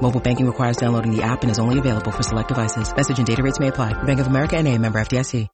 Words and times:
Mobile 0.00 0.20
banking 0.20 0.46
requires 0.46 0.78
downloading 0.78 1.14
the 1.14 1.22
app 1.22 1.42
and 1.42 1.50
is 1.50 1.58
only 1.58 1.78
available 1.78 2.10
for 2.10 2.22
select 2.22 2.48
devices. 2.48 2.94
Message 2.94 3.18
and 3.18 3.26
data 3.26 3.42
rates 3.42 3.60
may 3.60 3.68
apply. 3.68 3.92
Bank 4.04 4.20
of 4.20 4.26
America 4.26 4.56
and 4.56 4.66
a 4.66 4.78
member 4.78 4.98
FDIC. 4.98 5.46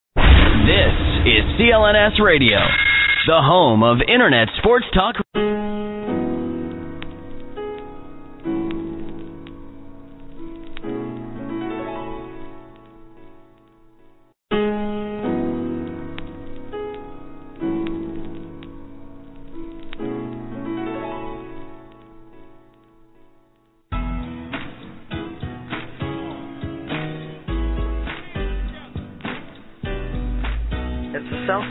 This 0.64 0.96
is 1.26 1.44
CLNS 1.60 2.24
Radio, 2.24 2.56
the 3.26 3.36
home 3.36 3.82
of 3.82 3.98
Internet 4.08 4.48
sports 4.58 4.86
talk. 4.94 5.16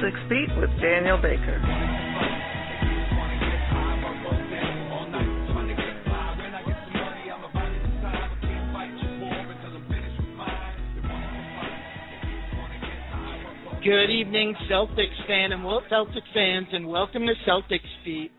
Celtics 0.03 0.29
Beat 0.29 0.49
with 0.59 0.69
Daniel 0.81 1.17
Baker. 1.17 1.61
Good 13.81 14.09
evening, 14.09 14.53
Celtics 14.69 15.25
fan 15.25 15.53
and 15.53 15.63
well, 15.63 15.81
Celtics 15.89 16.21
fans, 16.33 16.67
and 16.73 16.85
welcome 16.87 17.23
to 17.25 17.33
Celtics 17.49 17.79
Beat. 18.03 18.31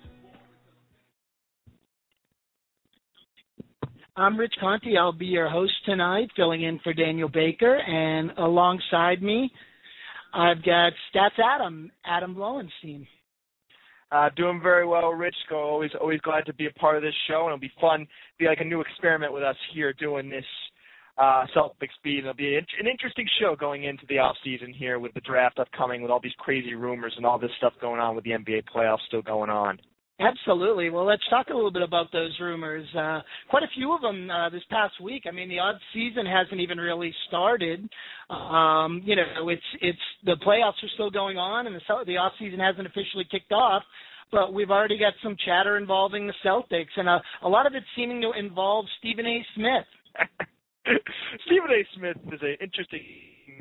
I'm 4.16 4.36
Rich 4.36 4.54
Conte. 4.60 4.94
I'll 4.98 5.12
be 5.12 5.26
your 5.26 5.48
host 5.48 5.72
tonight, 5.86 6.28
filling 6.36 6.62
in 6.62 6.78
for 6.80 6.92
Daniel 6.92 7.30
Baker, 7.30 7.76
and 7.76 8.32
alongside 8.36 9.22
me, 9.22 9.50
I've 10.34 10.64
got 10.64 10.92
Stats 11.14 11.38
Adam, 11.38 11.92
Adam 12.04 12.36
Lowenstein. 12.36 13.06
Uh, 14.10 14.30
doing 14.36 14.60
very 14.62 14.86
well, 14.86 15.10
Rich. 15.10 15.34
Go 15.48 15.56
always 15.56 15.90
always 16.00 16.20
glad 16.20 16.44
to 16.46 16.54
be 16.54 16.66
a 16.66 16.72
part 16.72 16.96
of 16.96 17.02
this 17.02 17.14
show, 17.28 17.42
and 17.42 17.46
it'll 17.48 17.58
be 17.58 17.72
fun. 17.80 18.06
Be 18.38 18.46
like 18.46 18.60
a 18.60 18.64
new 18.64 18.80
experiment 18.80 19.32
with 19.32 19.42
us 19.42 19.56
here 19.72 19.92
doing 19.92 20.28
this 20.28 20.44
uh, 21.18 21.46
Celtics 21.56 21.94
beat. 22.02 22.20
It'll 22.20 22.34
be 22.34 22.56
an, 22.56 22.66
an 22.80 22.86
interesting 22.86 23.27
show 23.40 23.56
going 23.56 23.84
into 23.84 24.05
the 24.08 24.18
off 24.18 24.36
season 24.44 24.72
here 24.72 24.98
with 24.98 25.14
the 25.14 25.20
draft 25.20 25.58
upcoming, 25.58 26.02
with 26.02 26.10
all 26.10 26.20
these 26.20 26.32
crazy 26.38 26.74
rumors 26.74 27.14
and 27.16 27.24
all 27.24 27.38
this 27.38 27.50
stuff 27.58 27.72
going 27.80 28.00
on 28.00 28.14
with 28.14 28.24
the 28.24 28.30
NBA 28.30 28.64
playoffs 28.74 29.06
still 29.06 29.22
going 29.22 29.50
on. 29.50 29.78
Absolutely. 30.20 30.90
Well, 30.90 31.04
let's 31.04 31.22
talk 31.28 31.48
a 31.48 31.54
little 31.54 31.72
bit 31.72 31.82
about 31.82 32.12
those 32.12 32.30
rumors. 32.40 32.86
Uh, 32.96 33.20
quite 33.50 33.64
a 33.64 33.74
few 33.74 33.92
of 33.92 34.00
them 34.00 34.30
uh, 34.30 34.48
this 34.48 34.62
past 34.70 34.94
week. 35.02 35.24
I 35.26 35.32
mean, 35.32 35.48
the 35.48 35.58
odd 35.58 35.74
season 35.92 36.24
hasn't 36.24 36.60
even 36.60 36.78
really 36.78 37.12
started. 37.26 37.88
Um, 38.30 39.02
you 39.04 39.16
know, 39.16 39.48
it's 39.48 39.62
it's 39.80 39.98
the 40.24 40.36
playoffs 40.46 40.82
are 40.84 40.94
still 40.94 41.10
going 41.10 41.36
on, 41.36 41.66
and 41.66 41.74
the 41.74 41.80
the 42.06 42.16
off 42.16 42.32
season 42.38 42.60
hasn't 42.60 42.86
officially 42.86 43.26
kicked 43.28 43.50
off. 43.50 43.82
But 44.30 44.54
we've 44.54 44.70
already 44.70 44.98
got 44.98 45.14
some 45.22 45.36
chatter 45.44 45.76
involving 45.76 46.28
the 46.28 46.34
Celtics, 46.44 46.94
and 46.96 47.08
a, 47.08 47.20
a 47.42 47.48
lot 47.48 47.66
of 47.66 47.74
it 47.74 47.82
seeming 47.96 48.20
to 48.22 48.33
involve 48.39 48.86
Stephen 48.98 49.27
A. 49.27 49.44
Smith. 49.56 49.86
Stephen 51.46 51.70
A. 51.70 51.83
Smith 51.98 52.16
is 52.33 52.40
an 52.40 52.56
interesting, 52.60 53.02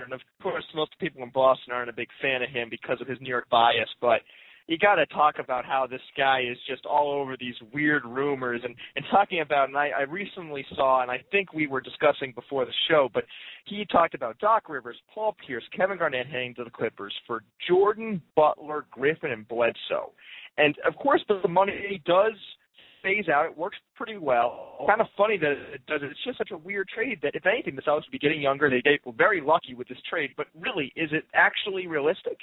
and 0.03 0.13
of 0.13 0.21
course, 0.41 0.63
most 0.75 0.91
people 0.99 1.23
in 1.23 1.31
Boston 1.33 1.73
aren't 1.73 1.89
a 1.89 1.93
big 1.93 2.09
fan 2.21 2.43
of 2.43 2.49
him 2.49 2.69
because 2.69 3.01
of 3.01 3.07
his 3.07 3.19
New 3.21 3.29
York 3.29 3.49
bias, 3.49 3.89
but 3.99 4.21
you 4.67 4.77
got 4.77 4.95
to 4.95 5.05
talk 5.07 5.35
about 5.39 5.65
how 5.65 5.87
this 5.89 6.01
guy 6.17 6.41
is 6.41 6.57
just 6.67 6.85
all 6.85 7.11
over 7.11 7.35
these 7.39 7.55
weird 7.73 8.05
rumors 8.05 8.61
and 8.63 8.75
and 8.95 9.05
talking 9.11 9.41
about 9.41 9.69
and 9.69 9.77
I, 9.77 9.89
I 9.89 10.01
recently 10.03 10.65
saw 10.75 11.01
and 11.01 11.11
I 11.11 11.23
think 11.31 11.53
we 11.53 11.67
were 11.67 11.81
discussing 11.81 12.33
before 12.33 12.65
the 12.65 12.71
show 12.89 13.09
but 13.13 13.25
he 13.65 13.85
talked 13.91 14.13
about 14.13 14.37
Doc 14.39 14.69
Rivers, 14.69 14.97
Paul 15.13 15.35
Pierce, 15.45 15.63
Kevin 15.75 15.97
Garnett 15.97 16.27
heading 16.27 16.55
to 16.55 16.63
the 16.63 16.69
Clippers 16.69 17.13
for 17.27 17.43
Jordan, 17.67 18.21
Butler, 18.35 18.85
Griffin, 18.91 19.31
and 19.31 19.47
Bledsoe, 19.47 20.11
and 20.57 20.75
of 20.87 20.95
course 20.95 21.23
the 21.27 21.47
money 21.47 22.01
does 22.05 22.33
phase 23.03 23.27
out. 23.27 23.45
It 23.45 23.57
works 23.57 23.77
pretty 23.95 24.17
well. 24.17 24.77
Kind 24.87 25.01
of 25.01 25.07
funny 25.15 25.37
that 25.37 25.51
it 25.51 25.85
does 25.85 26.01
it. 26.01 26.09
It's 26.09 26.23
just 26.25 26.37
such 26.37 26.51
a 26.51 26.57
weird 26.57 26.87
trade 26.87 27.19
that 27.21 27.35
if 27.35 27.45
anything, 27.45 27.75
the 27.75 27.81
Celtics 27.81 28.05
would 28.07 28.11
be 28.11 28.19
getting 28.19 28.41
younger. 28.41 28.69
They, 28.69 28.99
were 29.05 29.11
very 29.11 29.41
lucky 29.41 29.75
with 29.75 29.87
this 29.89 29.97
trade, 30.09 30.31
but 30.35 30.47
really, 30.59 30.91
is 30.95 31.09
it 31.11 31.25
actually 31.35 31.85
realistic? 31.85 32.37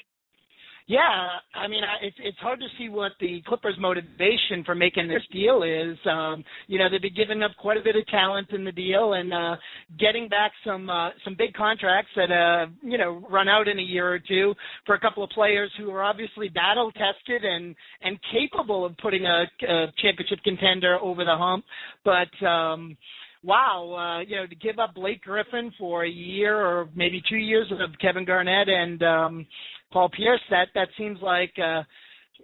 Yeah, 0.86 1.28
I 1.54 1.68
mean, 1.68 1.82
it's 2.02 2.16
it's 2.20 2.38
hard 2.38 2.58
to 2.60 2.66
see 2.78 2.88
what 2.88 3.12
the 3.20 3.42
Clippers' 3.46 3.76
motivation 3.78 4.64
for 4.64 4.74
making 4.74 5.08
this 5.08 5.22
deal 5.32 5.62
is. 5.62 5.96
Um, 6.04 6.44
you 6.66 6.78
know, 6.78 6.88
they've 6.90 7.00
been 7.00 7.14
giving 7.14 7.42
up 7.42 7.52
quite 7.58 7.76
a 7.76 7.82
bit 7.82 7.96
of 7.96 8.06
talent 8.08 8.50
in 8.50 8.64
the 8.64 8.72
deal 8.72 9.12
and 9.12 9.32
uh, 9.32 9.56
getting 9.98 10.28
back 10.28 10.52
some 10.64 10.90
uh, 10.90 11.10
some 11.24 11.36
big 11.38 11.54
contracts 11.54 12.10
that 12.16 12.30
uh, 12.32 12.66
you 12.82 12.98
know 12.98 13.24
run 13.30 13.48
out 13.48 13.68
in 13.68 13.78
a 13.78 13.82
year 13.82 14.12
or 14.12 14.18
two 14.18 14.54
for 14.86 14.94
a 14.94 15.00
couple 15.00 15.22
of 15.22 15.30
players 15.30 15.70
who 15.78 15.90
are 15.90 16.02
obviously 16.02 16.48
battle 16.48 16.90
tested 16.92 17.44
and 17.44 17.76
and 18.02 18.18
capable 18.32 18.84
of 18.84 18.96
putting 18.98 19.26
a, 19.26 19.44
a 19.68 19.86
championship 20.02 20.38
contender 20.44 20.98
over 21.00 21.24
the 21.24 21.36
hump, 21.36 21.64
but. 22.04 22.46
um 22.46 22.96
wow, 23.42 24.18
uh, 24.20 24.20
you 24.20 24.36
know, 24.36 24.46
to 24.46 24.54
give 24.54 24.78
up 24.78 24.94
Blake 24.94 25.22
Griffin 25.22 25.72
for 25.78 26.04
a 26.04 26.10
year 26.10 26.54
or 26.54 26.88
maybe 26.94 27.22
two 27.28 27.36
years 27.36 27.70
of 27.72 27.90
Kevin 28.00 28.24
Garnett 28.24 28.68
and 28.68 29.02
um 29.02 29.46
Paul 29.92 30.08
Pierce, 30.10 30.40
that 30.50 30.68
that 30.74 30.88
seems 30.96 31.18
like 31.20 31.52
a 31.58 31.86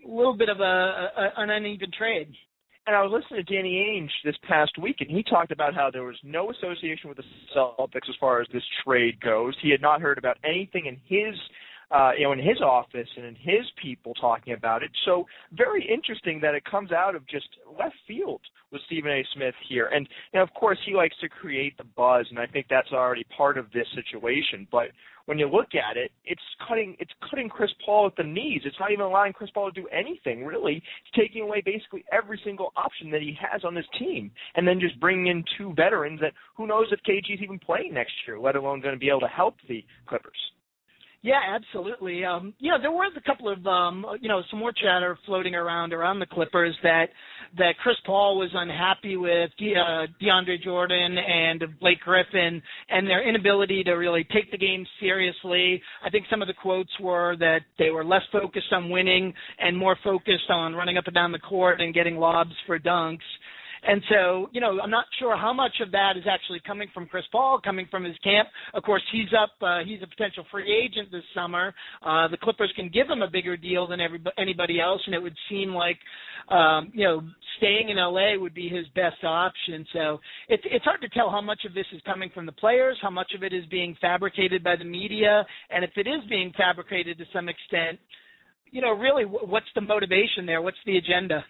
little 0.05 0.37
bit 0.37 0.49
of 0.49 0.61
a, 0.61 0.63
a 0.65 1.33
an 1.37 1.51
uneven 1.51 1.91
trade. 1.97 2.33
And 2.87 2.95
I 2.95 3.03
was 3.03 3.11
listening 3.13 3.45
to 3.45 3.55
Danny 3.55 3.75
Ainge 3.75 4.11
this 4.25 4.37
past 4.49 4.79
week, 4.81 4.97
and 5.01 5.11
he 5.11 5.25
talked 5.25 5.51
about 5.51 5.75
how 5.75 5.91
there 5.91 6.05
was 6.05 6.17
no 6.23 6.51
association 6.51 7.09
with 7.09 7.17
the 7.17 7.25
Celtics 7.55 8.09
as 8.09 8.15
far 8.21 8.41
as 8.41 8.47
this 8.53 8.63
trade 8.85 9.21
goes. 9.21 9.57
He 9.61 9.71
had 9.71 9.83
not 9.83 10.01
heard 10.01 10.19
about 10.19 10.39
anything 10.45 10.87
in 10.87 10.97
his 11.05 11.35
uh, 11.91 12.11
you 12.17 12.25
know, 12.25 12.33
in 12.33 12.39
his 12.39 12.61
office 12.61 13.09
and 13.17 13.25
in 13.25 13.35
his 13.35 13.65
people 13.81 14.15
talking 14.15 14.55
about 14.55 14.83
it. 14.83 14.91
So 15.05 15.25
very 15.53 15.87
interesting 15.89 16.41
that 16.41 16.55
it 16.55 16.65
comes 16.65 16.93
out 16.93 17.15
of 17.15 17.27
just 17.29 17.49
left 17.79 17.95
field 18.07 18.41
with 18.73 18.83
Stephen 18.87 19.11
A. 19.11 19.25
Smith 19.35 19.55
here. 19.69 19.87
And, 19.87 20.09
and 20.33 20.43
of 20.43 20.53
course, 20.55 20.79
he 20.85 20.95
likes 20.95 21.17
to 21.21 21.29
create 21.29 21.77
the 21.79 21.85
buzz, 21.85 22.27
and 22.31 22.39
I 22.39 22.47
think 22.47 22.67
that's 22.69 22.91
already 22.93 23.25
part 23.37 23.57
of 23.57 23.71
this 23.73 23.87
situation. 23.95 24.67
But 24.73 24.89
when 25.27 25.39
you 25.39 25.49
look 25.49 25.75
at 25.75 25.97
it, 25.97 26.13
it's 26.25 26.43
cutting 26.67 26.97
it's 26.99 27.11
cutting 27.29 27.49
Chris 27.49 27.71
Paul 27.85 28.07
at 28.07 28.17
the 28.17 28.23
knees. 28.23 28.63
It's 28.65 28.77
not 28.81 28.93
even 28.93 29.05
allowing 29.05 29.33
Chris 29.33 29.51
Paul 29.53 29.71
to 29.71 29.81
do 29.81 29.89
anything 29.89 30.45
really. 30.45 30.77
It's 30.77 31.17
taking 31.17 31.43
away 31.43 31.63
basically 31.65 32.05
every 32.13 32.41
single 32.45 32.73
option 32.77 33.11
that 33.11 33.23
he 33.23 33.37
has 33.41 33.65
on 33.65 33.75
his 33.75 33.87
team, 33.99 34.31
and 34.55 34.67
then 34.67 34.81
just 34.81 34.99
bringing 35.01 35.27
in 35.27 35.45
two 35.59 35.75
veterans 35.75 36.21
that 36.21 36.33
who 36.57 36.67
knows 36.67 36.87
if 36.93 37.01
KG's 37.09 37.43
even 37.43 37.59
playing 37.59 37.95
next 37.95 38.13
year, 38.27 38.39
let 38.39 38.57
alone 38.57 38.81
going 38.81 38.95
to 38.95 39.01
be 39.01 39.09
able 39.09 39.21
to 39.21 39.29
help 39.29 39.57
the 39.69 39.85
Clippers. 40.07 40.39
Yeah, 41.23 41.41
absolutely. 41.55 42.25
Um, 42.25 42.55
you 42.59 42.71
know, 42.71 42.79
there 42.81 42.93
was 42.93 43.13
a 43.17 43.21
couple 43.21 43.49
of 43.49 43.67
um, 43.67 44.07
you 44.21 44.29
know 44.29 44.43
some 44.51 44.61
more 44.61 44.73
chatter 44.73 45.19
floating 45.27 45.55
around 45.55 45.93
around 45.93 46.21
the 46.21 46.27
Clippers 46.27 46.77
that 46.83 47.07
that 47.59 47.77
Chris 47.83 47.97
Paul 48.05 48.39
was 48.39 48.51
unhappy 48.55 49.17
with 49.17 49.51
De, 49.59 49.75
uh, 49.75 50.07
DeAndre 50.23 50.63
Jordan 50.63 51.17
and 51.19 51.65
Blake 51.81 52.01
Griffin 52.01 52.63
and 52.91 53.09
their 53.09 53.29
inability 53.29 53.83
to 53.85 53.93
really 53.93 54.25
take 54.33 54.51
the 54.51 54.59
game 54.59 54.87
seriously. 55.01 55.81
I 56.05 56.11
think 56.11 56.27
some 56.31 56.43
of 56.43 56.49
the 56.49 56.55
quotes 56.55 56.91
were 57.01 57.37
that 57.39 57.61
they 57.79 57.91
were 57.91 58.05
less 58.05 58.23
focused 58.31 58.73
on 58.73 58.91
winning 58.91 59.33
and 59.59 59.77
more 59.77 59.97
focused 60.05 60.51
on 60.51 60.75
running 60.75 60.99
up 60.99 61.07
and 61.07 61.15
down 61.15 61.33
the 61.33 61.39
court 61.39 61.81
and 61.81 61.95
getting 61.95 62.17
lobs 62.17 62.53
for 62.67 62.79
dunks. 62.79 63.19
And 63.87 64.03
so, 64.11 64.49
you 64.53 64.61
know, 64.61 64.81
I'm 64.81 64.91
not 64.91 65.07
sure 65.19 65.37
how 65.37 65.53
much 65.53 65.75
of 65.81 65.93
that 65.93 66.17
is 66.17 66.25
actually 66.29 66.61
coming 66.67 66.89
from 66.93 67.07
Chris 67.07 67.25
Paul, 67.31 67.61
coming 67.63 67.87
from 67.89 68.03
his 68.03 68.17
camp. 68.19 68.49
Of 68.75 68.83
course, 68.83 69.03
he's 69.13 69.29
up. 69.41 69.51
Uh, 69.63 69.85
he's 69.85 70.03
a 70.03 70.09
potential 70.09 70.45
free 70.51 70.71
agent 70.71 71.13
this 71.13 71.23
summer. 71.35 71.73
Uh, 72.05 72.27
the 72.27 72.37
Clippers 72.37 72.73
can 72.75 72.89
give 72.89 73.09
him 73.09 73.23
a 73.23 73.31
bigger 73.31 73.57
deal 73.57 73.87
than 73.87 74.01
everybody, 74.01 74.35
anybody 74.39 74.81
else, 74.81 75.01
and 75.07 75.15
it 75.15 75.23
would 75.23 75.37
seem 75.49 75.73
like, 75.73 75.99
um, 76.49 76.91
you 76.95 77.05
know, 77.05 77.23
staying 77.59 77.89
in 77.89 77.97
LA 77.97 78.37
would 78.37 78.55
be 78.55 78.69
his 78.69 78.87
best 78.97 79.23
option. 79.23 79.87
So 79.93 80.19
it's 80.49 80.65
it's 80.67 80.85
hard 80.85 81.01
to 81.03 81.09
tell 81.11 81.31
how 81.31 81.41
much 81.41 81.61
of 81.65 81.73
this 81.73 81.87
is 81.93 82.03
coming 82.05 82.31
from 82.35 82.45
the 82.45 82.53
players, 82.53 82.99
how 83.01 83.11
much 83.11 83.33
of 83.37 83.45
it 83.45 83.53
is 83.53 83.65
being 83.67 83.97
fabricated 84.01 84.65
by 84.65 84.75
the 84.75 84.85
media, 84.85 85.47
and 85.71 85.85
if 85.85 85.91
it 85.97 86.09
is 86.09 86.29
being 86.29 86.53
fabricated 86.57 87.19
to 87.19 87.25
some 87.33 87.49
extent, 87.49 88.01
you 88.73 88.81
know, 88.81 88.93
really, 88.93 89.25
what's 89.25 89.67
the 89.75 89.81
motivation 89.81 90.45
there? 90.45 90.61
What's 90.61 90.77
the 90.87 90.97
agenda? 90.97 91.45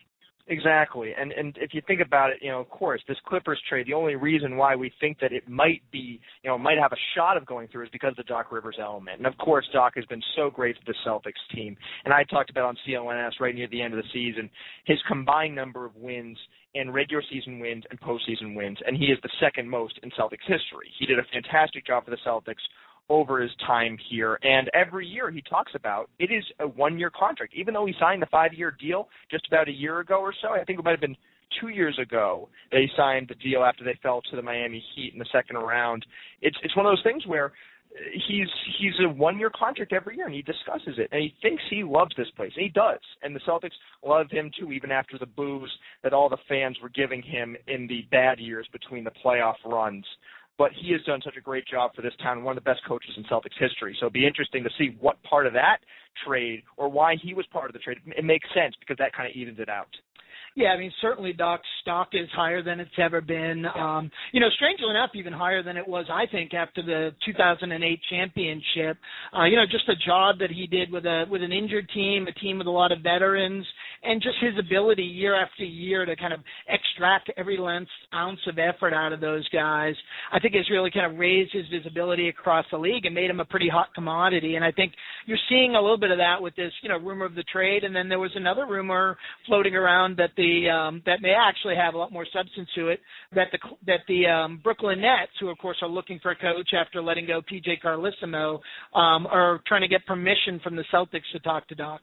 Exactly, 0.49 1.13
and 1.19 1.33
and 1.33 1.59
if 1.61 1.75
you 1.75 1.83
think 1.89 2.01
about 2.01 2.31
it, 2.31 2.37
you 2.41 2.53
know, 2.53 2.61
of 2.61 2.69
course, 2.69 3.03
this 3.09 3.17
Clippers 3.27 3.61
trade, 3.69 3.89
the 3.89 3.95
only 3.95 4.15
reason 4.15 4.57
why 4.57 4.77
we 4.77 4.93
think 5.01 5.19
that 5.19 5.33
it 5.33 5.49
might 5.49 5.83
be, 5.91 6.21
you 6.45 6.49
know, 6.49 6.57
might 6.57 6.79
have 6.79 6.93
a 6.93 7.03
shot 7.17 7.37
of 7.37 7.45
going 7.47 7.67
through 7.67 7.83
is 7.83 7.91
because 7.93 8.11
of 8.11 8.17
the 8.19 8.23
Doc 8.23 8.53
Rivers 8.53 8.77
element. 8.81 9.19
And 9.19 9.27
of 9.27 9.37
course, 9.39 9.67
Doc 9.73 9.95
has 9.97 10.05
been 10.05 10.23
so 10.37 10.49
great 10.49 10.77
to 10.77 10.83
the 10.87 10.95
Celtics 11.05 11.33
team. 11.53 11.77
And 12.05 12.15
I 12.15 12.23
talked 12.23 12.49
about 12.49 12.65
on 12.65 12.77
CLNS 12.87 13.41
right 13.41 13.57
near 13.57 13.67
the 13.67 13.83
end 13.83 13.93
of 13.93 13.99
the 13.99 14.09
season 14.13 14.49
his 14.85 14.99
combined 15.09 15.57
number 15.57 15.85
of 15.85 15.97
wins 15.97 16.39
in 16.75 16.93
regular 16.93 17.25
season 17.29 17.59
wins 17.59 17.83
and 17.91 18.01
postseason 18.01 18.55
wins, 18.55 18.79
and 18.87 18.97
he 18.97 19.07
is 19.07 19.19
the 19.23 19.31
second 19.41 19.69
most 19.69 19.99
in 20.05 20.11
Celtics 20.11 20.47
history. 20.47 20.93
He 20.99 21.07
did 21.07 21.19
a 21.19 21.25
fantastic 21.33 21.85
job 21.87 22.05
for 22.05 22.13
the 22.13 22.19
Celtics 22.25 22.63
over 23.08 23.41
his 23.41 23.50
time 23.67 23.97
here. 24.11 24.38
And 24.43 24.70
every 24.75 25.06
year 25.06 25.31
he 25.31 25.43
talks 25.43 25.73
about 25.75 26.11
it 26.19 26.31
is 26.31 26.44
a 26.61 26.67
one 26.67 26.99
year 26.99 27.11
contract. 27.11 27.55
Even 27.55 27.75
though 27.75 27.87
he 27.87 27.94
signed 27.99 28.23
the 28.23 28.26
five 28.26 28.53
year 28.53 28.76
deal 28.79 29.08
just 29.31 29.47
about 29.47 29.69
a 29.69 29.73
year 29.73 30.00
ago 30.00 30.20
or 30.20 30.35
so, 30.43 30.49
I 30.50 30.64
think 30.64 30.79
it 30.79 30.85
might 30.85 30.93
have 30.93 31.00
been 31.00 31.17
two 31.61 31.69
years 31.69 31.99
ago 31.99 32.49
they 32.73 32.91
signed 32.97 33.29
the 33.29 33.35
deal 33.37 33.62
after 33.62 33.85
they 33.85 33.99
fell 34.03 34.20
to 34.31 34.37
the 34.37 34.43
Miami 34.43 34.85
Heat 34.94 35.12
in 35.12 35.19
the 35.19 35.26
second 35.32 35.56
round. 35.56 36.05
It's 36.43 36.56
it's 36.62 36.76
one 36.76 36.87
of 36.87 36.91
those 36.91 37.05
things 37.05 37.26
where 37.26 37.53
he's 38.12 38.49
he's 38.79 38.93
a 39.05 39.09
one 39.09 39.38
year 39.38 39.50
contract 39.50 39.93
every 39.93 40.17
year 40.17 40.26
and 40.26 40.35
he 40.35 40.43
discusses 40.43 40.99
it 40.99 41.09
and 41.12 41.23
he 41.23 41.35
thinks 41.43 41.62
he 41.70 41.82
loves 41.82 42.14
this 42.17 42.29
place 42.37 42.52
and 42.56 42.62
he 42.64 42.69
does 42.69 42.99
and 43.23 43.35
the 43.35 43.41
Celtics 43.41 43.70
love 44.05 44.26
him 44.31 44.50
too 44.59 44.73
even 44.73 44.91
after 44.91 45.19
the 45.19 45.26
boos 45.26 45.70
that 46.02 46.12
all 46.12 46.29
the 46.29 46.37
fans 46.49 46.76
were 46.82 46.88
giving 46.88 47.23
him 47.23 47.56
in 47.67 47.87
the 47.87 48.05
bad 48.11 48.38
years 48.38 48.67
between 48.73 49.05
the 49.05 49.12
playoff 49.25 49.55
runs 49.64 50.05
but 50.58 50.73
he 50.73 50.93
has 50.93 51.03
done 51.03 51.20
such 51.25 51.37
a 51.37 51.41
great 51.41 51.67
job 51.67 51.94
for 51.94 52.03
this 52.03 52.14
town, 52.23 52.43
one 52.43 52.56
of 52.56 52.62
the 52.62 52.69
best 52.69 52.81
coaches 52.87 53.11
in 53.17 53.25
Celtics 53.25 53.58
history. 53.58 53.97
So 54.00 54.06
it'd 54.06 54.14
be 54.14 54.26
interesting 54.26 54.64
to 54.64 54.70
see 54.79 54.97
what 55.00 55.23
part 55.23 55.47
of 55.47 55.53
that 55.53 55.79
trade 56.26 56.62
or 56.76 56.88
why 56.88 57.17
he 57.23 57.35
was 57.35 57.47
part 57.53 57.69
of 57.69 57.73
the 57.73 57.79
trade. 57.79 57.99
It 58.06 58.25
makes 58.25 58.49
sense 58.55 58.75
because 58.81 58.97
that 58.99 59.14
kind 59.14 59.29
of 59.29 59.37
evens 59.37 59.58
it 59.58 59.69
out. 59.69 59.88
Yeah, 60.56 60.69
I 60.69 60.79
mean, 60.79 60.91
certainly 61.03 61.35
Doc's 61.35 61.69
stock 61.82 62.08
is 62.14 62.31
higher 62.35 62.62
than 62.62 62.81
it's 62.81 62.91
ever 62.97 63.20
been. 63.20 63.67
Um, 63.79 64.11
you 64.32 64.41
know, 64.41 64.49
strangely 64.56 64.88
enough, 64.88 65.11
even 65.14 65.31
higher 65.31 65.62
than 65.62 65.76
it 65.76 65.87
was, 65.87 66.06
I 66.11 66.25
think, 66.32 66.55
after 66.55 66.81
the 66.81 67.11
2008 67.26 68.00
championship. 68.08 68.97
Uh, 69.38 69.44
you 69.44 69.56
know, 69.56 69.67
just 69.70 69.87
the 69.87 69.97
job 70.06 70.38
that 70.38 70.50
he 70.50 70.67
did 70.67 70.91
with 70.91 71.05
a 71.05 71.26
with 71.31 71.43
an 71.43 71.53
injured 71.53 71.91
team, 71.93 72.26
a 72.26 72.32
team 72.41 72.56
with 72.56 72.67
a 72.67 72.70
lot 72.70 72.91
of 72.91 73.03
veterans, 73.03 73.67
and 74.03 74.23
just 74.23 74.37
his 74.41 74.55
ability 74.58 75.03
year 75.03 75.35
after 75.35 75.62
year 75.62 76.06
to 76.06 76.17
kind 76.17 76.32
of 76.32 76.41
extract 76.70 77.31
every 77.37 77.59
length 77.59 77.91
ounce 78.14 78.41
of 78.49 78.59
effort 78.59 78.94
out 78.94 79.12
of 79.12 79.20
those 79.20 79.47
guys. 79.50 79.94
I 80.32 80.41
think 80.41 80.55
has 80.55 80.70
really 80.70 80.91
kind 80.91 81.12
of 81.12 81.19
raised 81.19 81.52
his 81.52 81.67
visibility 81.70 82.31
across 82.31 82.64
the 82.70 82.79
league 82.79 83.05
and 83.05 83.14
made 83.14 83.29
him 83.29 83.41
a 83.41 83.44
pretty 83.44 83.69
hot 83.69 83.88
commodity. 83.94 84.55
And 84.55 84.64
I 84.64 84.73
think 84.73 84.94
you're 85.26 85.37
seeing 85.50 85.75
a 85.75 85.81
little 85.82 85.99
bit 85.99 86.12
of 86.12 86.19
that 86.19 86.41
with 86.41 86.56
this, 86.56 86.73
you 86.82 86.88
know, 86.88 86.97
rumor 86.97 87.26
of 87.26 87.35
the 87.35 87.43
trade. 87.43 87.85
And 87.85 87.94
then 87.94 88.09
there 88.09 88.19
was 88.19 88.32
another 88.37 88.64
rumor 88.64 89.19
floating 89.47 89.75
around 89.75 90.17
that 90.17 90.31
the 90.35 90.46
the 90.47 90.71
um, 90.71 91.03
that 91.07 91.21
may 91.21 91.33
actually 91.33 91.77
have 91.77 91.95
a 91.95 91.99
lot 91.99 92.13
more 92.13 92.27
substance 92.33 92.69
to 92.75 92.89
it. 92.89 93.01
That 93.35 93.49
the 93.53 93.59
that 93.87 94.01
the 94.09 94.27
um, 94.27 94.61
Brooklyn 94.63 95.01
Nets, 95.01 95.33
who 95.41 95.49
of 95.49 95.59
course 95.59 95.79
are 95.83 95.89
looking 95.89 96.19
for 96.21 96.31
a 96.31 96.37
coach 96.37 96.71
after 96.79 97.03
letting 97.03 97.27
go 97.27 97.41
PJ 97.43 97.83
Carlesimo, 97.85 98.61
um, 98.95 99.27
are 99.27 99.61
trying 99.67 99.83
to 99.83 99.89
get 99.89 100.05
permission 100.07 100.61
from 100.63 100.77
the 100.77 100.85
Celtics 100.93 101.31
to 101.33 101.41
talk 101.41 101.67
to 101.69 101.75
Doc. 101.75 102.01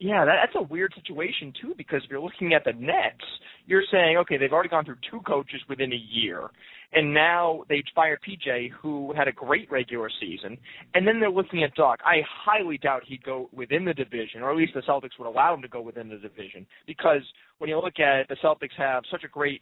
Yeah, 0.00 0.24
that, 0.24 0.36
that's 0.42 0.56
a 0.56 0.72
weird 0.72 0.94
situation 0.94 1.52
too 1.60 1.74
because 1.76 2.00
if 2.02 2.10
you're 2.10 2.20
looking 2.20 2.54
at 2.54 2.64
the 2.64 2.72
Nets, 2.72 3.22
you're 3.66 3.84
saying 3.92 4.16
okay, 4.16 4.38
they've 4.38 4.52
already 4.52 4.70
gone 4.70 4.86
through 4.86 4.96
two 5.10 5.20
coaches 5.20 5.60
within 5.68 5.92
a 5.92 6.02
year, 6.10 6.48
and 6.94 7.12
now 7.12 7.64
they 7.68 7.82
fired 7.94 8.18
PJ, 8.26 8.70
who 8.80 9.12
had 9.14 9.28
a 9.28 9.32
great 9.32 9.70
regular 9.70 10.10
season, 10.18 10.56
and 10.94 11.06
then 11.06 11.20
they're 11.20 11.30
looking 11.30 11.62
at 11.64 11.74
Doc. 11.74 12.00
I 12.02 12.22
highly 12.26 12.78
doubt 12.78 13.02
he'd 13.06 13.22
go 13.22 13.50
within 13.52 13.84
the 13.84 13.92
division, 13.92 14.40
or 14.40 14.50
at 14.50 14.56
least 14.56 14.72
the 14.74 14.80
Celtics 14.80 15.18
would 15.18 15.28
allow 15.28 15.52
him 15.52 15.60
to 15.60 15.68
go 15.68 15.82
within 15.82 16.08
the 16.08 16.16
division 16.16 16.66
because 16.86 17.22
when 17.58 17.68
you 17.68 17.76
look 17.76 18.00
at 18.00 18.20
it, 18.20 18.28
the 18.28 18.36
Celtics 18.42 18.74
have 18.78 19.02
such 19.10 19.22
a 19.24 19.28
great 19.28 19.60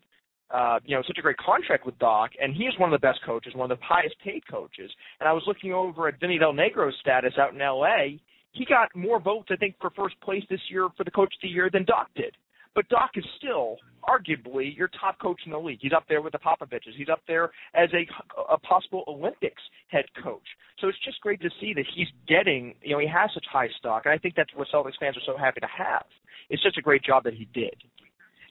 uh, 0.50 0.78
you 0.86 0.96
know, 0.96 1.02
such 1.06 1.18
a 1.18 1.22
great 1.22 1.36
contract 1.36 1.84
with 1.84 1.98
Doc, 1.98 2.30
and 2.40 2.54
he 2.54 2.62
is 2.62 2.72
one 2.78 2.90
of 2.92 2.98
the 2.98 3.06
best 3.06 3.18
coaches, 3.26 3.54
one 3.54 3.70
of 3.70 3.78
the 3.78 3.84
highest 3.84 4.14
paid 4.24 4.42
coaches. 4.50 4.90
And 5.20 5.28
I 5.28 5.32
was 5.32 5.42
looking 5.46 5.74
over 5.74 6.08
at 6.08 6.18
Vinny 6.20 6.38
Del 6.38 6.54
Negro's 6.54 6.94
status 7.02 7.34
out 7.38 7.52
in 7.52 7.60
L.A., 7.60 8.18
he 8.58 8.64
got 8.64 8.94
more 8.94 9.20
votes, 9.20 9.48
I 9.50 9.56
think, 9.56 9.76
for 9.80 9.90
first 9.90 10.20
place 10.20 10.42
this 10.50 10.60
year 10.68 10.88
for 10.96 11.04
the 11.04 11.10
coach 11.12 11.32
of 11.32 11.40
the 11.42 11.48
year 11.48 11.70
than 11.72 11.84
Doc 11.84 12.08
did. 12.16 12.36
But 12.74 12.88
Doc 12.88 13.10
is 13.14 13.24
still 13.38 13.76
arguably 14.08 14.76
your 14.76 14.90
top 15.00 15.18
coach 15.20 15.40
in 15.46 15.52
the 15.52 15.58
league. 15.58 15.78
He's 15.80 15.92
up 15.92 16.04
there 16.08 16.22
with 16.22 16.32
the 16.32 16.38
Popoviches. 16.38 16.94
He's 16.96 17.08
up 17.08 17.20
there 17.26 17.50
as 17.74 17.88
a, 17.92 18.06
a 18.52 18.58
possible 18.58 19.04
Olympics 19.06 19.62
head 19.88 20.04
coach. 20.22 20.46
So 20.80 20.88
it's 20.88 20.98
just 21.04 21.20
great 21.20 21.40
to 21.40 21.50
see 21.60 21.72
that 21.74 21.84
he's 21.94 22.08
getting, 22.28 22.74
you 22.82 22.92
know, 22.92 22.98
he 22.98 23.08
has 23.08 23.30
such 23.32 23.44
high 23.50 23.68
stock. 23.78 24.02
And 24.04 24.12
I 24.12 24.18
think 24.18 24.34
that's 24.36 24.50
what 24.54 24.68
Celtics 24.72 24.98
fans 25.00 25.16
are 25.16 25.26
so 25.26 25.36
happy 25.36 25.60
to 25.60 25.66
have. 25.66 26.04
It's 26.50 26.62
such 26.62 26.76
a 26.78 26.82
great 26.82 27.02
job 27.04 27.24
that 27.24 27.34
he 27.34 27.48
did 27.54 27.74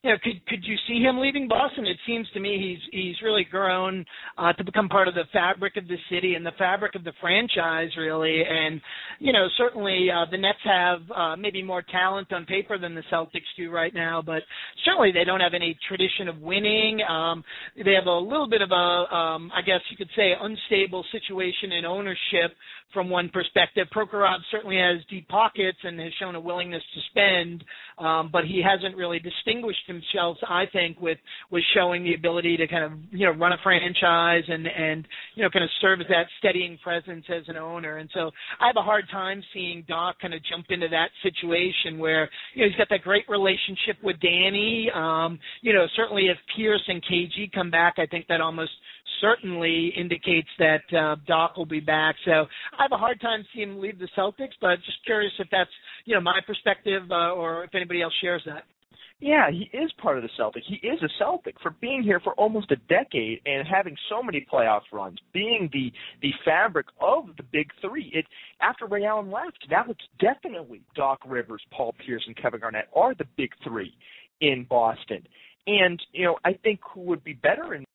you 0.07 0.13
know, 0.13 0.19
could 0.23 0.45
could 0.47 0.63
you 0.63 0.77
see 0.87 1.01
him 1.01 1.19
leaving 1.19 1.49
Boston? 1.49 1.85
It 1.85 1.97
seems 2.07 2.27
to 2.33 2.39
me 2.39 2.57
he's 2.57 2.89
he's 2.93 3.21
really 3.21 3.43
grown 3.43 4.05
uh, 4.37 4.53
to 4.53 4.63
become 4.63 4.87
part 4.87 5.09
of 5.09 5.15
the 5.15 5.25
fabric 5.33 5.75
of 5.75 5.85
the 5.89 5.97
city 6.09 6.35
and 6.35 6.45
the 6.45 6.53
fabric 6.57 6.95
of 6.95 7.03
the 7.03 7.11
franchise, 7.19 7.89
really. 7.97 8.41
And 8.49 8.79
you 9.19 9.33
know, 9.33 9.47
certainly 9.57 10.07
uh, 10.09 10.23
the 10.31 10.37
Nets 10.37 10.59
have 10.63 10.99
uh, 11.13 11.35
maybe 11.35 11.61
more 11.61 11.81
talent 11.91 12.31
on 12.31 12.45
paper 12.45 12.77
than 12.77 12.95
the 12.95 13.03
Celtics 13.11 13.51
do 13.57 13.69
right 13.69 13.93
now, 13.93 14.21
but 14.25 14.43
certainly 14.85 15.11
they 15.11 15.25
don't 15.25 15.41
have 15.41 15.53
any 15.53 15.77
tradition 15.89 16.29
of 16.29 16.39
winning. 16.39 17.01
Um, 17.01 17.43
they 17.75 17.91
have 17.91 18.05
a 18.05 18.17
little 18.17 18.47
bit 18.47 18.61
of 18.61 18.71
a, 18.71 19.13
um, 19.13 19.51
I 19.53 19.61
guess 19.61 19.81
you 19.91 19.97
could 19.97 20.09
say, 20.15 20.31
unstable 20.39 21.03
situation 21.11 21.73
in 21.73 21.83
ownership 21.83 22.55
from 22.93 23.09
one 23.09 23.29
perspective. 23.29 23.87
Prokhorov 23.93 24.39
certainly 24.51 24.77
has 24.77 25.05
deep 25.09 25.27
pockets 25.27 25.77
and 25.83 25.99
has 25.99 26.11
shown 26.19 26.35
a 26.35 26.39
willingness 26.39 26.83
to 26.93 27.01
spend, 27.11 27.63
um, 27.97 28.29
but 28.31 28.45
he 28.45 28.61
hasn't 28.61 28.95
really 28.95 29.19
distinguished 29.19 29.85
himself, 29.87 30.37
I 30.47 30.65
think, 30.71 30.99
with 31.01 31.17
with 31.51 31.63
showing 31.73 32.03
the 32.03 32.13
ability 32.13 32.57
to 32.57 32.67
kind 32.67 32.83
of 32.83 32.91
you 33.11 33.25
know 33.25 33.31
run 33.31 33.53
a 33.53 33.57
franchise 33.63 34.43
and 34.47 34.67
and 34.67 35.07
you 35.35 35.43
know 35.43 35.49
kind 35.49 35.63
of 35.63 35.71
serve 35.81 36.01
as 36.01 36.07
that 36.09 36.27
steadying 36.37 36.77
presence 36.83 37.25
as 37.29 37.43
an 37.47 37.57
owner. 37.57 37.97
And 37.97 38.09
so 38.13 38.31
I 38.59 38.67
have 38.67 38.77
a 38.77 38.83
hard 38.83 39.05
time 39.11 39.41
seeing 39.53 39.83
Doc 39.87 40.17
kind 40.21 40.33
of 40.33 40.41
jump 40.43 40.67
into 40.69 40.87
that 40.89 41.09
situation 41.23 41.97
where 41.97 42.29
you 42.53 42.63
know 42.63 42.69
he's 42.69 42.77
got 42.77 42.87
that 42.89 43.01
great 43.01 43.27
relationship 43.27 43.97
with 44.03 44.19
Danny. 44.19 44.89
Um, 44.93 45.39
you 45.61 45.73
know 45.73 45.87
certainly 45.95 46.27
if 46.27 46.37
Pierce 46.55 46.83
and 46.87 47.03
KG 47.03 47.51
come 47.51 47.71
back, 47.71 47.95
I 47.97 48.05
think 48.05 48.27
that 48.27 48.41
almost 48.41 48.71
certainly 49.21 49.93
indicates 49.97 50.49
that 50.59 50.81
uh, 50.97 51.15
Doc 51.25 51.57
will 51.57 51.65
be 51.65 51.79
back. 51.79 52.15
So 52.25 52.45
I 52.77 52.83
have 52.83 52.91
a 52.91 52.97
hard 52.97 53.19
time 53.21 53.45
seeing 53.53 53.69
him 53.69 53.79
leave 53.79 53.99
the 53.99 54.07
Celtics, 54.17 54.53
but 54.61 54.77
just 54.85 55.03
curious 55.05 55.33
if 55.39 55.47
that's 55.51 55.69
you 56.05 56.15
know 56.15 56.21
my 56.21 56.39
perspective 56.45 57.03
uh, 57.11 57.31
or 57.31 57.63
if 57.63 57.75
anybody 57.75 58.01
else 58.01 58.13
shares 58.21 58.41
that. 58.45 58.63
Yeah, 59.19 59.49
he 59.49 59.67
is 59.75 59.91
part 59.99 60.17
of 60.17 60.23
the 60.23 60.29
Celtic. 60.37 60.61
He 60.67 60.75
is 60.87 61.01
a 61.01 61.09
Celtic 61.17 61.55
for 61.61 61.71
being 61.81 62.03
here 62.03 62.19
for 62.19 62.33
almost 62.33 62.69
a 62.69 62.75
decade 62.87 63.41
and 63.47 63.67
having 63.67 63.95
so 64.09 64.21
many 64.21 64.45
playoff 64.51 64.81
runs, 64.91 65.17
being 65.33 65.69
the 65.73 65.91
the 66.21 66.31
fabric 66.45 66.85
of 67.01 67.25
the 67.35 67.43
big 67.51 67.71
three. 67.81 68.11
It 68.13 68.25
after 68.61 68.85
Ray 68.85 69.05
Allen 69.05 69.31
left, 69.31 69.65
now 69.71 69.85
it's 69.89 69.99
definitely 70.19 70.81
Doc 70.95 71.19
Rivers, 71.25 71.63
Paul 71.71 71.95
Pierce, 72.05 72.23
and 72.27 72.37
Kevin 72.37 72.59
Garnett 72.59 72.89
are 72.95 73.15
the 73.15 73.25
big 73.37 73.53
three 73.63 73.91
in 74.41 74.67
Boston. 74.69 75.27
And 75.65 75.99
you 76.11 76.25
know, 76.25 76.37
I 76.45 76.53
think 76.53 76.79
who 76.93 77.01
would 77.01 77.23
be 77.23 77.33
better 77.33 77.73
in 77.73 77.86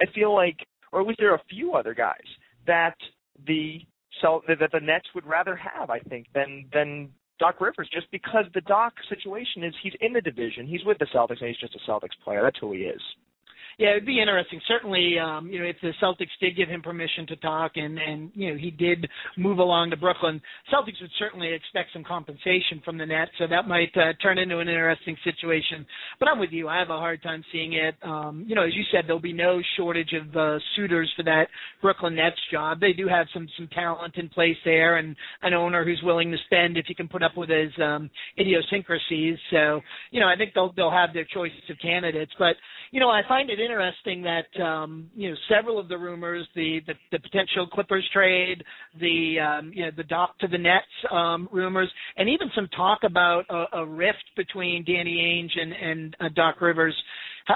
I 0.00 0.10
feel 0.14 0.34
like, 0.34 0.58
or 0.92 1.00
at 1.00 1.06
least 1.06 1.20
there 1.20 1.32
are 1.32 1.36
a 1.36 1.44
few 1.50 1.74
other 1.74 1.94
guys 1.94 2.26
that 2.66 2.96
the 3.46 3.80
so 4.22 4.42
that 4.48 4.70
the 4.72 4.80
Nets 4.80 5.06
would 5.14 5.26
rather 5.26 5.54
have, 5.54 5.90
I 5.90 6.00
think, 6.00 6.26
than 6.34 6.66
than 6.72 7.10
Doc 7.38 7.60
Rivers, 7.60 7.88
just 7.92 8.10
because 8.10 8.44
the 8.54 8.60
Doc 8.62 8.94
situation 9.08 9.62
is 9.62 9.74
he's 9.82 9.92
in 10.00 10.12
the 10.12 10.20
division, 10.20 10.66
he's 10.66 10.84
with 10.84 10.98
the 10.98 11.06
Celtics, 11.14 11.40
and 11.40 11.48
he's 11.48 11.58
just 11.58 11.76
a 11.76 11.90
Celtics 11.90 12.18
player. 12.24 12.42
That's 12.42 12.58
who 12.60 12.72
he 12.72 12.80
is 12.80 13.00
yeah, 13.78 13.90
it'd 13.90 14.06
be 14.06 14.20
interesting. 14.20 14.60
Certainly, 14.66 15.20
um, 15.20 15.48
you 15.50 15.60
know, 15.60 15.64
if 15.64 15.76
the 15.80 15.92
Celtics 16.02 16.34
did 16.40 16.56
give 16.56 16.68
him 16.68 16.82
permission 16.82 17.28
to 17.28 17.36
talk, 17.36 17.72
and 17.76 17.96
and 17.96 18.32
you 18.34 18.50
know 18.50 18.58
he 18.58 18.72
did 18.72 19.08
move 19.36 19.58
along 19.58 19.90
to 19.90 19.96
Brooklyn, 19.96 20.42
Celtics 20.72 21.00
would 21.00 21.12
certainly 21.16 21.52
expect 21.52 21.90
some 21.92 22.02
compensation 22.02 22.82
from 22.84 22.98
the 22.98 23.06
Nets, 23.06 23.30
so 23.38 23.46
that 23.46 23.68
might 23.68 23.96
uh, 23.96 24.14
turn 24.20 24.36
into 24.38 24.58
an 24.58 24.68
interesting 24.68 25.16
situation. 25.22 25.86
But 26.18 26.28
I'm 26.28 26.40
with 26.40 26.50
you. 26.50 26.66
I 26.66 26.80
have 26.80 26.90
a 26.90 26.98
hard 26.98 27.22
time 27.22 27.44
seeing 27.52 27.74
it. 27.74 27.94
Um, 28.02 28.44
you 28.48 28.56
know, 28.56 28.64
as 28.64 28.74
you 28.74 28.82
said, 28.90 29.04
there'll 29.06 29.20
be 29.20 29.32
no 29.32 29.60
shortage 29.76 30.12
of 30.12 30.36
uh, 30.36 30.58
suitors 30.74 31.12
for 31.16 31.22
that 31.22 31.46
Brooklyn 31.80 32.16
Nets 32.16 32.36
job. 32.50 32.80
They 32.80 32.92
do 32.92 33.06
have 33.06 33.28
some 33.32 33.46
some 33.56 33.68
talent 33.68 34.16
in 34.16 34.28
place 34.28 34.56
there, 34.64 34.96
and 34.96 35.14
an 35.42 35.54
owner 35.54 35.84
who's 35.84 36.00
willing 36.02 36.32
to 36.32 36.38
spend 36.46 36.78
if 36.78 36.86
you 36.88 36.96
can 36.96 37.06
put 37.06 37.22
up 37.22 37.36
with 37.36 37.48
his 37.48 37.70
um, 37.80 38.10
idiosyncrasies. 38.40 39.38
So, 39.52 39.82
you 40.10 40.18
know, 40.18 40.26
I 40.26 40.34
think 40.36 40.52
they'll 40.52 40.72
they'll 40.72 40.90
have 40.90 41.14
their 41.14 41.26
choices 41.32 41.62
of 41.70 41.76
candidates. 41.80 42.32
But 42.40 42.56
you 42.90 42.98
know, 42.98 43.08
I 43.08 43.22
find 43.28 43.50
it 43.50 43.60
interesting 43.68 44.22
that 44.22 44.62
um, 44.62 45.10
you 45.14 45.30
know 45.30 45.36
several 45.48 45.78
of 45.78 45.88
the 45.88 45.98
rumors, 45.98 46.46
the 46.54 46.80
the, 46.86 46.94
the 47.12 47.18
potential 47.18 47.66
Clippers 47.66 48.08
trade, 48.12 48.62
the 49.00 49.36
um, 49.38 49.72
you 49.74 49.84
know 49.84 49.90
the 49.96 50.04
Doc 50.04 50.38
to 50.38 50.48
the 50.48 50.58
Nets 50.58 50.86
um, 51.12 51.48
rumors, 51.52 51.90
and 52.16 52.28
even 52.28 52.50
some 52.54 52.68
talk 52.76 53.00
about 53.04 53.44
a, 53.50 53.78
a 53.78 53.86
rift 53.86 54.24
between 54.36 54.84
Danny 54.84 55.16
Ainge 55.16 55.60
and 55.60 55.72
and 55.72 56.16
uh, 56.20 56.28
Doc 56.34 56.60
Rivers, 56.60 56.94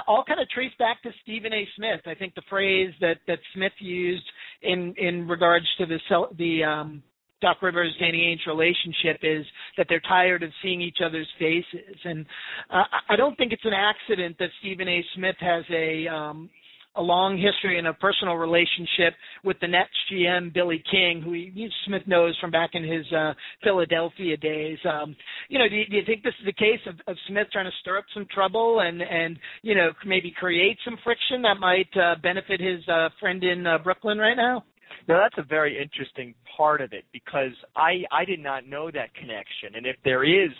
all 0.07 0.23
kind 0.27 0.39
of 0.39 0.49
trace 0.49 0.73
back 0.79 1.01
to 1.03 1.11
Stephen 1.23 1.53
A. 1.53 1.67
Smith. 1.75 2.01
I 2.05 2.15
think 2.15 2.35
the 2.35 2.43
phrase 2.49 2.93
that 3.01 3.17
that 3.27 3.39
Smith 3.53 3.73
used 3.79 4.25
in 4.61 4.93
in 4.97 5.27
regards 5.27 5.65
to 5.77 5.85
the 5.85 5.99
the 6.37 6.63
um, 6.63 7.03
Doc 7.43 7.61
Rivers 7.61 7.93
Danny 7.99 8.19
Ainge 8.19 8.47
relationship 8.47 9.19
is 9.21 9.45
that 9.77 9.87
they're 9.89 10.01
tired 10.07 10.43
of 10.43 10.49
seeing 10.63 10.81
each 10.81 10.99
other's 11.05 11.27
faces, 11.37 11.97
and 12.05 12.25
uh, 12.69 12.83
I 13.09 13.17
don't 13.17 13.35
think 13.35 13.51
it's 13.51 13.65
an 13.65 13.73
accident 13.73 14.37
that 14.39 14.49
Stephen 14.61 14.87
A. 14.87 15.03
Smith 15.13 15.35
has 15.41 15.65
a 15.69 16.07
um, 16.07 16.49
a 16.95 17.01
long 17.01 17.37
history 17.37 17.79
and 17.79 17.87
a 17.87 17.93
personal 17.93 18.35
relationship 18.35 19.13
with 19.43 19.57
the 19.59 19.67
Nets 19.67 19.89
GM 20.11 20.53
Billy 20.53 20.83
King, 20.89 21.21
who 21.21 21.33
he, 21.33 21.69
Smith 21.85 22.03
knows 22.05 22.37
from 22.39 22.51
back 22.51 22.71
in 22.73 22.83
his 22.83 23.05
uh, 23.11 23.33
Philadelphia 23.63 24.37
days. 24.37 24.77
Um, 24.85 25.15
you 25.49 25.59
know, 25.59 25.67
do 25.67 25.75
you, 25.75 25.85
do 25.87 25.97
you 25.97 26.03
think 26.05 26.23
this 26.23 26.35
is 26.39 26.45
the 26.45 26.53
case 26.53 26.79
of, 26.87 26.95
of 27.07 27.17
Smith 27.27 27.47
trying 27.51 27.65
to 27.65 27.71
stir 27.81 27.97
up 27.97 28.05
some 28.13 28.27
trouble 28.33 28.81
and 28.81 29.01
and 29.01 29.37
you 29.63 29.75
know 29.75 29.91
maybe 30.05 30.33
create 30.39 30.77
some 30.85 30.97
friction 31.03 31.41
that 31.41 31.59
might 31.59 31.89
uh, 31.97 32.15
benefit 32.21 32.61
his 32.61 32.87
uh, 32.87 33.09
friend 33.19 33.43
in 33.43 33.65
uh, 33.65 33.79
Brooklyn 33.79 34.17
right 34.17 34.37
now? 34.37 34.63
Now 35.07 35.19
that's 35.19 35.37
a 35.37 35.47
very 35.47 35.81
interesting 35.81 36.33
part 36.57 36.81
of 36.81 36.93
it 36.93 37.05
because 37.11 37.51
I 37.75 38.03
I 38.11 38.25
did 38.25 38.39
not 38.39 38.67
know 38.67 38.91
that 38.91 39.13
connection, 39.13 39.75
and 39.75 39.85
if 39.85 39.95
there 40.03 40.23
is 40.23 40.51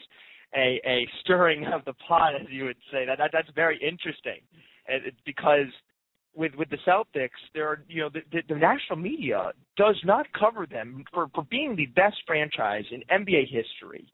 a 0.56 0.80
a 0.86 1.08
stirring 1.22 1.66
of 1.66 1.86
the 1.86 1.94
pot, 1.94 2.36
as 2.36 2.48
you 2.50 2.66
would 2.66 2.78
say, 2.92 3.06
that, 3.06 3.18
that 3.18 3.32
that's 3.34 3.50
very 3.56 3.78
interesting, 3.78 4.42
it, 4.88 5.14
because 5.26 5.68
with 6.36 6.54
with 6.56 6.70
the 6.70 6.78
Celtics, 6.88 7.30
there 7.54 7.68
are 7.68 7.84
you 7.88 8.02
know 8.02 8.10
the, 8.10 8.22
the, 8.32 8.42
the 8.50 8.60
national 8.60 8.98
media 8.98 9.52
does 9.78 10.00
not 10.04 10.26
cover 10.38 10.66
them 10.66 11.04
for 11.14 11.28
for 11.34 11.44
being 11.44 11.76
the 11.76 11.88
best 11.88 12.18
franchise 12.26 12.86
in 12.92 13.02
NBA 13.12 13.50
history. 13.50 14.12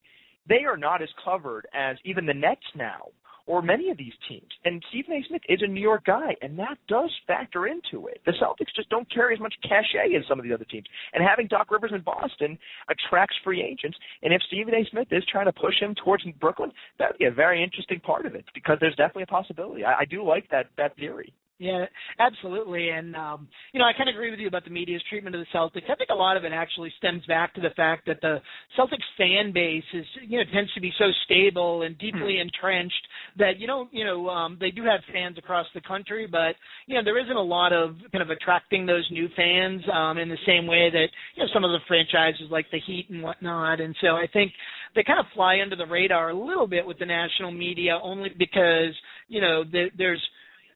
They 0.48 0.64
are 0.66 0.78
not 0.78 1.02
as 1.02 1.10
covered 1.24 1.68
as 1.74 1.98
even 2.06 2.26
the 2.26 2.34
Nets 2.34 2.62
now 2.76 3.10
or 3.50 3.64
many 3.64 3.90
of 3.90 3.98
these 3.98 4.14
teams. 4.30 4.48
And 4.64 4.82
Stephen 4.90 5.14
A. 5.14 5.28
Smith 5.28 5.42
is 5.50 5.64
a 5.64 5.68
New 5.68 5.82
York 5.82 6.06
guy, 6.06 6.36
and 6.44 6.58
that 6.60 6.78
does 6.88 7.10
factor 7.26 7.66
into 7.66 8.06
it. 8.08 8.22
The 8.28 8.34
Celtics 8.34 8.76
just 8.76 8.90
don't 8.90 9.12
carry 9.12 9.34
as 9.34 9.40
much 9.40 9.56
cachet 9.64 10.16
as 10.16 10.24
some 10.30 10.40
of 10.40 10.46
the 10.46 10.54
other 10.54 10.66
teams. 10.66 10.86
And 11.14 11.28
having 11.28 11.48
Doc 11.48 11.72
Rivers 11.72 11.92
in 11.92 12.02
Boston 12.02 12.60
attracts 12.90 13.36
free 13.44 13.64
agents. 13.64 13.98
And 14.22 14.32
if 14.32 14.42
Stephen 14.44 14.76
A. 14.76 14.86
Smith 14.92 15.08
is 15.10 15.24
trying 15.32 15.46
to 15.48 15.52
push 15.52 15.74
him 15.82 15.96
towards 15.96 16.24
Brooklyn, 16.40 16.72
that 17.00 17.10
would 17.10 17.18
be 17.18 17.26
a 17.26 17.32
very 17.32 17.64
interesting 17.64 18.00
part 18.00 18.28
of 18.28 18.36
it 18.36 18.46
because 18.54 18.78
there's 18.80 18.96
definitely 18.96 19.24
a 19.24 19.28
possibility. 19.28 19.84
I, 19.84 20.02
I 20.02 20.06
do 20.06 20.24
like 20.24 20.48
that 20.52 20.68
that 20.78 20.96
theory. 20.96 21.34
Yeah, 21.60 21.86
absolutely. 22.20 22.90
And 22.90 23.18
um, 23.18 23.50
you 23.74 23.80
know, 23.80 23.86
I 23.86 23.92
kind 23.92 24.08
of 24.08 24.16
agree 24.16 24.32
with 24.32 24.40
you 24.40 24.48
about 24.48 24.64
the 24.64 24.70
media's 24.70 25.04
treatment 25.10 25.36
of 25.36 25.42
the 25.42 25.58
Celtics. 25.58 25.92
I 25.92 25.96
think 25.96 26.10
a 26.10 26.16
lot 26.16 26.38
of 26.38 26.46
it 26.46 26.54
actually 26.54 26.92
stems 26.98 27.26
back 27.26 27.54
to 27.56 27.62
the 27.62 27.72
fact 27.76 28.08
that 28.08 28.22
the 28.22 28.38
Celtics 28.78 29.04
fan 29.18 29.52
base 29.52 29.84
is 29.94 30.06
you 30.26 30.38
know 30.38 30.46
tends 30.54 30.74
to 30.74 30.80
be 30.80 30.94
so 30.98 31.12
stable 31.26 31.82
and 31.82 31.98
deeply 32.00 32.36
hmm. 32.36 32.48
entrenched 32.48 33.06
that 33.38 33.60
you 33.60 33.68
know 33.68 33.90
you 33.92 34.06
know 34.06 34.30
um, 34.30 34.58
they 34.62 34.72
do 34.72 34.86
have 34.86 35.02
fans 35.12 35.38
across 35.38 35.68
the 35.74 35.82
country, 35.82 36.28
but 36.32 36.56
you 36.88 36.96
know 36.96 37.04
there 37.04 37.20
isn't 37.22 37.36
a 37.36 37.42
lot 37.42 37.74
of 37.74 37.96
kind 38.14 38.22
of 38.22 38.30
attracting 38.30 38.86
those 38.86 39.06
new 39.12 39.28
fans 39.36 39.82
um, 39.94 40.18
in 40.18 40.30
the 40.30 40.38
same 40.48 40.66
way 40.66 40.90
that 40.90 41.08
you 41.36 41.44
know 41.44 41.50
some 41.54 41.66
of 41.66 41.72
the 41.72 41.80
franchises 41.90 42.48
like 42.50 42.68
the 42.72 42.80
Heat 42.88 43.08
and 43.10 43.22
whatnot. 43.22 43.82
And 43.82 43.94
so 44.00 44.16
I 44.16 44.28
think 44.32 44.54
they 44.96 45.04
kind 45.04 45.20
of 45.20 45.26
fly 45.36 45.60
under 45.62 45.76
the 45.76 45.86
radar 45.86 46.30
a 46.30 46.34
little 46.34 46.68
bit 46.68 46.88
with 46.88 47.00
the 47.00 47.06
national 47.06 47.52
media 47.52 48.00
only 48.02 48.30
because 48.30 48.96
you 49.28 49.42
know 49.42 49.66
the, 49.66 49.88
there's 49.98 50.24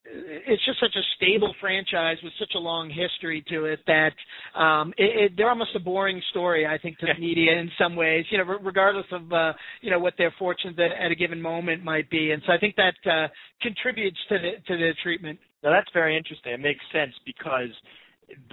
it's 0.05 0.63
just 0.65 0.79
such 0.79 0.95
a 0.95 1.01
stable 1.15 1.53
franchise 1.61 2.17
with 2.23 2.33
such 2.37 2.51
a 2.55 2.59
long 2.59 2.89
history 2.89 3.43
to 3.47 3.65
it 3.65 3.79
that 3.87 4.11
um 4.59 4.93
it, 4.97 5.31
it 5.31 5.31
they're 5.37 5.49
almost 5.49 5.75
a 5.75 5.79
boring 5.79 6.21
story 6.29 6.67
i 6.67 6.77
think 6.77 6.97
to 6.97 7.05
the 7.05 7.19
media 7.19 7.53
in 7.53 7.69
some 7.77 7.95
ways 7.95 8.25
you 8.29 8.37
know 8.37 8.43
regardless 8.43 9.05
of 9.11 9.31
uh 9.31 9.53
you 9.81 9.89
know 9.89 9.99
what 9.99 10.13
their 10.17 10.33
fortunes 10.37 10.77
at, 10.77 10.91
at 11.03 11.11
a 11.11 11.15
given 11.15 11.41
moment 11.41 11.83
might 11.83 12.09
be. 12.09 12.31
And 12.31 12.41
so 12.45 12.53
i 12.53 12.57
think 12.57 12.75
that 12.75 12.95
uh 13.09 13.27
contributes 13.61 14.17
to 14.29 14.37
the 14.37 14.51
to 14.67 14.77
the 14.77 14.91
treatment. 15.01 15.39
Now 15.63 15.71
that's 15.71 15.89
very 15.93 16.17
interesting. 16.17 16.53
It 16.53 16.59
makes 16.59 16.83
sense 16.91 17.13
because 17.25 17.69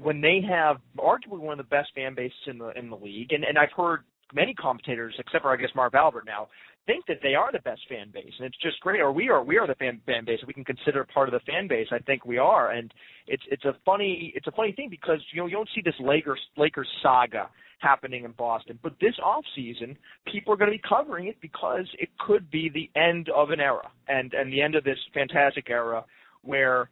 when 0.03 0.21
they 0.21 0.41
have 0.49 0.77
arguably 0.99 1.41
one 1.41 1.59
of 1.59 1.65
the 1.65 1.71
best 1.71 1.91
fan 1.95 2.15
bases 2.15 2.37
in 2.47 2.59
the 2.59 2.71
in 2.79 2.91
the 2.91 2.97
league 2.97 3.33
and 3.33 3.45
and 3.45 3.57
i've 3.57 3.73
heard 3.77 4.01
many 4.35 4.53
commentators 4.55 5.15
except 5.19 5.43
for 5.43 5.51
i 5.53 5.57
guess 5.57 5.71
marv 5.75 5.95
albert 5.95 6.25
now 6.27 6.49
think 6.91 7.07
that 7.07 7.19
they 7.23 7.35
are 7.35 7.53
the 7.53 7.61
best 7.61 7.83
fan 7.89 8.11
base, 8.13 8.33
and 8.39 8.47
it's 8.47 8.57
just 8.61 8.81
great. 8.81 9.01
Or 9.01 9.13
we 9.13 9.29
are 9.29 9.45
we 9.45 9.59
are 9.59 9.67
the 9.67 9.77
fan 9.77 10.01
fan 10.07 10.25
base. 10.25 10.41
We 10.47 10.53
can 10.53 10.65
consider 10.65 11.05
part 11.05 11.29
of 11.29 11.33
the 11.33 11.53
fan 11.53 11.69
base, 11.69 11.87
I 11.93 11.99
think 12.01 12.25
we 12.25 12.39
are. 12.39 12.73
And 12.73 12.93
it's 13.27 13.43
it's 13.51 13.65
a 13.65 13.77
funny 13.85 14.33
it's 14.35 14.47
a 14.49 14.53
funny 14.53 14.73
thing 14.73 14.89
because 14.91 15.21
you 15.33 15.41
know 15.41 15.47
you 15.47 15.53
don't 15.53 15.69
see 15.75 15.83
this 15.85 15.95
Lakers 16.01 16.41
Lakers 16.57 16.89
saga 17.03 17.49
happening 17.79 18.25
in 18.25 18.33
Boston, 18.33 18.79
but 18.83 18.93
this 19.01 19.15
off 19.23 19.45
season 19.55 19.97
people 20.31 20.53
are 20.53 20.57
going 20.57 20.71
to 20.71 20.77
be 20.77 20.83
covering 20.87 21.29
it 21.29 21.37
because 21.41 21.87
it 21.99 22.09
could 22.19 22.51
be 22.51 22.69
the 22.69 22.91
end 23.01 23.29
of 23.35 23.51
an 23.51 23.61
era 23.61 23.89
and 24.09 24.35
and 24.35 24.53
the 24.53 24.61
end 24.61 24.75
of 24.75 24.83
this 24.83 24.99
fantastic 25.15 25.71
era 25.71 26.05
where 26.43 26.91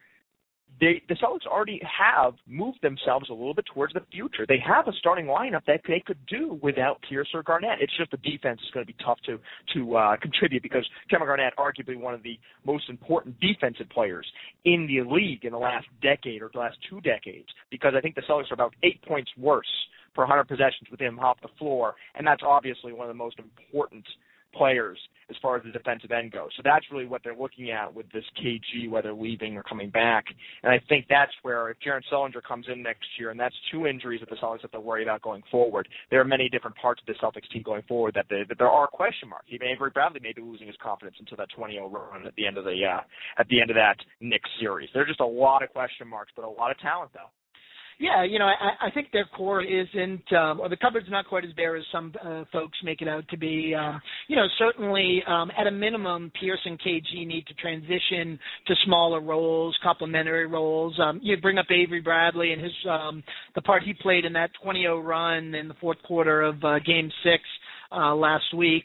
they, 0.81 1.03
the 1.09 1.15
Celtics 1.15 1.47
already 1.47 1.81
have 1.83 2.35
moved 2.47 2.79
themselves 2.83 3.29
a 3.31 3.33
little 3.33 3.55
bit 3.55 3.67
towards 3.73 3.93
the 3.95 4.03
future. 4.13 4.47
They 4.47 4.63
have 4.65 4.87
a 4.87 4.93
starting 4.93 5.27
lineup 5.27 5.65
that 5.67 5.81
they 5.89 6.03
could 6.05 6.19
do 6.27 6.59
without 6.63 7.01
Pierce 7.09 7.29
or 7.35 7.43
Garnett. 7.43 7.79
It's 7.81 7.97
just 7.97 8.11
the 8.11 8.17
defense 8.19 8.61
is 8.63 8.71
going 8.73 8.87
to 8.87 8.93
be 8.93 8.97
tough 9.05 9.19
to 9.27 9.39
to 9.75 9.97
uh, 9.97 10.17
contribute 10.17 10.63
because 10.63 10.89
Kevin 11.11 11.27
Garnett, 11.27 11.55
arguably 11.57 11.99
one 11.99 12.15
of 12.15 12.23
the 12.23 12.39
most 12.65 12.89
important 12.89 13.39
defensive 13.41 13.89
players 13.91 14.27
in 14.65 14.87
the 14.87 15.03
league 15.11 15.45
in 15.45 15.53
the 15.53 15.59
last 15.59 15.87
decade 16.01 16.43
or 16.43 16.51
the 16.53 16.61
last 16.61 16.77
two 16.89 17.01
decades. 17.01 17.49
Because 17.71 17.95
I 17.97 18.01
think 18.01 18.15
the 18.15 18.23
Celtics 18.23 18.51
are 18.51 18.55
about 18.55 18.75
eight 18.83 19.03
points 19.03 19.31
worse 19.37 19.67
per 20.15 20.23
100 20.23 20.45
possessions 20.45 20.89
with 20.91 21.01
him 21.01 21.19
off 21.19 21.39
the 21.43 21.49
floor, 21.59 21.95
and 22.15 22.27
that's 22.27 22.43
obviously 22.45 22.93
one 22.93 23.07
of 23.07 23.09
the 23.09 23.19
most 23.19 23.39
important 23.39 24.05
players 24.55 24.99
as 25.31 25.37
far 25.43 25.57
as 25.57 25.63
the 25.63 25.71
defensive 25.71 26.11
end 26.11 26.33
goes. 26.33 26.51
So 26.57 26.63
that's 26.65 26.87
really 26.91 27.07
what 27.07 27.23
they're 27.23 27.37
looking 27.37 27.71
at 27.71 27.93
with 27.93 28.11
this 28.13 28.25
KG, 28.43 28.89
whether 28.89 29.13
leaving 29.13 29.57
or 29.57 29.63
coming 29.63 29.91
back. 29.91 30.25
And 30.63 30.73
I 30.73 30.81
think 30.89 31.07
that's 31.09 31.33
where 31.43 31.69
if 31.71 31.79
Jared 31.81 32.05
Sullinger 32.11 32.43
comes 32.43 32.67
in 32.73 32.83
next 32.83 33.07
year, 33.19 33.31
and 33.31 33.39
that's 33.39 33.55
two 33.71 33.87
injuries 33.87 34.21
that 34.21 34.31
the 34.31 34.37
Celtics 34.37 34.63
have 34.63 34.71
to 34.73 34.81
worry 34.81 35.03
about 35.03 35.23
going 35.23 35.43
forward. 35.51 35.89
There 36.11 36.21
are 36.21 36.25
many 36.25 36.49
different 36.49 36.77
parts 36.77 37.03
of 37.03 37.07
the 37.07 37.21
Celtics 37.21 37.49
team 37.51 37.63
going 37.63 37.83
forward 37.83 38.15
that, 38.15 38.27
they, 38.31 38.45
that 38.49 38.59
there 38.59 38.71
are 38.71 38.87
question 38.87 39.29
marks. 39.29 39.47
Even 39.51 39.69
Avery 39.69 39.91
Bradley 39.91 40.21
may 40.21 40.33
be 40.33 40.43
losing 40.43 40.67
his 40.67 40.77
confidence 40.83 41.17
until 41.21 41.37
that 41.37 41.49
20-0 41.57 41.93
run 41.93 42.27
at 42.27 42.35
the 42.37 42.47
end 42.47 42.57
of 42.57 42.65
the 42.65 42.79
uh, 42.85 43.01
at 43.39 43.49
the 43.49 43.61
end 43.61 43.71
of 43.71 43.77
that 43.77 43.97
Knicks 44.21 44.51
series. 44.61 44.89
There 44.95 45.03
are 45.03 45.07
just 45.07 45.21
a 45.21 45.27
lot 45.27 45.63
of 45.63 45.71
question 45.71 46.09
marks, 46.09 46.33
but 46.35 46.45
a 46.45 46.49
lot 46.49 46.71
of 46.71 46.79
talent 46.79 47.11
though. 47.13 47.31
Yeah, 48.01 48.23
you 48.23 48.39
know, 48.39 48.47
I, 48.47 48.87
I 48.87 48.91
think 48.93 49.09
their 49.13 49.25
core 49.37 49.61
isn't, 49.61 50.33
um, 50.33 50.61
or 50.61 50.69
the 50.69 50.77
cupboard's 50.77 51.11
not 51.11 51.27
quite 51.27 51.45
as 51.45 51.53
bare 51.55 51.77
as 51.77 51.85
some 51.91 52.13
uh, 52.25 52.45
folks 52.53 52.79
make 52.85 53.03
it 53.03 53.09
out 53.09 53.27
to 53.31 53.37
be. 53.37 53.75
Um, 53.75 54.01
you 54.29 54.37
know, 54.37 54.47
certainly 54.57 55.21
um, 55.27 55.51
at 55.59 55.67
a 55.67 55.71
minimum, 55.73 56.31
Pierce 56.39 56.61
and 56.65 56.79
KG 56.81 57.27
need 57.27 57.45
to 57.49 57.55
transition 57.55 58.39
to 58.69 58.75
smaller 58.85 59.21
roles, 59.21 59.77
complementary 59.83 60.47
roles. 60.47 60.97
Um, 61.01 61.19
you 61.25 61.37
bring 61.39 61.59
up 61.59 61.67
Avery 61.73 62.01
Bradley 62.01 62.53
and 62.53 62.63
his 62.63 62.73
um, 62.89 63.25
the 63.57 63.63
part 63.63 63.83
he 63.83 63.95
played 63.95 64.25
in 64.25 64.33
that 64.35 64.51
20-0 64.65 65.05
run 65.05 65.55
in 65.57 65.67
the 65.67 65.75
fourth 65.81 66.01
quarter 66.07 66.43
of 66.43 66.63
uh, 66.63 66.79
Game 66.87 67.11
Six 67.25 67.43
uh, 67.91 68.15
last 68.15 68.55
week 68.55 68.85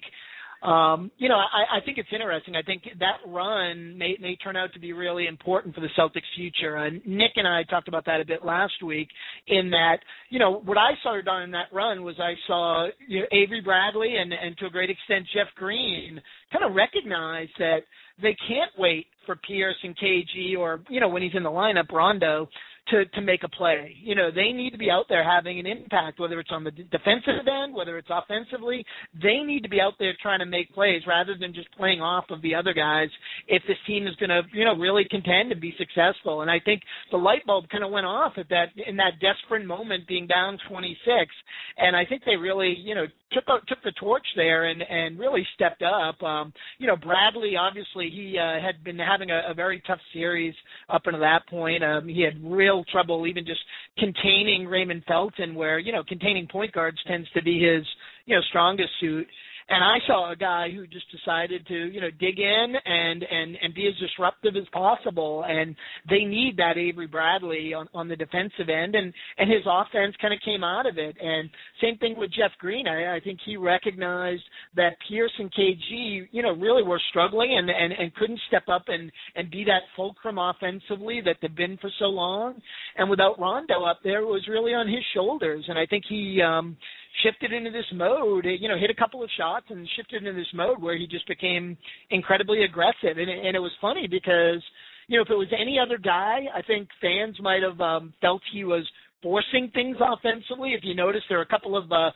um, 0.63 1.12
you 1.17 1.27
know, 1.27 1.36
I, 1.36 1.77
I 1.77 1.82
think 1.84 1.98
it's 1.98 2.10
interesting. 2.13 2.55
I 2.55 2.62
think 2.62 2.84
that 3.00 3.17
run 3.27 3.98
may 3.98 4.15
may 4.22 4.38
turn 4.38 4.55
out 4.55 4.72
to 4.74 4.79
be 4.79 4.93
really 4.93 5.27
important 5.27 5.75
for 5.75 5.82
the 5.82 5.89
Celtics' 5.98 6.22
future. 6.38 6.77
Uh, 6.77 6.89
Nick 7.05 7.32
and 7.36 7.48
I 7.48 7.63
talked 7.63 7.89
about 7.89 8.05
that 8.05 8.22
a 8.22 8.25
bit 8.25 8.46
last 8.46 8.82
week. 8.82 9.10
In 9.48 9.70
that, 9.72 9.98
you 10.29 10.39
know, 10.39 10.62
what 10.63 10.77
I 10.77 10.91
saw 11.03 11.20
done 11.22 11.43
in 11.43 11.51
that 11.51 11.67
run 11.74 12.03
was 12.03 12.15
I 12.17 12.34
saw 12.48 12.88
you 13.08 13.22
know, 13.22 13.25
Avery 13.34 13.60
Bradley 13.60 14.15
and 14.17 14.32
and 14.32 14.58
to 14.60 14.67
a 14.67 14.70
great 14.70 14.89
extent 14.89 15.25
Jeff 15.34 15.48
Green 15.55 16.22
kind 16.51 16.63
of 16.63 16.74
recognize 16.74 17.50
that 17.60 17.79
they 18.22 18.36
can't 18.48 18.72
wait 18.77 19.08
for 19.25 19.36
Pierce 19.36 19.75
and 19.84 19.98
KG 19.98 20.58
or 20.58 20.82
you 20.89 21.01
know 21.01 21.10
when 21.10 21.22
he's 21.22 21.36
in 21.36 21.43
the 21.43 21.50
lineup 21.50 21.91
Rondo 21.91 22.48
to 22.88 23.06
to 23.06 23.22
make 23.22 23.44
a 23.44 23.50
play. 23.50 23.96
You 24.02 24.16
know, 24.16 24.30
they 24.32 24.52
need 24.52 24.72
to 24.72 24.78
be 24.78 24.92
out 24.92 25.06
there 25.10 25.24
having 25.24 25.60
an 25.60 25.66
impact, 25.66 26.20
whether 26.20 26.40
it's 26.40 26.52
on 26.52 26.63
the 26.63 26.72
defensive 26.72 27.48
end, 27.48 27.74
whether 27.74 27.98
it's 27.98 28.10
offensively. 28.10 28.86
They 29.22 29.40
need 29.40 29.63
to 29.63 29.70
be 29.70 29.80
out 29.80 29.94
there 30.00 30.13
trying 30.22 30.40
to 30.40 30.46
make 30.46 30.74
plays 30.74 31.02
rather 31.08 31.36
than 31.40 31.54
just 31.54 31.72
playing 31.78 32.02
off 32.02 32.25
of 32.30 32.42
the 32.42 32.56
other 32.56 32.74
guys. 32.74 33.10
If 33.48 33.63
this 33.68 33.78
team 33.88 34.08
is 34.08 34.16
going 34.16 34.30
to, 34.30 34.42
you 34.52 34.66
know, 34.66 34.75
really 34.75 35.06
contend 35.10 35.52
and 35.52 35.62
be 35.62 35.74
successful, 35.78 36.42
and 36.42 36.52
I 36.52 36.60
think 36.60 36.82
the 37.12 37.18
light 37.18 37.46
bulb 37.46 37.70
kind 37.70 37.84
of 37.84 37.92
went 37.92 38.06
off 38.06 38.34
at 38.38 38.50
that 38.50 38.68
in 38.88 38.98
that 38.98 39.20
desperate 39.22 39.66
moment, 39.66 40.08
being 40.08 40.28
down 40.28 40.58
26, 40.70 41.32
and 41.78 41.96
I 41.96 42.06
think 42.06 42.24
they 42.25 42.36
really, 42.36 42.75
you 42.78 42.96
know, 42.96 43.06
took 43.32 43.46
took 43.68 43.82
the 43.84 43.92
torch 44.00 44.25
there 44.36 44.66
and 44.66 44.82
and 44.82 45.20
really 45.20 45.46
stepped 45.56 45.84
up. 45.84 46.22
Um, 46.22 46.54
you 46.78 46.88
know, 46.88 46.96
Bradley 46.96 47.56
obviously 47.58 48.10
he 48.10 48.38
uh, 48.38 48.62
had 48.62 48.84
been 48.84 49.00
having 49.00 49.32
a, 49.32 49.44
a 49.50 49.54
very 49.54 49.82
tough 49.86 50.00
series 50.13 50.54
up 50.90 51.04
until 51.06 51.22
that 51.22 51.48
point. 51.48 51.84
Um, 51.84 52.08
he 52.08 52.22
had 52.22 52.34
real 52.44 52.73
trouble 52.92 53.27
even 53.27 53.46
just 53.46 53.60
containing 54.00 54.65
Raymond 54.65 55.03
Felton, 55.08 55.53
where 55.53 55.77
you 55.77 55.92
know 55.92 56.03
containing 56.08 56.48
point 56.48 56.72
guards 56.72 56.98
tends 57.06 57.30
to 57.32 57.44
be 57.44 57.60
his 57.60 57.86
you 58.25 58.36
know 58.36 58.42
strongest 58.50 58.89
suit 59.00 59.27
and 59.70 59.84
I 59.84 59.98
saw 60.05 60.32
a 60.32 60.36
guy 60.36 60.70
who 60.70 60.86
just 60.88 61.05
decided 61.12 61.65
to, 61.67 61.75
you 61.91 62.01
know, 62.01 62.10
dig 62.20 62.39
in 62.39 62.74
and 62.86 63.24
and 63.24 63.58
and 63.62 63.74
be 63.74 63.88
as 63.88 63.93
disruptive 64.00 64.55
as 64.55 64.67
possible. 64.72 65.46
And 65.48 65.75
they 66.10 66.25
need 66.25 66.58
that 66.58 66.77
Avery 66.77 67.08
Bradley 67.08 67.74
on 67.74 67.88
on 67.93 68.08
the 68.08 68.15
defensive 68.15 68.70
end, 68.70 68.96
and 68.96 69.13
and 69.38 69.51
his 69.51 69.63
offense 69.65 70.15
kind 70.22 70.34
of 70.34 70.39
came 70.43 70.63
out 70.63 70.86
of 70.86 70.98
it. 70.98 71.15
And 71.22 71.50
same 71.82 71.98
thing 71.98 72.15
with 72.17 72.32
Jeff 72.32 72.51
Green. 72.60 72.88
I, 72.88 73.15
I 73.15 73.20
think 73.20 73.39
he 73.46 73.58
recognized 73.58 74.43
that 74.75 74.98
Pierce 75.08 75.34
and 75.39 75.51
KG, 75.53 76.27
you 76.32 76.41
know, 76.41 76.53
really 76.53 76.84
were 76.84 77.01
struggling 77.10 77.58
and 77.58 77.70
and 77.70 77.93
and 77.93 78.13
couldn't 78.15 78.39
step 78.48 78.63
up 78.67 78.84
and 78.88 79.12
and 79.36 79.50
be 79.50 79.63
that 79.65 79.84
fulcrum 79.96 80.38
offensively 80.38 81.22
that 81.22 81.38
they've 81.41 81.55
been 81.55 81.77
for 81.77 81.89
so 82.00 82.05
long. 82.05 82.62
And 82.98 83.10
without 83.10 83.39
Rondo 83.39 83.84
up 83.84 84.00
there, 84.03 84.22
it 84.22 84.27
was 84.27 84.48
really 84.50 84.74
on 84.74 84.88
his 84.88 85.03
shoulders. 85.13 85.65
And 85.67 85.77
I 85.77 85.86
think 85.86 86.03
he 86.08 86.41
um 86.41 86.77
shifted 87.22 87.53
into 87.53 87.70
this 87.70 87.86
mode, 87.93 88.46
you 88.46 88.67
know, 88.67 88.77
hit 88.77 88.89
a 88.89 88.96
couple 88.96 89.24
of 89.24 89.29
shots 89.38 89.65
and 89.70 89.88
shifted 89.96 90.25
into 90.25 90.34
this 90.34 90.51
mode 90.53 90.82
where 90.82 90.98
he 90.98 91.05
just 91.05 91.27
became 91.27 91.77
incredibly 92.10 92.63
aggressive. 92.63 93.17
And, 93.17 93.29
and 93.29 93.55
it 93.55 93.60
was 93.60 93.72
funny 93.79 94.08
because, 94.08 94.63
you 95.08 95.17
know, 95.17 95.24
if 95.24 95.29
it 95.29 95.36
was 95.36 95.51
any 95.60 95.77
other 95.79 95.98
guy, 95.98 96.46
I 96.53 96.62
think 96.63 96.88
fans 97.01 97.36
might 97.39 97.62
have 97.62 97.79
um, 97.79 98.13
felt 98.22 98.41
he 98.51 98.63
was 98.63 98.88
forcing 99.22 99.70
things 99.74 99.98
offensively. 100.00 100.74
If 100.74 100.82
you 100.84 100.96
notice, 100.96 101.22
there 101.29 101.39
are 101.39 101.43
a 101.43 101.48
couple 101.48 101.77
of 101.77 101.91
uh, 101.91 102.10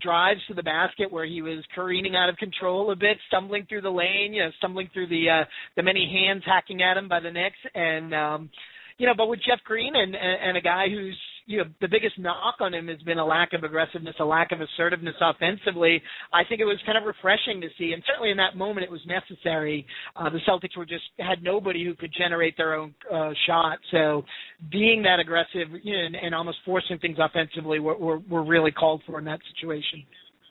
drives 0.00 0.40
to 0.48 0.54
the 0.54 0.62
basket 0.62 1.10
where 1.10 1.26
he 1.26 1.42
was 1.42 1.64
careening 1.74 2.14
out 2.16 2.28
of 2.28 2.36
control 2.36 2.92
a 2.92 2.96
bit, 2.96 3.18
stumbling 3.28 3.66
through 3.68 3.82
the 3.82 3.90
lane, 3.90 4.32
you 4.32 4.42
know, 4.42 4.50
stumbling 4.58 4.88
through 4.92 5.08
the 5.08 5.28
uh, 5.28 5.44
the 5.76 5.82
many 5.82 6.10
hands 6.12 6.42
hacking 6.46 6.82
at 6.82 6.96
him 6.96 7.08
by 7.08 7.20
the 7.20 7.30
Knicks, 7.30 7.56
and 7.74 8.14
um, 8.14 8.50
you 8.98 9.06
know, 9.06 9.14
but 9.16 9.28
with 9.28 9.40
Jeff 9.46 9.60
Green 9.64 9.94
and 9.94 10.14
and, 10.14 10.48
and 10.48 10.56
a 10.56 10.60
guy 10.60 10.86
who's 10.88 11.18
you 11.46 11.58
know 11.58 11.64
the 11.80 11.88
biggest 11.88 12.18
knock 12.18 12.56
on 12.60 12.74
him 12.74 12.88
has 12.88 12.98
been 13.02 13.18
a 13.18 13.24
lack 13.24 13.52
of 13.52 13.62
aggressiveness, 13.62 14.14
a 14.20 14.24
lack 14.24 14.52
of 14.52 14.60
assertiveness 14.60 15.14
offensively. 15.20 16.02
I 16.32 16.42
think 16.44 16.60
it 16.60 16.64
was 16.64 16.78
kind 16.84 16.98
of 16.98 17.04
refreshing 17.04 17.60
to 17.60 17.68
see, 17.78 17.92
and 17.92 18.02
certainly 18.06 18.30
in 18.30 18.36
that 18.36 18.56
moment 18.56 18.84
it 18.84 18.90
was 18.90 19.00
necessary. 19.06 19.86
Uh, 20.16 20.28
the 20.28 20.40
Celtics 20.48 20.76
were 20.76 20.86
just 20.86 21.04
had 21.18 21.42
nobody 21.42 21.84
who 21.84 21.94
could 21.94 22.12
generate 22.16 22.56
their 22.56 22.74
own 22.74 22.94
uh, 23.12 23.30
shot, 23.46 23.78
so 23.90 24.24
being 24.70 25.02
that 25.02 25.20
aggressive 25.20 25.68
you 25.82 25.96
know, 25.96 26.04
and, 26.04 26.16
and 26.16 26.34
almost 26.34 26.58
forcing 26.64 26.98
things 26.98 27.16
offensively 27.20 27.78
were, 27.78 27.96
were 27.96 28.18
were 28.18 28.44
really 28.44 28.72
called 28.72 29.02
for 29.06 29.18
in 29.18 29.24
that 29.24 29.40
situation 29.54 30.04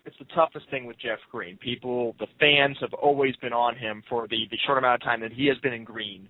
it's 0.06 0.16
the 0.20 0.36
toughest 0.36 0.70
thing 0.70 0.86
with 0.86 0.98
Jeff 1.00 1.18
Green. 1.32 1.58
People, 1.58 2.16
the 2.20 2.28
fans 2.40 2.78
have 2.80 2.94
always 2.94 3.36
been 3.38 3.54
on 3.54 3.76
him 3.76 4.04
for 4.08 4.28
the, 4.28 4.38
the 4.52 4.58
short 4.66 4.78
amount 4.78 5.02
of 5.02 5.04
time 5.04 5.20
that 5.22 5.34
he 5.34 5.48
has 5.48 5.58
been 5.64 5.74
in 5.74 5.84
Green 5.84 6.30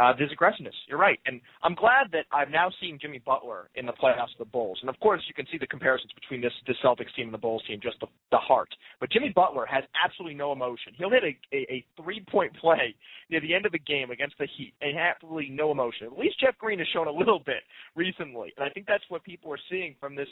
uh, 0.00 0.12
there's 0.16 0.32
aggressiveness. 0.32 0.74
You're 0.88 0.98
right, 0.98 1.18
and 1.26 1.40
I'm 1.62 1.74
glad 1.74 2.08
that 2.12 2.24
I've 2.32 2.50
now 2.50 2.70
seen 2.80 2.98
Jimmy 3.00 3.18
Butler 3.18 3.68
in 3.74 3.84
the 3.84 3.92
playoffs 3.92 4.32
of 4.32 4.38
the 4.38 4.44
Bulls, 4.46 4.78
and 4.80 4.88
of 4.88 4.98
course 5.00 5.20
you 5.28 5.34
can 5.34 5.46
see 5.52 5.58
the 5.58 5.66
comparisons 5.66 6.12
between 6.14 6.40
this 6.40 6.52
this 6.66 6.76
Celtics 6.82 7.14
team 7.14 7.26
and 7.26 7.34
the 7.34 7.38
Bulls 7.38 7.62
team, 7.66 7.78
just 7.82 8.00
the, 8.00 8.06
the 8.30 8.38
heart. 8.38 8.68
But 9.00 9.10
Jimmy 9.10 9.32
Butler 9.34 9.66
has 9.66 9.84
absolutely 10.02 10.36
no 10.36 10.52
emotion. 10.52 10.94
He'll 10.96 11.10
hit 11.10 11.24
a, 11.24 11.56
a, 11.56 11.60
a 11.70 11.84
three 12.02 12.24
point 12.30 12.56
play 12.56 12.94
near 13.28 13.40
the 13.40 13.54
end 13.54 13.66
of 13.66 13.72
the 13.72 13.78
game 13.78 14.10
against 14.10 14.38
the 14.38 14.46
Heat, 14.56 14.72
and 14.80 14.98
absolutely 14.98 15.50
no 15.50 15.70
emotion. 15.70 16.06
At 16.06 16.18
least 16.18 16.40
Jeff 16.40 16.56
Green 16.58 16.78
has 16.78 16.88
shown 16.92 17.06
a 17.06 17.12
little 17.12 17.40
bit 17.44 17.62
recently, 17.94 18.52
and 18.56 18.64
I 18.64 18.70
think 18.70 18.86
that's 18.86 19.04
what 19.08 19.22
people 19.24 19.52
are 19.52 19.60
seeing 19.70 19.94
from 20.00 20.14
this 20.14 20.28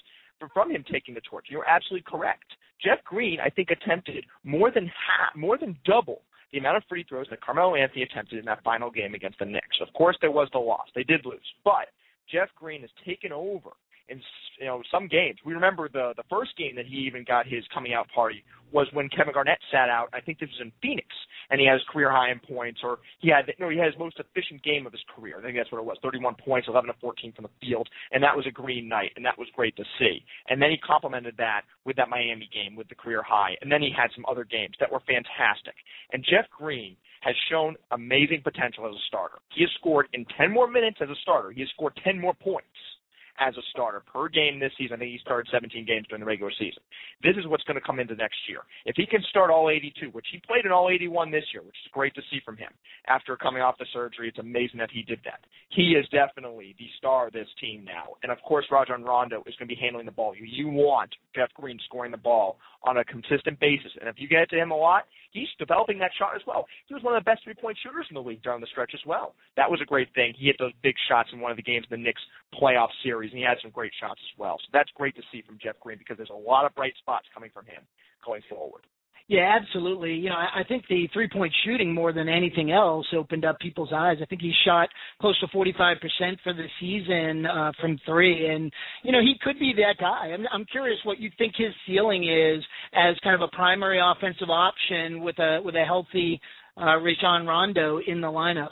from 0.55 0.71
him 0.71 0.85
taking 0.91 1.15
the 1.15 1.21
torch. 1.21 1.47
You're 1.51 1.69
absolutely 1.69 2.05
correct. 2.09 2.45
Jeff 2.83 3.05
Green, 3.05 3.39
I 3.41 3.51
think, 3.51 3.69
attempted 3.71 4.25
more 4.43 4.71
than 4.71 4.87
half, 4.87 5.37
more 5.37 5.59
than 5.59 5.79
double 5.85 6.23
the 6.53 6.59
amount 6.59 6.77
of 6.77 6.85
free 6.89 7.05
throws 7.09 7.27
that 7.31 7.41
Carmelo 7.41 7.75
Anthony 7.75 8.03
attempted 8.03 8.39
in 8.39 8.45
that 8.47 8.63
final 8.65 8.91
game 8.91 9.15
against 9.15 9.39
the 9.39 9.45
Knicks. 9.45 9.79
Of 9.81 9.93
course, 9.95 10.17
there 10.21 10.31
was 10.31 10.49
the 10.53 10.59
loss; 10.59 10.89
they 10.95 11.05
did 11.05 11.25
lose, 11.25 11.41
but 11.65 11.89
Jeff 12.31 12.49
Green 12.57 12.83
has 12.83 12.91
taken 13.05 13.33
over 13.33 13.71
in 14.11 14.21
you 14.59 14.67
know 14.67 14.83
some 14.91 15.09
games. 15.09 15.39
We 15.45 15.55
remember 15.55 15.89
the 15.89 16.13
the 16.17 16.25
first 16.29 16.57
game 16.57 16.77
that 16.77 16.87
he 16.87 16.97
even 17.07 17.25
got 17.27 17.47
his 17.47 17.65
coming 17.73 17.95
out 17.95 18.07
party 18.15 18.45
was 18.73 18.87
when 18.93 19.09
Kevin 19.09 19.35
Garnett 19.35 19.59
sat 19.73 19.89
out. 19.89 20.09
I 20.13 20.21
think 20.21 20.39
this 20.39 20.49
was 20.49 20.61
in 20.63 20.73
Phoenix, 20.81 21.09
and 21.51 21.61
he 21.61 21.67
has 21.67 21.81
career 21.91 22.11
high 22.11 22.31
in 22.31 22.39
points, 22.39 22.81
or 22.85 22.99
he 23.19 23.29
had 23.29 23.51
no, 23.59 23.69
he 23.69 23.79
had 23.79 23.87
his 23.87 23.99
most 23.99 24.19
efficient 24.19 24.63
game 24.63 24.87
of 24.87 24.93
his 24.93 25.03
career. 25.15 25.39
I 25.39 25.43
think 25.43 25.57
that's 25.57 25.73
what 25.73 25.79
it 25.79 25.85
was: 25.85 25.97
31 26.03 26.35
points, 26.45 26.69
11 26.69 26.89
to 26.89 26.97
14 27.01 27.33
from 27.33 27.45
the 27.45 27.67
field, 27.67 27.89
and 28.13 28.23
that 28.23 28.37
was 28.37 28.47
a 28.47 28.51
green 28.53 28.89
night, 28.89 29.13
and 29.17 29.25
that 29.25 29.39
was 29.39 29.49
great 29.57 29.77
to 29.77 29.85
see. 29.99 30.23
And 30.49 30.61
then 30.61 30.71
he 30.71 30.79
complemented 30.79 31.35
that 31.39 31.63
with 31.85 31.97
that 31.97 32.09
Miami 32.09 32.49
game 32.53 32.77
with 32.77 32.89
the 32.89 32.95
career 32.95 33.23
high, 33.27 33.57
and 33.61 33.71
then 33.71 33.83
he 33.83 33.91
had 33.91 34.11
some 34.15 34.25
other 34.29 34.45
games 34.45 34.75
that 34.81 34.91
were 34.91 35.01
fantastic. 35.07 35.75
And 36.13 36.25
Jeff 36.25 36.47
Green 36.51 36.97
has 37.23 37.35
shown 37.51 37.77
amazing 37.91 38.41
potential 38.43 38.87
as 38.87 38.95
a 38.95 39.05
starter. 39.09 39.39
He 39.55 39.63
has 39.63 39.71
scored 39.79 40.09
in 40.15 40.25
10 40.39 40.51
more 40.51 40.71
minutes 40.71 40.99
as 41.03 41.11
a 41.11 41.19
starter. 41.23 41.51
He 41.51 41.61
has 41.61 41.69
scored 41.71 41.93
10 42.03 42.19
more 42.19 42.33
points 42.33 42.69
as 43.41 43.57
a 43.57 43.65
starter 43.71 44.01
per 44.01 44.29
game 44.29 44.61
this 44.61 44.73
season. 44.79 44.97
I 44.97 44.99
think 44.99 45.13
he 45.13 45.19
started 45.19 45.51
17 45.51 45.87
games 45.87 46.07
during 46.09 46.21
the 46.21 46.27
regular 46.27 46.53
season. 46.53 46.83
This 47.23 47.37
is 47.37 47.47
what's 47.47 47.65
going 47.65 47.81
to 47.81 47.85
come 47.85 47.99
into 47.99 48.15
next 48.15 48.37
year. 48.49 48.61
If 48.85 48.97
he 48.97 49.07
can 49.07 49.23
start 49.31 49.51
all 49.51 49.71
82, 49.71 50.11
which 50.13 50.27
he 50.31 50.41
played 50.47 50.67
in 50.67 50.73
all 50.73 50.91
81 50.91 51.31
this 51.31 51.45
year, 51.53 51.63
which 51.63 51.77
is 51.85 51.91
great 51.93 52.15
to 52.15 52.23
see 52.31 52.41
from 52.45 52.57
him 52.57 52.71
after 53.09 53.37
coming 53.37 53.63
off 53.63 53.79
the 53.79 53.87
surgery, 53.93 54.29
it's 54.29 54.39
amazing 54.39 54.79
that 54.79 54.91
he 54.93 55.03
did 55.03 55.21
that. 55.25 55.41
He 55.71 55.97
is 55.97 56.07
definitely 56.11 56.75
the 56.79 56.87
star 56.99 57.29
of 57.29 57.33
this 57.33 57.49
team 57.61 57.85
now. 57.85 58.15
And 58.23 58.31
of 58.31 58.39
course, 58.43 58.67
Rajon 58.71 59.03
Rondo 59.03 59.41
is 59.47 59.55
going 59.57 59.69
to 59.69 59.75
be 59.75 59.81
handling 59.81 60.07
the 60.07 60.13
ball. 60.13 60.35
You, 60.37 60.71
want 60.71 61.11
Jeff 61.35 61.49
Green 61.55 61.79
scoring 61.87 62.13
the 62.13 62.17
ball 62.17 62.59
on 62.85 62.99
a 62.99 63.05
consistent 63.05 63.59
basis. 63.61 63.91
And 64.01 64.09
if 64.09 64.17
you 64.19 64.29
get 64.29 64.43
it 64.43 64.51
to 64.51 64.57
him 64.57 64.71
a 64.71 64.77
lot, 64.77 65.05
he's 65.33 65.49
developing 65.59 65.99
that 65.99 66.13
shot 66.19 66.37
as 66.37 66.43
well. 66.47 66.67
He 66.87 66.95
was 66.95 67.03
one 67.03 67.17
of 67.17 67.25
the 67.25 67.29
best 67.29 67.43
three 67.45 67.55
point 67.55 67.77
shooters 67.83 68.07
in 68.09 68.15
the 68.15 68.23
league 68.23 68.43
during 68.43 68.61
the 68.61 68.67
stretch 68.69 68.93
as 68.95 69.01
well. 69.07 69.35
That 69.57 69.71
was 69.71 69.81
a 69.83 69.85
great 69.85 70.09
thing. 70.15 70.35
He 70.37 70.47
hit 70.47 70.57
those 70.59 70.73
big 70.83 70.95
shots 71.09 71.31
in 71.33 71.41
one 71.41 71.51
of 71.51 71.57
the 71.57 71.63
games 71.63 71.87
in 71.91 72.01
the 72.01 72.05
Knicks 72.05 72.23
playoff 72.55 72.89
series, 73.03 73.30
and 73.31 73.39
he 73.39 73.45
had 73.45 73.59
some 73.63 73.71
great 73.71 73.93
shots 74.01 74.21
as 74.21 74.39
well. 74.39 74.57
So 74.59 74.69
that's 74.73 74.91
great 74.95 75.17
to 75.17 75.23
see 75.33 75.43
from 75.43 75.59
Jeff 75.63 75.79
Green 75.81 75.99
because 75.99 76.17
there's 76.17 76.31
a 76.31 76.35
lot 76.49 76.67
of 76.67 76.75
bright 76.75 76.95
spots 76.99 77.27
coming 77.35 77.51
from 77.53 77.67
him 77.67 77.83
going 78.25 78.43
forward. 78.49 78.83
Yeah, 79.31 79.57
absolutely. 79.63 80.15
You 80.15 80.31
know, 80.31 80.35
I, 80.35 80.65
think 80.65 80.83
the 80.89 81.09
three 81.13 81.29
point 81.29 81.53
shooting 81.65 81.95
more 81.95 82.13
than 82.13 82.29
anything 82.29 82.73
else 82.73 83.07
opened 83.17 83.45
up 83.45 83.61
people's 83.61 83.93
eyes. 83.95 84.17
I 84.21 84.25
think 84.25 84.41
he 84.41 84.53
shot 84.65 84.89
close 85.21 85.39
to 85.39 85.47
45% 85.47 85.95
for 86.43 86.53
the 86.53 86.67
season 86.81 87.47
uh, 87.47 87.71
from 87.81 87.97
three, 88.05 88.49
and 88.49 88.73
you 89.05 89.13
know 89.13 89.21
he 89.21 89.35
could 89.41 89.57
be 89.61 89.73
that 89.77 90.01
guy. 90.01 90.33
I'm, 90.35 90.47
I'm 90.53 90.65
curious 90.65 90.99
what 91.05 91.21
you 91.21 91.31
think 91.39 91.55
his 91.57 91.73
ceiling 91.87 92.25
is 92.25 92.65
as 92.93 93.15
kind 93.23 93.37
of 93.37 93.43
a 93.43 93.55
primary 93.55 94.01
offensive 94.05 94.51
option 94.51 95.21
with 95.21 95.39
a 95.39 95.61
with 95.65 95.77
a 95.77 95.85
healthy 95.85 96.41
uh, 96.77 96.97
Rajon 96.97 97.47
Rondo 97.47 98.01
in 98.05 98.21
the 98.21 98.27
lineup. 98.27 98.71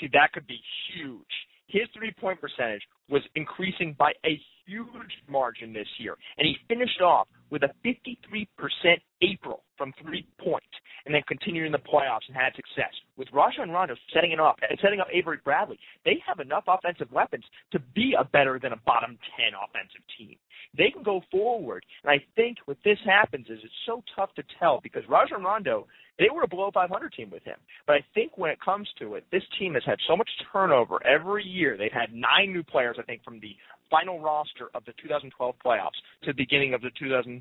See, 0.00 0.08
that 0.12 0.30
could 0.32 0.46
be 0.46 0.60
huge. 0.94 1.26
His 1.68 1.82
three 1.96 2.12
point 2.18 2.40
percentage 2.40 2.82
was 3.08 3.22
increasing 3.34 3.94
by 3.98 4.12
a 4.24 4.40
huge 4.66 5.12
margin 5.28 5.72
this 5.72 5.88
year, 5.98 6.16
and 6.38 6.46
he 6.46 6.56
finished 6.66 7.00
off 7.00 7.28
with 7.50 7.62
a 7.62 7.70
53% 7.84 8.46
April 9.22 9.62
from 9.76 9.92
three 10.02 10.26
point, 10.38 10.62
and 11.06 11.14
then 11.14 11.22
continued 11.26 11.66
in 11.66 11.72
the 11.72 11.78
playoffs 11.78 12.26
and 12.28 12.36
had 12.36 12.54
success. 12.54 12.92
With 13.16 13.28
Rajon 13.32 13.70
Rondo 13.70 13.94
setting 14.12 14.32
it 14.32 14.40
up 14.40 14.58
and 14.68 14.78
setting 14.82 15.00
up 15.00 15.08
Avery 15.12 15.38
Bradley, 15.44 15.78
they 16.04 16.22
have 16.26 16.40
enough 16.40 16.64
offensive 16.66 17.10
weapons 17.12 17.44
to 17.72 17.78
be 17.94 18.14
a 18.18 18.24
better 18.24 18.58
than 18.60 18.72
a 18.72 18.80
bottom 18.84 19.18
10 19.36 19.52
offensive 19.54 20.02
team. 20.18 20.36
They 20.76 20.90
can 20.90 21.02
go 21.02 21.22
forward, 21.30 21.84
and 22.02 22.10
I 22.10 22.24
think 22.36 22.58
what 22.66 22.78
this 22.84 22.98
happens 23.04 23.46
is 23.48 23.58
it's 23.62 23.72
so 23.86 24.02
tough 24.14 24.34
to 24.34 24.42
tell 24.58 24.80
because 24.82 25.02
Rajon 25.08 25.42
Rondo 25.42 25.86
they 26.18 26.26
were 26.34 26.42
a 26.42 26.48
below 26.48 26.70
500 26.74 27.12
team 27.12 27.30
with 27.30 27.44
him. 27.44 27.56
But 27.86 27.94
I 27.94 28.04
think 28.12 28.36
when 28.36 28.50
it 28.50 28.60
comes 28.60 28.88
to 28.98 29.14
it, 29.14 29.24
this 29.30 29.44
team 29.58 29.74
has 29.74 29.84
had 29.86 29.98
so 30.08 30.16
much 30.16 30.28
turnover 30.52 30.98
every 31.06 31.44
year. 31.44 31.76
They've 31.78 31.92
had 31.92 32.12
nine 32.12 32.52
new 32.52 32.64
players, 32.64 32.96
I 32.98 33.02
think, 33.02 33.22
from 33.22 33.38
the 33.38 33.54
final 33.88 34.20
roster 34.20 34.68
of 34.74 34.84
the 34.84 34.92
2012 35.00 35.54
playoffs 35.64 35.96
to 36.22 36.32
the 36.32 36.36
beginning 36.36 36.74
of 36.74 36.82
the 36.82 36.90
2012-2013 37.00 37.40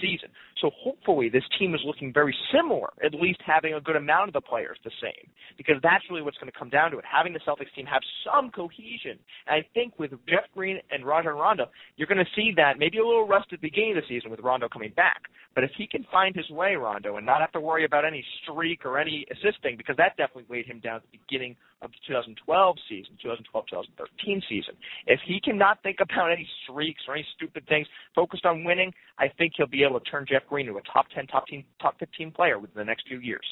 season. 0.00 0.28
So 0.60 0.70
hopefully 0.76 1.28
this 1.28 1.44
team 1.58 1.74
is 1.74 1.80
looking 1.84 2.12
very 2.12 2.34
similar, 2.52 2.90
at 3.04 3.12
least 3.14 3.40
having 3.44 3.74
a 3.74 3.80
good 3.80 3.96
amount 3.96 4.28
of 4.28 4.34
the 4.34 4.40
players 4.40 4.78
the 4.84 4.90
same, 5.02 5.30
because 5.56 5.76
that's 5.82 6.04
really 6.08 6.22
what's 6.22 6.38
going 6.38 6.50
to 6.50 6.58
come 6.58 6.70
down 6.70 6.90
to 6.92 6.98
it. 6.98 7.04
Having 7.04 7.34
the 7.34 7.40
Celtics 7.40 7.74
team 7.74 7.86
have 7.86 8.02
some 8.24 8.50
cohesion. 8.50 9.18
And 9.46 9.56
I 9.56 9.66
think 9.74 9.98
with 9.98 10.12
Jeff 10.28 10.44
Green 10.54 10.78
and 10.90 11.04
Rajon 11.04 11.34
Rondo, 11.34 11.66
you're 11.96 12.08
going 12.08 12.24
to 12.24 12.30
see 12.36 12.52
that 12.56 12.78
maybe 12.78 12.98
a 12.98 13.04
little 13.04 13.26
rust 13.26 13.48
at 13.52 13.60
the 13.60 13.68
beginning 13.68 13.96
of 13.96 14.02
the 14.02 14.08
season 14.08 14.30
with 14.30 14.40
Rondo 14.40 14.68
coming 14.68 14.92
back. 14.94 15.22
But 15.54 15.64
if 15.64 15.70
he 15.76 15.86
can 15.86 16.04
find 16.10 16.34
his 16.34 16.48
way, 16.50 16.74
Rondo, 16.74 17.16
and 17.16 17.26
not 17.26 17.40
have 17.40 17.52
to 17.52 17.60
worry 17.60 17.84
about 17.84 18.04
any 18.04 18.24
streak 18.42 18.84
or 18.84 18.98
any 18.98 19.26
assisting, 19.30 19.76
because 19.76 19.96
that 19.96 20.16
definitely 20.16 20.46
weighed 20.48 20.66
him 20.66 20.80
down 20.80 20.96
at 20.96 21.02
the 21.10 21.18
beginning 21.18 21.56
of 21.82 21.90
the 21.90 21.96
2012 22.08 22.76
season, 22.88 23.16
2012-2013 23.24 24.42
season. 24.48 24.74
If 25.06 25.20
he 25.26 25.40
cannot 25.40 25.82
think 25.82 25.98
about 26.00 26.32
any 26.32 26.48
streaks 26.64 27.02
or 27.06 27.14
any 27.14 27.26
stupid 27.36 27.66
things, 27.68 27.86
focused 28.14 28.46
on 28.46 28.64
winning, 28.64 28.92
I 29.18 29.28
think 29.28 29.52
he'll 29.56 29.66
be 29.66 29.84
able 29.84 30.00
to 30.00 30.10
turn 30.10 30.26
Jeff 30.34 30.48
Green 30.48 30.66
into 30.66 30.78
a 30.78 30.82
top 30.92 31.06
10, 31.14 31.28
top 31.28 31.46
10, 31.46 31.62
top 31.80 31.96
15 32.00 32.32
player 32.32 32.58
within 32.58 32.74
the 32.76 32.84
next 32.84 33.06
few 33.06 33.20
years. 33.20 33.44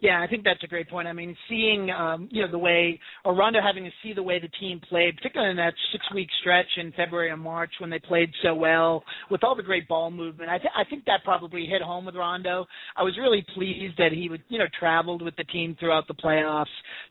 Yeah, 0.00 0.22
I 0.22 0.28
think 0.28 0.44
that's 0.44 0.62
a 0.62 0.68
great 0.68 0.88
point. 0.88 1.08
I 1.08 1.12
mean, 1.12 1.36
seeing 1.48 1.90
um, 1.90 2.28
you 2.30 2.42
know 2.42 2.50
the 2.50 2.58
way 2.58 3.00
Rondo 3.26 3.58
having 3.60 3.82
to 3.82 3.90
see 4.02 4.12
the 4.12 4.22
way 4.22 4.38
the 4.38 4.48
team 4.60 4.80
played, 4.88 5.16
particularly 5.16 5.50
in 5.50 5.56
that 5.56 5.74
six-week 5.90 6.28
stretch 6.40 6.68
in 6.76 6.92
February 6.92 7.30
and 7.32 7.42
March 7.42 7.70
when 7.80 7.90
they 7.90 7.98
played 7.98 8.30
so 8.44 8.54
well 8.54 9.02
with 9.28 9.42
all 9.42 9.56
the 9.56 9.62
great 9.62 9.88
ball 9.88 10.12
movement. 10.12 10.50
I, 10.50 10.58
th- 10.58 10.70
I 10.76 10.84
think 10.88 11.04
that 11.06 11.24
probably 11.24 11.66
hit 11.66 11.82
home 11.82 12.04
with 12.04 12.14
Rondo. 12.14 12.66
I 12.96 13.02
was 13.02 13.18
really 13.18 13.44
pleased 13.54 13.96
that 13.98 14.12
he 14.12 14.28
would 14.28 14.42
you 14.48 14.58
know 14.58 14.66
traveled 14.78 15.20
with 15.20 15.34
the 15.34 15.44
team 15.44 15.76
throughout 15.80 16.06
the 16.06 16.14
playoffs. 16.14 16.66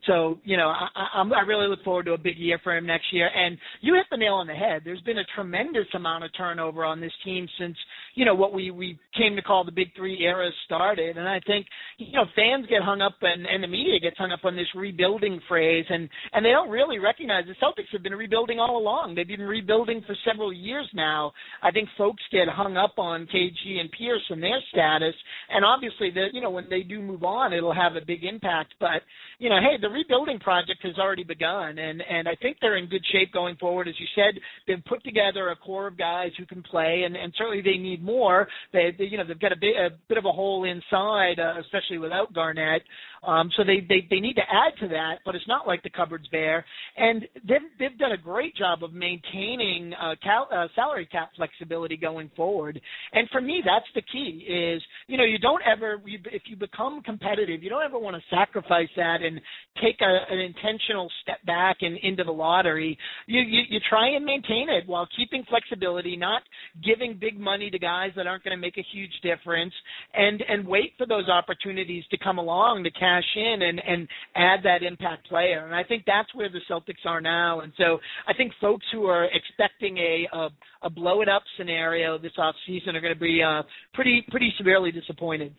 So 0.06 0.38
you 0.44 0.56
know 0.56 0.68
I, 0.68 0.88
I, 0.96 1.22
I 1.22 1.40
really 1.42 1.68
look 1.68 1.84
forward 1.84 2.06
to 2.06 2.12
a 2.12 2.18
big 2.18 2.38
year 2.38 2.58
for 2.64 2.74
him 2.74 2.86
next 2.86 3.12
year. 3.12 3.28
And 3.34 3.58
you 3.82 3.94
hit 3.96 4.06
the 4.10 4.16
nail 4.16 4.34
on 4.34 4.46
the 4.46 4.54
head. 4.54 4.80
There's 4.82 5.02
been 5.02 5.18
a 5.18 5.24
tremendous 5.34 5.86
amount 5.94 6.24
of 6.24 6.30
turnover 6.34 6.86
on 6.86 7.02
this 7.02 7.12
team 7.22 7.46
since 7.60 7.76
you 8.18 8.24
know 8.24 8.34
what 8.34 8.52
we 8.52 8.72
we 8.72 8.98
came 9.16 9.36
to 9.36 9.42
call 9.42 9.62
the 9.62 9.70
Big 9.70 9.94
Three 9.96 10.18
era 10.24 10.50
started. 10.64 11.16
And 11.16 11.28
I 11.28 11.38
think 11.46 11.66
you 11.98 12.14
know 12.14 12.24
fans 12.34 12.66
get 12.68 12.82
hung 12.82 13.00
up 13.00 13.14
and, 13.22 13.46
and 13.46 13.62
the 13.62 13.68
media 13.68 14.00
gets 14.00 14.18
hung 14.18 14.32
up 14.32 14.40
on 14.42 14.56
this 14.56 14.66
rebuilding 14.74 15.40
phrase, 15.46 15.84
and 15.88 16.08
and 16.32 16.44
they 16.44 16.50
don't 16.50 16.68
really 16.68 16.98
recognize 16.98 17.44
the 17.46 17.54
Celtics 17.64 17.92
have 17.92 18.02
been 18.02 18.14
rebuilding 18.14 18.58
all 18.58 18.76
along. 18.76 19.14
They've 19.14 19.28
been 19.28 19.40
rebuilding 19.40 20.02
for 20.04 20.16
several 20.26 20.52
years 20.52 20.88
now. 20.94 21.30
I 21.62 21.70
think 21.70 21.88
folks 21.96 22.22
get 22.32 22.48
hung 22.48 22.76
up 22.76 22.94
on 22.98 23.28
KG 23.32 23.78
and 23.78 23.88
Pierce 23.92 24.24
and 24.30 24.42
their 24.42 24.58
status, 24.72 25.14
and 25.50 25.64
obviously 25.64 26.10
that 26.10 26.30
you 26.32 26.40
know 26.40 26.50
when 26.50 26.66
they 26.68 26.82
do 26.82 27.00
move 27.00 27.22
on, 27.22 27.52
it'll 27.52 27.72
have 27.72 27.94
a 27.94 28.04
big 28.04 28.24
impact. 28.24 28.74
But 28.80 29.02
you 29.38 29.48
know, 29.48 29.60
hey, 29.60 29.80
the 29.80 29.90
rebuilding 29.90 30.40
project 30.40 30.80
has 30.82 30.98
already 30.98 31.22
begun, 31.22 31.78
and 31.78 32.02
and 32.02 32.26
I 32.26 32.34
think 32.42 32.56
they're 32.60 32.78
in 32.78 32.88
good 32.88 33.06
shape 33.12 33.32
going 33.32 33.54
forward. 33.58 33.86
As 33.86 33.94
you 34.00 34.06
said, 34.16 34.40
they've 34.66 34.84
put 34.86 35.04
together 35.04 35.50
a 35.50 35.56
core 35.56 35.86
of 35.86 35.96
guys 35.96 36.32
who 36.36 36.46
can 36.46 36.64
play, 36.64 37.04
and 37.06 37.14
and 37.14 37.32
certainly 37.38 37.62
they 37.62 37.78
need 37.78 38.07
more. 38.08 38.48
They, 38.72 38.94
they 38.96 39.04
you 39.04 39.18
know 39.18 39.24
they've 39.26 39.38
got 39.38 39.52
a 39.52 39.60
bit 39.60 39.76
a 39.76 39.90
bit 40.08 40.18
of 40.18 40.24
a 40.24 40.32
hole 40.32 40.64
inside, 40.64 41.38
uh, 41.38 41.60
especially 41.60 41.98
without 41.98 42.32
Garnett. 42.32 42.82
Um, 43.22 43.50
so 43.56 43.64
they, 43.64 43.80
they 43.88 44.06
they 44.10 44.20
need 44.20 44.34
to 44.34 44.42
add 44.42 44.72
to 44.80 44.88
that, 44.88 45.18
but 45.24 45.34
it's 45.34 45.48
not 45.48 45.66
like 45.66 45.82
the 45.82 45.90
cupboard's 45.90 46.28
bare. 46.28 46.64
And 46.96 47.22
they've 47.46 47.68
they've 47.78 47.98
done 47.98 48.12
a 48.12 48.16
great 48.16 48.56
job 48.56 48.82
of 48.82 48.92
maintaining 48.92 49.92
uh, 49.94 50.14
cal- 50.22 50.48
uh, 50.52 50.68
salary 50.74 51.06
cap 51.06 51.30
flexibility 51.36 51.96
going 51.96 52.30
forward. 52.36 52.80
And 53.12 53.28
for 53.30 53.40
me, 53.40 53.62
that's 53.64 53.86
the 53.94 54.02
key. 54.02 54.44
Is 54.48 54.82
you 55.06 55.18
know 55.18 55.24
you 55.24 55.38
don't 55.38 55.62
ever 55.66 56.00
you, 56.04 56.18
if 56.32 56.42
you 56.46 56.56
become 56.56 57.02
competitive, 57.02 57.62
you 57.62 57.70
don't 57.70 57.84
ever 57.84 57.98
want 57.98 58.16
to 58.16 58.22
sacrifice 58.34 58.88
that 58.96 59.22
and 59.22 59.40
take 59.82 60.00
a, 60.00 60.32
an 60.32 60.38
intentional 60.38 61.10
step 61.22 61.44
back 61.44 61.78
and 61.80 61.98
into 62.02 62.24
the 62.24 62.32
lottery. 62.32 62.96
You, 63.26 63.40
you 63.40 63.62
you 63.68 63.80
try 63.88 64.10
and 64.14 64.24
maintain 64.24 64.68
it 64.68 64.84
while 64.86 65.08
keeping 65.16 65.44
flexibility, 65.48 66.16
not 66.16 66.42
giving 66.84 67.18
big 67.18 67.38
money 67.38 67.70
to 67.70 67.78
guys 67.78 67.87
that 68.16 68.26
aren't 68.26 68.44
going 68.44 68.56
to 68.56 68.60
make 68.60 68.78
a 68.78 68.86
huge 68.92 69.12
difference, 69.22 69.72
and 70.14 70.42
and 70.48 70.66
wait 70.66 70.92
for 70.96 71.06
those 71.06 71.28
opportunities 71.28 72.04
to 72.10 72.18
come 72.18 72.38
along 72.38 72.84
to 72.84 72.90
cash 72.90 73.24
in 73.36 73.62
and 73.62 73.80
and 73.86 74.08
add 74.36 74.60
that 74.64 74.82
impact 74.82 75.28
player. 75.28 75.64
And 75.64 75.74
I 75.74 75.84
think 75.84 76.04
that's 76.06 76.32
where 76.34 76.48
the 76.48 76.60
Celtics 76.70 77.04
are 77.06 77.20
now. 77.20 77.60
And 77.60 77.72
so 77.76 77.98
I 78.26 78.34
think 78.34 78.52
folks 78.60 78.84
who 78.92 79.06
are 79.06 79.26
expecting 79.32 79.98
a 79.98 80.28
a, 80.32 80.48
a 80.82 80.90
blow 80.90 81.22
it 81.22 81.28
up 81.28 81.42
scenario 81.56 82.18
this 82.18 82.32
off 82.38 82.54
season 82.66 82.96
are 82.96 83.00
going 83.00 83.14
to 83.14 83.20
be 83.20 83.42
uh, 83.42 83.62
pretty 83.94 84.24
pretty 84.30 84.52
severely 84.58 84.92
disappointed. 84.92 85.54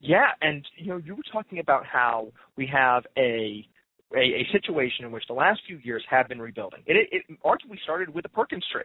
Yeah, 0.00 0.28
and 0.40 0.66
you 0.76 0.88
know, 0.88 0.96
you 0.96 1.14
were 1.14 1.22
talking 1.30 1.58
about 1.58 1.84
how 1.84 2.32
we 2.56 2.66
have 2.72 3.04
a 3.18 3.66
a, 4.14 4.18
a 4.20 4.48
situation 4.52 5.04
in 5.04 5.12
which 5.12 5.24
the 5.28 5.34
last 5.34 5.60
few 5.66 5.78
years 5.82 6.04
have 6.08 6.28
been 6.28 6.40
rebuilding. 6.40 6.80
It, 6.86 6.96
it, 6.96 7.22
it 7.28 7.38
arguably 7.44 7.80
started 7.82 8.12
with 8.12 8.24
the 8.24 8.28
Perkins 8.28 8.64
trade. 8.72 8.84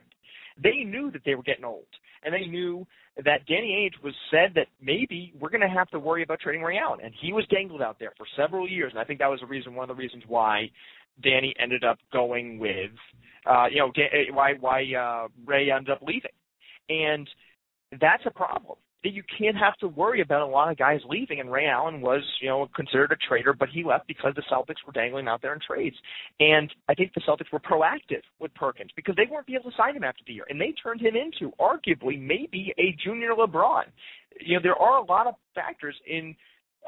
They 0.61 0.83
knew 0.83 1.11
that 1.11 1.21
they 1.25 1.35
were 1.35 1.43
getting 1.43 1.65
old, 1.65 1.85
and 2.23 2.33
they 2.33 2.45
knew 2.45 2.87
that 3.17 3.45
Danny 3.45 3.89
Ainge 3.91 4.03
was 4.03 4.13
said 4.31 4.53
that 4.55 4.67
maybe 4.81 5.33
we're 5.39 5.49
going 5.49 5.61
to 5.61 5.67
have 5.67 5.89
to 5.89 5.99
worry 5.99 6.23
about 6.23 6.39
trading 6.39 6.61
Ray 6.61 6.77
Allen, 6.77 6.99
and 7.03 7.13
he 7.21 7.33
was 7.33 7.45
dangled 7.47 7.81
out 7.81 7.97
there 7.99 8.13
for 8.17 8.25
several 8.37 8.67
years, 8.67 8.91
and 8.91 8.99
I 8.99 9.03
think 9.03 9.19
that 9.19 9.29
was 9.29 9.41
the 9.41 9.47
reason, 9.47 9.75
one 9.75 9.89
of 9.89 9.95
the 9.95 10.01
reasons 10.01 10.23
why 10.27 10.69
Danny 11.21 11.53
ended 11.59 11.83
up 11.83 11.97
going 12.13 12.57
with, 12.59 12.91
uh, 13.45 13.65
you 13.69 13.79
know, 13.79 13.91
why 14.31 14.53
why 14.59 14.83
uh, 14.93 15.27
Ray 15.45 15.71
ended 15.71 15.91
up 15.91 16.01
leaving, 16.01 16.31
and 16.89 17.29
that's 17.99 18.23
a 18.25 18.31
problem 18.31 18.77
that 19.05 19.13
you 19.13 19.23
can't 19.37 19.55
have 19.55 19.77
to 19.77 19.87
worry 19.87 20.21
about 20.21 20.41
a 20.41 20.47
lot 20.47 20.71
of 20.71 20.77
guys 20.77 20.99
leaving. 21.07 21.39
And 21.39 21.51
Ray 21.51 21.67
Allen 21.67 22.01
was, 22.01 22.23
you 22.41 22.49
know, 22.49 22.67
considered 22.75 23.11
a 23.11 23.27
traitor, 23.27 23.53
but 23.53 23.69
he 23.69 23.83
left 23.83 24.07
because 24.07 24.33
the 24.35 24.41
Celtics 24.51 24.83
were 24.85 24.91
dangling 24.93 25.27
out 25.27 25.43
there 25.43 25.53
in 25.53 25.59
trades. 25.65 25.95
And 26.39 26.73
I 26.89 26.95
think 26.95 27.13
the 27.13 27.21
Celtics 27.21 27.53
were 27.53 27.59
proactive 27.59 28.23
with 28.39 28.53
Perkins 28.55 28.89
because 28.95 29.15
they 29.15 29.27
weren't 29.31 29.45
be 29.45 29.53
able 29.53 29.69
to 29.69 29.77
sign 29.77 29.95
him 29.95 30.03
after 30.03 30.23
the 30.25 30.33
year, 30.33 30.45
and 30.49 30.59
they 30.59 30.73
turned 30.81 31.01
him 31.01 31.13
into 31.15 31.53
arguably 31.59 32.19
maybe 32.19 32.73
a 32.79 32.97
junior 33.03 33.33
LeBron. 33.37 33.83
You 34.41 34.55
know, 34.55 34.61
there 34.63 34.75
are 34.75 34.97
a 34.97 35.05
lot 35.05 35.27
of 35.27 35.35
factors 35.53 35.95
in 36.07 36.35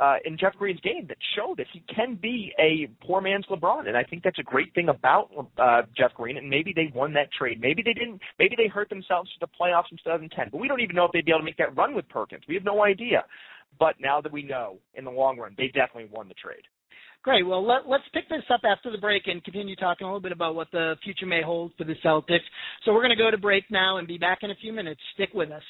uh, 0.01 0.15
in 0.25 0.38
Jeff 0.38 0.53
Green's 0.55 0.79
game 0.81 1.05
that 1.07 1.17
show 1.36 1.55
that 1.57 1.67
he 1.73 1.83
can 1.93 2.15
be 2.15 2.53
a 2.60 2.88
poor 3.05 3.21
man's 3.21 3.45
LeBron, 3.47 3.88
and 3.88 3.97
I 3.97 4.03
think 4.03 4.23
that's 4.23 4.39
a 4.39 4.43
great 4.43 4.73
thing 4.73 4.89
about 4.89 5.29
uh, 5.57 5.81
Jeff 5.97 6.13
Green. 6.13 6.38
And 6.38 6.49
maybe 6.49 6.73
they 6.75 6.91
won 6.93 7.13
that 7.13 7.31
trade. 7.31 7.60
Maybe 7.60 7.81
they 7.83 7.93
didn't. 7.93 8.21
Maybe 8.39 8.55
they 8.55 8.67
hurt 8.67 8.89
themselves 8.89 9.29
to 9.33 9.39
the 9.39 9.47
playoffs 9.47 9.91
in 9.91 9.97
2010. 9.97 10.49
But 10.51 10.60
we 10.60 10.67
don't 10.67 10.81
even 10.81 10.95
know 10.95 11.05
if 11.05 11.12
they'd 11.12 11.25
be 11.25 11.31
able 11.31 11.39
to 11.39 11.45
make 11.45 11.57
that 11.57 11.75
run 11.75 11.95
with 11.95 12.07
Perkins. 12.10 12.43
We 12.47 12.55
have 12.55 12.63
no 12.63 12.83
idea. 12.83 13.23
But 13.79 13.95
now 13.99 14.21
that 14.21 14.31
we 14.31 14.43
know, 14.43 14.77
in 14.95 15.05
the 15.05 15.12
long 15.12 15.38
run, 15.38 15.53
they 15.57 15.67
definitely 15.67 16.10
won 16.12 16.27
the 16.27 16.33
trade. 16.36 16.63
Great. 17.23 17.45
Well, 17.45 17.65
let, 17.65 17.81
us 17.81 18.01
pick 18.13 18.29
this 18.29 18.43
up 18.53 18.62
after 18.63 18.91
the 18.91 18.97
break 18.97 19.23
and 19.25 19.43
continue 19.43 19.75
talking 19.75 20.05
a 20.05 20.10
little 20.10 20.21
bit 20.21 20.31
about 20.31 20.55
what 20.55 20.71
the 20.71 20.95
future 21.03 21.25
may 21.25 21.41
hold 21.41 21.73
for 21.77 21.83
the 21.83 21.95
Celtics. 22.03 22.45
So 22.86 22.93
we're 22.93 23.01
going 23.01 23.17
to 23.17 23.21
go 23.21 23.29
to 23.29 23.38
break 23.38 23.65
now 23.69 23.97
and 23.97 24.07
be 24.07 24.17
back 24.17 24.39
in 24.43 24.51
a 24.51 24.55
few 24.55 24.71
minutes. 24.71 25.01
Stick 25.13 25.29
with 25.33 25.51
us. 25.51 25.63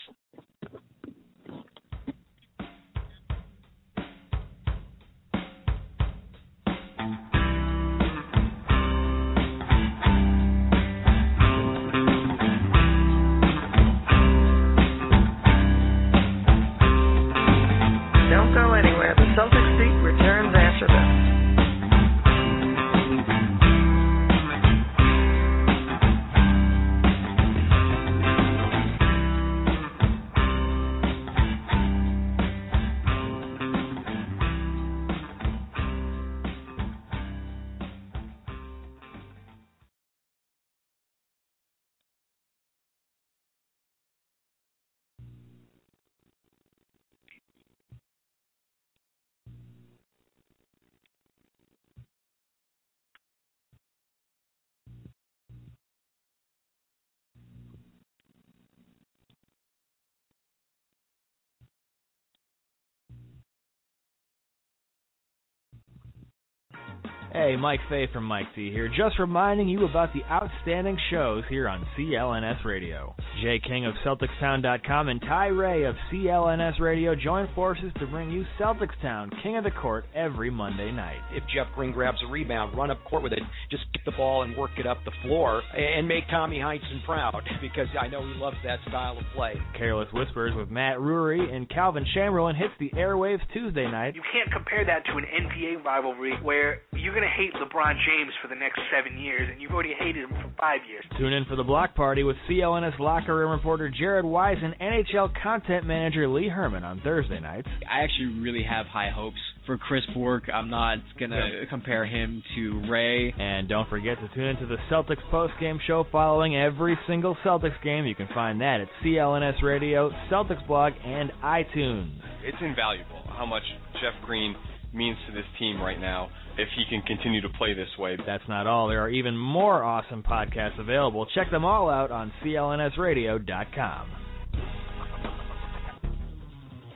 Hey, 67.47 67.55
Mike 67.55 67.79
Fay 67.87 68.09
from 68.11 68.25
Mike 68.25 68.47
T 68.55 68.71
here, 68.71 68.89
just 68.89 69.17
reminding 69.19 69.69
you 69.69 69.85
about 69.85 70.11
the 70.11 70.21
outstanding 70.29 70.97
shows 71.09 71.45
here 71.47 71.69
on 71.69 71.87
CLNS 71.97 72.65
Radio. 72.65 73.15
Jay 73.41 73.57
King 73.65 73.85
of 73.85 73.93
CelticsTown.com 74.05 75.07
and 75.07 75.21
Ty 75.21 75.47
Ray 75.47 75.85
of 75.85 75.95
CLNS 76.11 76.77
Radio 76.81 77.15
join 77.15 77.47
forces 77.55 77.93
to 77.99 78.07
bring 78.07 78.31
you 78.31 78.43
Celtics 78.59 79.01
Town, 79.01 79.31
King 79.43 79.55
of 79.55 79.63
the 79.63 79.71
Court, 79.71 80.03
every 80.13 80.49
Monday 80.49 80.91
night. 80.91 81.19
If 81.31 81.43
Jeff 81.55 81.67
Green 81.73 81.93
grabs 81.93 82.17
a 82.27 82.29
rebound, 82.29 82.77
run 82.77 82.91
up 82.91 83.01
court 83.05 83.23
with 83.23 83.31
it, 83.31 83.39
just 83.71 83.83
get 83.93 84.03
the 84.03 84.11
ball 84.17 84.43
and 84.43 84.57
work 84.57 84.71
it 84.77 84.85
up 84.85 84.97
the 85.05 85.13
floor, 85.23 85.61
and 85.73 86.05
make 86.05 86.27
Tommy 86.29 86.57
Heinsohn 86.57 87.01
proud, 87.05 87.47
because 87.61 87.87
I 87.97 88.09
know 88.09 88.27
he 88.27 88.33
loves 88.37 88.57
that 88.65 88.79
style 88.89 89.17
of 89.17 89.23
play. 89.33 89.53
Careless 89.77 90.09
Whispers 90.11 90.53
with 90.53 90.69
Matt 90.69 90.97
Rury 90.97 91.55
and 91.55 91.69
Calvin 91.69 92.05
Chamberlain 92.13 92.57
hits 92.57 92.73
the 92.77 92.89
airwaves 92.89 93.39
Tuesday 93.53 93.89
night. 93.89 94.15
You 94.15 94.23
can't 94.33 94.51
compare 94.51 94.83
that 94.83 95.05
to 95.05 95.11
an 95.17 95.23
NBA 95.23 95.85
rivalry 95.85 96.33
where 96.41 96.81
you're 97.07 97.15
going 97.15 97.25
to 97.25 97.37
hate 97.37 97.53
LeBron 97.53 97.93
James 98.05 98.33
for 98.41 98.49
the 98.49 98.55
next 98.55 98.81
seven 98.91 99.17
years, 99.17 99.47
and 99.49 99.61
you've 99.61 99.71
already 99.71 99.93
hated 99.97 100.25
him 100.25 100.29
for 100.29 100.51
five 100.59 100.81
years. 100.89 101.05
Tune 101.17 101.31
in 101.31 101.45
for 101.45 101.55
the 101.55 101.63
block 101.63 101.95
party 101.95 102.21
with 102.21 102.35
CLNS 102.49 102.99
locker 102.99 103.33
room 103.33 103.49
reporter 103.49 103.89
Jared 103.89 104.25
Weiss 104.25 104.57
and 104.61 104.75
NHL 104.77 105.31
content 105.41 105.85
manager 105.85 106.27
Lee 106.27 106.49
Herman 106.49 106.83
on 106.83 106.99
Thursday 106.99 107.39
nights. 107.39 107.69
I 107.89 108.03
actually 108.03 108.41
really 108.41 108.61
have 108.69 108.87
high 108.87 109.09
hopes 109.09 109.37
for 109.65 109.77
Chris 109.77 110.03
Bourque. 110.13 110.49
I'm 110.53 110.69
not 110.69 110.97
gonna 111.17 111.65
compare 111.69 112.05
him 112.05 112.43
to 112.57 112.89
Ray. 112.89 113.33
And 113.39 113.69
don't 113.69 113.89
forget 113.89 114.17
to 114.19 114.27
tune 114.35 114.47
into 114.47 114.65
the 114.65 114.75
Celtics 114.91 115.23
post 115.31 115.53
game 115.61 115.79
show 115.87 116.05
following 116.11 116.57
every 116.57 116.99
single 117.07 117.37
Celtics 117.45 117.81
game. 117.85 118.05
You 118.05 118.15
can 118.15 118.27
find 118.33 118.59
that 118.59 118.81
at 118.81 118.89
CLNS 119.01 119.63
Radio, 119.63 120.11
Celtics 120.29 120.65
blog, 120.67 120.91
and 121.05 121.31
iTunes. 121.41 122.19
It's 122.43 122.57
invaluable 122.59 123.23
how 123.29 123.45
much 123.45 123.63
Jeff 123.93 124.25
Green 124.25 124.57
means 124.93 125.17
to 125.27 125.33
this 125.33 125.45
team 125.57 125.79
right 125.79 125.99
now 126.01 126.29
if 126.57 126.67
he 126.75 126.83
can 126.89 127.01
continue 127.03 127.41
to 127.41 127.49
play 127.49 127.73
this 127.73 127.89
way. 127.97 128.17
That's 128.25 128.47
not 128.47 128.67
all. 128.67 128.87
There 128.87 129.01
are 129.01 129.09
even 129.09 129.37
more 129.37 129.83
awesome 129.83 130.23
podcasts 130.23 130.79
available. 130.79 131.27
Check 131.35 131.51
them 131.51 131.65
all 131.65 131.89
out 131.89 132.11
on 132.11 132.31
clnsradio.com. 132.43 134.07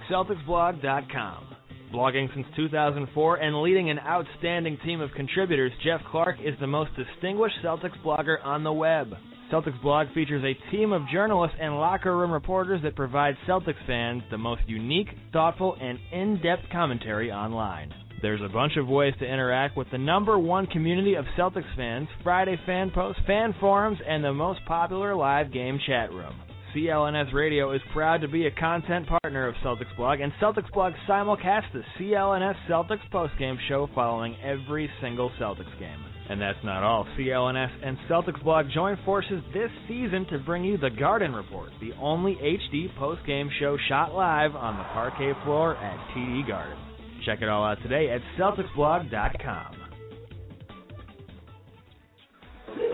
CelticsBlog.com. 0.10 1.48
Blogging 1.94 2.34
since 2.34 2.48
2004 2.56 3.36
and 3.38 3.62
leading 3.62 3.90
an 3.90 4.00
outstanding 4.00 4.78
team 4.84 5.02
of 5.02 5.12
contributors, 5.12 5.72
Jeff 5.84 6.02
Clark 6.10 6.38
is 6.42 6.56
the 6.60 6.68
most 6.68 6.92
distinguished 6.96 7.56
Celtics 7.64 8.02
blogger 8.04 8.38
on 8.46 8.64
the 8.64 8.72
web. 8.72 9.14
Celtics 9.52 9.82
blog 9.82 10.08
features 10.14 10.44
a 10.46 10.72
team 10.72 10.94
of 10.94 11.02
journalists 11.12 11.58
and 11.60 11.76
locker 11.76 12.18
room 12.18 12.32
reporters 12.32 12.82
that 12.84 12.96
provide 12.96 13.36
Celtics 13.46 13.86
fans 13.86 14.24
the 14.32 14.38
most 14.38 14.62
unique, 14.68 15.10
thoughtful, 15.34 15.76
and 15.82 16.00
in-depth 16.14 16.64
commentary 16.72 17.30
online. 17.30 17.94
There's 18.22 18.42
a 18.42 18.54
bunch 18.54 18.78
of 18.78 18.88
ways 18.88 19.16
to 19.20 19.26
interact 19.26 19.76
with 19.76 19.90
the 19.92 19.98
number 19.98 20.38
one 20.38 20.68
community 20.68 21.16
of 21.16 21.26
Celtics 21.36 21.76
fans, 21.76 22.08
Friday 22.24 22.60
fan 22.68 22.92
posts, 22.92 23.22
fan 23.26 23.56
forums, 23.60 23.98
and 24.08 24.24
the 24.24 24.34
most 24.34 24.60
popular 24.68 25.16
live 25.16 25.52
game 25.52 25.80
chat 25.88 26.12
room. 26.12 26.34
CLNS 26.76 27.34
Radio 27.34 27.74
is 27.74 27.82
proud 27.92 28.22
to 28.22 28.28
be 28.28 28.46
a 28.46 28.52
content 28.52 29.08
partner 29.08 29.48
of 29.48 29.56
Celtics 29.56 29.94
Blog, 29.98 30.20
and 30.20 30.32
Celtics 30.40 30.72
Blog 30.72 30.94
simulcasts 31.10 31.74
the 31.74 31.82
CLNS 32.00 32.56
Celtics 32.70 33.10
postgame 33.12 33.58
show 33.68 33.90
following 33.96 34.38
every 34.44 34.90
single 35.02 35.32
Celtics 35.40 35.78
game. 35.80 36.00
And 36.30 36.40
that's 36.40 36.64
not 36.64 36.84
all. 36.84 37.08
CLNS 37.18 37.72
and 37.84 37.98
Celtics 38.08 38.42
Blog 38.44 38.68
join 38.72 38.98
forces 39.04 39.44
this 39.52 39.72
season 39.88 40.28
to 40.28 40.38
bring 40.38 40.64
you 40.64 40.78
the 40.78 40.92
Garden 40.92 41.34
Report, 41.34 41.72
the 41.82 41.92
only 42.00 42.36
HD 42.36 42.96
postgame 42.98 43.50
show 43.60 43.78
shot 43.90 44.14
live 44.14 44.56
on 44.56 44.78
the 44.78 44.84
parquet 44.94 45.34
floor 45.44 45.76
at 45.76 45.98
TD 46.16 46.48
Garden. 46.48 46.78
Check 47.26 47.42
it 47.42 47.50
all 47.50 47.64
out 47.64 47.82
today 47.84 48.10
at 48.10 48.22
CelticsBlog.com. 48.40 49.78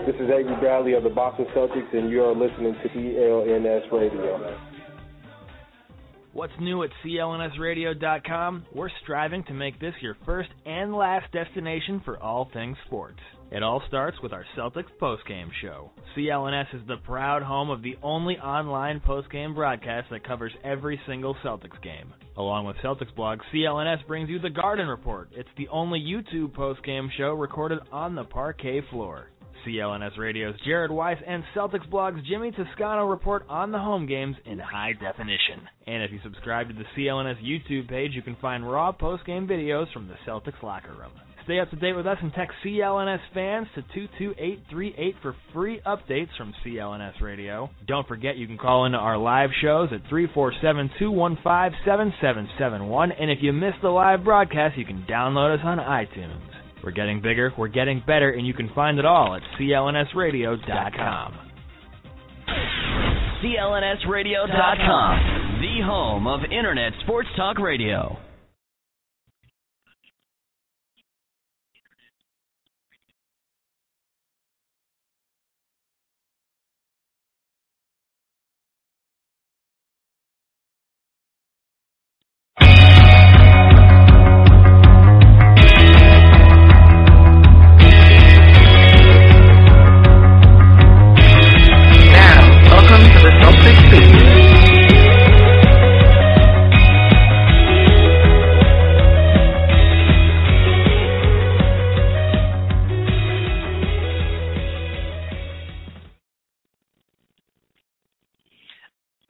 This 0.06 0.16
is 0.16 0.30
Avery 0.30 0.56
Bradley 0.60 0.94
of 0.94 1.04
the 1.04 1.10
Boston 1.10 1.46
Celtics, 1.56 1.94
and 1.94 2.10
you 2.10 2.24
are 2.24 2.34
listening 2.34 2.74
to 2.82 2.90
CLNS 2.90 3.92
Radio. 3.92 4.58
What's 6.34 6.54
new 6.60 6.84
at 6.84 6.92
CLNSradio.com? 7.04 8.68
We're 8.74 8.90
striving 9.04 9.44
to 9.46 9.54
make 9.54 9.80
this 9.80 9.96
your 10.02 10.16
first 10.26 10.50
and 10.66 10.94
last 10.94 11.32
destination 11.32 12.02
for 12.06 12.22
all 12.22 12.50
things 12.54 12.78
sports. 12.86 13.20
It 13.52 13.64
all 13.64 13.82
starts 13.88 14.18
with 14.22 14.34
our 14.34 14.46
Celtics 14.58 14.92
postgame 15.02 15.50
show. 15.62 15.92
CLNS 16.16 16.76
is 16.76 16.88
the 16.88 16.98
proud 16.98 17.44
home 17.44 17.70
of 17.70 17.82
the 17.82 17.98
only 18.04 18.38
online 18.38 19.00
postgame 19.00 19.56
broadcast 19.56 20.10
that 20.12 20.28
covers 20.28 20.52
every 20.64 21.00
single 21.08 21.36
Celtics 21.44 21.82
game. 21.82 22.14
Along 22.38 22.68
with 22.68 22.78
Celtics 22.78 23.14
blog, 23.16 23.40
CLNS 23.52 24.06
brings 24.06 24.30
you 24.30 24.38
the 24.38 24.52
Garden 24.52 24.88
Report. 24.88 25.30
It's 25.34 25.50
the 25.58 25.68
only 25.70 26.00
YouTube 26.00 26.54
post-game 26.54 27.10
show 27.18 27.32
recorded 27.34 27.80
on 27.92 28.14
the 28.14 28.26
parquet 28.26 28.84
floor. 28.92 29.32
CLNS 29.66 30.20
Radio's 30.20 30.54
Jared 30.64 30.92
Weiss 30.92 31.18
and 31.26 31.44
Celtics 31.56 31.90
blog's 31.90 32.22
Jimmy 32.28 32.52
Toscano 32.52 33.06
report 33.06 33.44
on 33.50 33.72
the 33.72 33.80
home 33.80 34.06
games 34.06 34.36
in 34.46 34.60
high 34.60 34.94
definition. 34.94 35.68
And 35.88 36.04
if 36.04 36.12
you 36.12 36.20
subscribe 36.24 36.68
to 36.68 36.76
the 36.76 36.86
CLNS 36.96 37.44
YouTube 37.44 37.90
page, 37.90 38.12
you 38.14 38.22
can 38.22 38.38
find 38.40 38.70
raw 38.70 38.92
post-game 38.92 39.48
videos 39.48 39.92
from 39.92 40.08
the 40.08 40.16
Celtics 40.28 40.62
locker 40.62 40.94
room. 40.94 41.27
Stay 41.48 41.60
up 41.62 41.70
to 41.70 41.78
date 41.78 41.94
with 41.94 42.06
us 42.06 42.18
and 42.22 42.34
text 42.34 42.58
CLNS 42.66 43.22
fans 43.34 43.68
to 43.76 43.82
22838 43.94 45.16
for 45.22 45.34
free 45.54 45.80
updates 45.88 46.28
from 46.38 46.54
CLNS 46.66 47.22
Radio. 47.22 47.70
Don't 47.88 48.06
forget 48.06 48.36
you 48.36 48.48
can 48.48 48.58
call 48.58 48.86
into 48.86 48.98
our 48.98 49.18
live 49.18 49.52
shows 49.62 49.88
at 49.94 50.04
347-215-7771 50.12 53.12
and 53.18 53.32
if 53.32 53.38
you 53.42 53.54
missed 53.54 53.78
the 53.82 53.88
live 53.88 54.26
broadcast, 54.26 54.78
you 54.78 54.84
can 54.84 55.06
download 55.10 55.58
us 55.58 55.62
on 55.64 55.78
iTunes. 55.78 56.42
We're 56.84 56.92
getting 56.92 57.22
bigger, 57.22 57.54
we're 57.58 57.70
getting 57.70 58.04
better, 58.06 58.32
and 58.32 58.46
you 58.46 58.54
can 58.54 58.70
find 58.76 59.00
it 59.00 59.06
all 59.06 59.34
at 59.34 59.42
clnsradio.com. 59.58 61.34
CLNSradio.com, 63.42 65.62
the 65.62 65.80
home 65.86 66.28
of 66.28 66.42
Internet 66.52 66.92
Sports 67.06 67.30
Talk 67.38 67.58
Radio. 67.58 68.18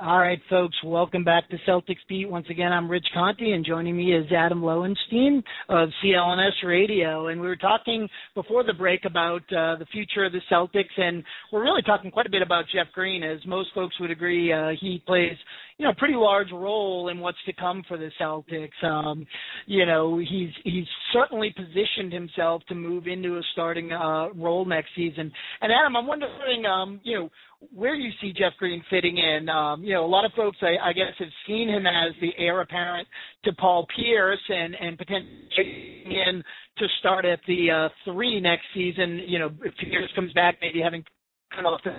All 0.08 0.20
right, 0.20 0.40
folks, 0.50 0.78
welcome 0.86 1.26
back 1.26 1.50
to 1.50 1.58
Celtics 1.68 1.98
Beat. 2.08 2.30
Once 2.30 2.46
again, 2.50 2.72
I'm 2.72 2.90
Rich 2.90 3.08
Conte, 3.14 3.42
and 3.42 3.66
joining 3.66 3.98
me 3.98 4.14
is 4.14 4.26
Adam 4.32 4.64
Lowenstein 4.64 5.44
of 5.68 5.90
CLNS 6.02 6.66
Radio. 6.66 7.28
And 7.28 7.42
we 7.42 7.46
were 7.46 7.58
talking 7.58 8.08
before 8.34 8.64
the 8.64 8.72
break 8.72 9.04
about 9.04 9.42
uh, 9.52 9.76
the 9.76 9.86
future 9.92 10.24
of 10.24 10.32
the 10.32 10.40
Celtics, 10.50 10.98
and 10.98 11.22
we're 11.52 11.62
really 11.62 11.82
talking 11.82 12.10
quite 12.10 12.26
a 12.26 12.30
bit 12.30 12.42
about 12.42 12.64
Jeff 12.74 12.88
Green, 12.94 13.22
as 13.22 13.40
most 13.46 13.68
folks 13.76 14.00
would 14.00 14.10
agree. 14.10 14.54
Uh, 14.54 14.70
he 14.80 15.04
plays, 15.06 15.36
you 15.78 15.86
know, 15.86 15.94
pretty 15.98 16.16
large 16.16 16.52
role 16.52 17.10
in 17.10 17.20
what's 17.20 17.38
to 17.46 17.54
come 17.54 17.84
for 17.88 17.98
the 17.98 18.10
Celtics. 18.20 18.84
Um, 18.84 19.26
you 19.68 19.86
know, 19.86 20.18
he's 20.18 20.50
he's 20.64 20.88
certainly 21.14 21.54
positioned 21.56 22.12
himself 22.12 22.64
to 22.70 22.76
move 22.76 23.06
into 23.06 23.38
a 23.38 23.42
starting 23.52 23.92
uh, 23.92 24.30
role 24.34 24.66
next 24.66 24.90
season. 24.96 25.32
And 25.62 25.72
Adam, 25.72 25.96
I'm 25.96 26.08
wondering, 26.08 26.66
um, 26.66 27.00
you 27.04 27.20
know, 27.20 27.30
where 27.74 27.94
you 27.94 28.12
see 28.22 28.34
Jeff 28.34 28.54
Green 28.58 28.84
fitting 28.90 29.18
in. 29.18 29.50
Um, 29.50 29.84
you 29.84 29.94
know, 29.94 30.04
a 30.04 30.08
lot 30.08 30.26
of 30.26 30.32
folks, 30.34 30.58
I, 30.62 30.90
I 30.90 30.94
guess, 30.94 31.14
have 31.20 31.28
seen 31.48 31.70
him 31.70 31.86
as 31.86 32.14
the 32.22 32.32
heir 32.38 32.62
apparent 32.62 33.08
to 33.46 33.54
Paul 33.54 33.86
Pierce 33.96 34.40
and 34.50 34.76
and 34.80 34.98
potentially 34.98 36.04
in 36.06 36.44
to 36.80 36.86
start 37.00 37.26
at 37.26 37.40
the 37.48 37.70
uh, 37.72 37.90
three 38.12 38.42
next 38.42 38.66
season. 38.74 39.22
You 39.28 39.40
know, 39.40 39.50
if 39.64 39.74
Pierce 39.78 40.10
comes 40.16 40.34
back, 40.34 40.58
maybe 40.60 40.82
having 40.82 41.04
off 41.64 41.82
the 41.84 41.92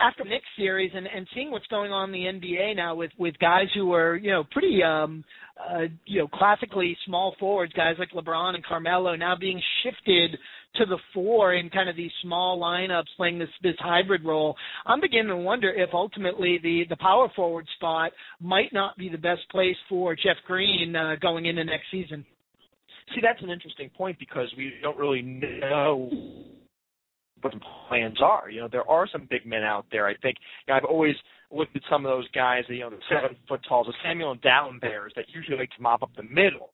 after 0.00 0.24
Knicks 0.24 0.46
series 0.56 0.90
and 0.94 1.06
and 1.06 1.26
seeing 1.34 1.50
what's 1.50 1.66
going 1.66 1.92
on 1.92 2.12
in 2.14 2.40
the 2.40 2.46
NBA 2.46 2.76
now 2.76 2.94
with 2.94 3.10
with 3.18 3.38
guys 3.38 3.66
who 3.74 3.92
are 3.92 4.16
you 4.16 4.30
know 4.30 4.44
pretty 4.50 4.82
um 4.82 5.22
uh 5.60 5.82
you 6.06 6.20
know 6.20 6.28
classically 6.28 6.96
small 7.06 7.34
forwards 7.38 7.72
guys 7.74 7.96
like 7.98 8.10
LeBron 8.12 8.54
and 8.54 8.64
Carmelo 8.64 9.14
now 9.14 9.36
being 9.38 9.60
shifted 9.82 10.38
to 10.76 10.86
the 10.86 10.96
four 11.12 11.54
in 11.54 11.68
kind 11.68 11.90
of 11.90 11.96
these 11.96 12.10
small 12.22 12.58
lineups 12.58 13.14
playing 13.16 13.38
this 13.38 13.50
this 13.62 13.76
hybrid 13.78 14.24
role. 14.24 14.56
I'm 14.86 15.00
beginning 15.00 15.28
to 15.28 15.36
wonder 15.36 15.70
if 15.70 15.90
ultimately 15.92 16.58
the 16.62 16.84
the 16.88 16.96
power 16.96 17.28
forward 17.36 17.66
spot 17.76 18.12
might 18.40 18.72
not 18.72 18.96
be 18.96 19.10
the 19.10 19.18
best 19.18 19.42
place 19.50 19.76
for 19.88 20.14
Jeff 20.14 20.36
Green 20.46 20.96
uh, 20.96 21.16
going 21.20 21.46
into 21.46 21.64
next 21.64 21.86
season. 21.90 22.24
See, 23.14 23.20
that's 23.22 23.42
an 23.42 23.50
interesting 23.50 23.90
point 23.90 24.18
because 24.18 24.48
we 24.56 24.72
don't 24.82 24.96
really 24.96 25.20
know 25.20 26.08
what 27.42 27.52
the 27.52 27.60
plans 27.88 28.18
are. 28.22 28.50
You 28.50 28.62
know, 28.62 28.68
there 28.70 28.88
are 28.88 29.06
some 29.10 29.26
big 29.28 29.46
men 29.46 29.62
out 29.62 29.86
there. 29.92 30.06
I 30.06 30.14
think 30.16 30.36
you 30.66 30.72
know, 30.72 30.78
I've 30.78 30.84
always 30.84 31.16
looked 31.50 31.76
at 31.76 31.82
some 31.90 32.06
of 32.06 32.10
those 32.10 32.28
guys, 32.30 32.64
you 32.68 32.80
know, 32.80 32.90
the 32.90 32.98
seven 33.08 33.36
foot 33.48 33.60
talls, 33.68 33.86
the 33.86 33.94
Samuel 34.02 34.36
Dalemberts 34.36 35.14
that 35.16 35.26
usually 35.34 35.58
like 35.58 35.70
to 35.76 35.82
mop 35.82 36.02
up 36.02 36.10
the 36.16 36.22
middle. 36.22 36.70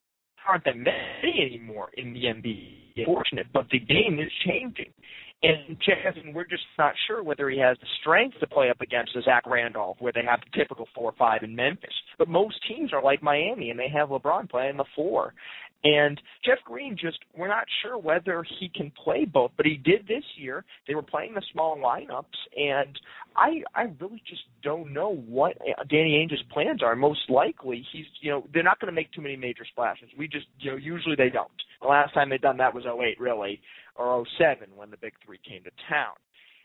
Aren't 0.48 0.64
that 0.64 0.78
many 0.78 1.42
anymore 1.44 1.90
in 1.96 2.14
the 2.14 2.20
NBA. 2.20 3.04
Fortunate, 3.04 3.46
but 3.52 3.66
the 3.70 3.78
game 3.78 4.18
is 4.18 4.30
changing. 4.46 4.92
And 5.40 5.76
Jasmine, 5.86 6.34
we're 6.34 6.46
just 6.46 6.64
not 6.78 6.94
sure 7.06 7.22
whether 7.22 7.48
he 7.48 7.60
has 7.60 7.76
the 7.80 7.86
strength 8.00 8.40
to 8.40 8.46
play 8.46 8.70
up 8.70 8.80
against 8.80 9.14
a 9.14 9.22
Zach 9.22 9.44
Randolph, 9.46 9.98
where 10.00 10.12
they 10.12 10.24
have 10.28 10.40
the 10.40 10.58
typical 10.58 10.88
four 10.94 11.10
or 11.10 11.14
five 11.16 11.44
in 11.44 11.54
Memphis. 11.54 11.92
But 12.18 12.28
most 12.28 12.56
teams 12.66 12.92
are 12.92 13.02
like 13.02 13.22
Miami, 13.22 13.70
and 13.70 13.78
they 13.78 13.88
have 13.88 14.08
LeBron 14.08 14.50
playing 14.50 14.78
the 14.78 14.84
four. 14.96 15.34
And 15.84 16.20
Jeff 16.44 16.58
Green 16.64 16.96
just 17.00 17.18
we're 17.36 17.48
not 17.48 17.64
sure 17.82 17.98
whether 17.98 18.44
he 18.58 18.68
can 18.68 18.90
play 19.04 19.24
both, 19.24 19.52
but 19.56 19.64
he 19.64 19.76
did 19.76 20.08
this 20.08 20.24
year. 20.36 20.64
They 20.88 20.94
were 20.94 21.02
playing 21.02 21.34
the 21.34 21.42
small 21.52 21.76
lineups 21.76 22.24
and 22.56 22.98
I 23.36 23.62
I 23.74 23.92
really 24.00 24.22
just 24.28 24.42
don't 24.62 24.92
know 24.92 25.14
what 25.14 25.56
uh, 25.60 25.84
Danny 25.88 26.16
Ainge's 26.16 26.42
plans 26.52 26.82
are. 26.82 26.96
Most 26.96 27.20
likely 27.28 27.84
he's 27.92 28.06
you 28.20 28.30
know, 28.30 28.44
they're 28.52 28.64
not 28.64 28.80
going 28.80 28.92
to 28.92 28.96
make 28.96 29.12
too 29.12 29.22
many 29.22 29.36
major 29.36 29.64
splashes. 29.70 30.08
We 30.18 30.26
just 30.26 30.46
you 30.58 30.72
know, 30.72 30.76
usually 30.76 31.16
they 31.16 31.30
don't. 31.30 31.48
The 31.80 31.88
last 31.88 32.12
time 32.12 32.28
they 32.28 32.38
done 32.38 32.56
that 32.56 32.74
was 32.74 32.84
08 32.84 33.20
really 33.20 33.60
or 33.94 34.24
07 34.38 34.68
when 34.74 34.90
the 34.90 34.96
big 34.96 35.12
3 35.24 35.38
came 35.48 35.62
to 35.64 35.70
town 35.88 36.14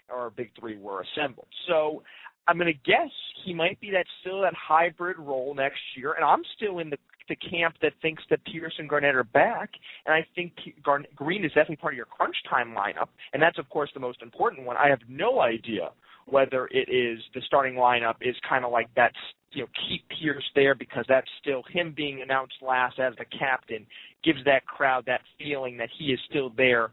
or 0.10 0.32
big 0.32 0.52
3 0.60 0.78
were 0.78 1.04
assembled. 1.04 1.47
So 1.67 2.04
I'm 2.47 2.58
going 2.58 2.73
to 2.73 2.91
guess 2.91 3.12
he 3.45 3.53
might 3.53 3.79
be 3.79 3.91
that 3.91 4.06
still 4.21 4.41
that 4.41 4.53
hybrid 4.53 5.17
role 5.17 5.53
next 5.56 5.79
year, 5.95 6.13
and 6.13 6.25
I'm 6.25 6.41
still 6.56 6.79
in 6.79 6.89
the 6.89 6.97
the 7.29 7.36
camp 7.38 7.75
that 7.82 7.93
thinks 8.01 8.21
that 8.29 8.43
Pierce 8.43 8.73
and 8.77 8.89
Garnett 8.89 9.15
are 9.15 9.23
back, 9.23 9.69
and 10.06 10.13
I 10.13 10.25
think 10.36 10.51
Garn- 10.84 11.08
Green 11.15 11.45
is 11.45 11.51
definitely 11.51 11.77
part 11.77 11.93
of 11.93 11.97
your 11.97 12.06
crunch 12.06 12.36
time 12.49 12.75
lineup, 12.75 13.08
and 13.32 13.41
that's 13.41 13.58
of 13.58 13.69
course 13.69 13.89
the 13.93 13.99
most 13.99 14.21
important 14.21 14.65
one. 14.65 14.75
I 14.77 14.89
have 14.89 14.99
no 15.08 15.39
idea 15.39 15.91
whether 16.25 16.67
it 16.71 16.89
is 16.89 17.19
the 17.34 17.41
starting 17.45 17.75
lineup 17.75 18.15
is 18.21 18.36
kind 18.47 18.65
of 18.65 18.71
like 18.71 18.88
that's 18.95 19.15
you 19.51 19.62
know 19.62 19.67
keep 19.88 20.03
Pierce 20.10 20.43
there 20.56 20.75
because 20.75 21.06
that's 21.08 21.27
still 21.41 21.63
him 21.71 21.93
being 21.95 22.21
announced 22.21 22.56
last 22.62 22.99
as 22.99 23.13
the 23.17 23.25
captain 23.38 23.86
gives 24.23 24.43
that 24.45 24.65
crowd 24.65 25.06
that 25.06 25.21
feeling 25.38 25.77
that 25.77 25.89
he 25.97 26.06
is 26.08 26.19
still 26.29 26.51
there 26.56 26.91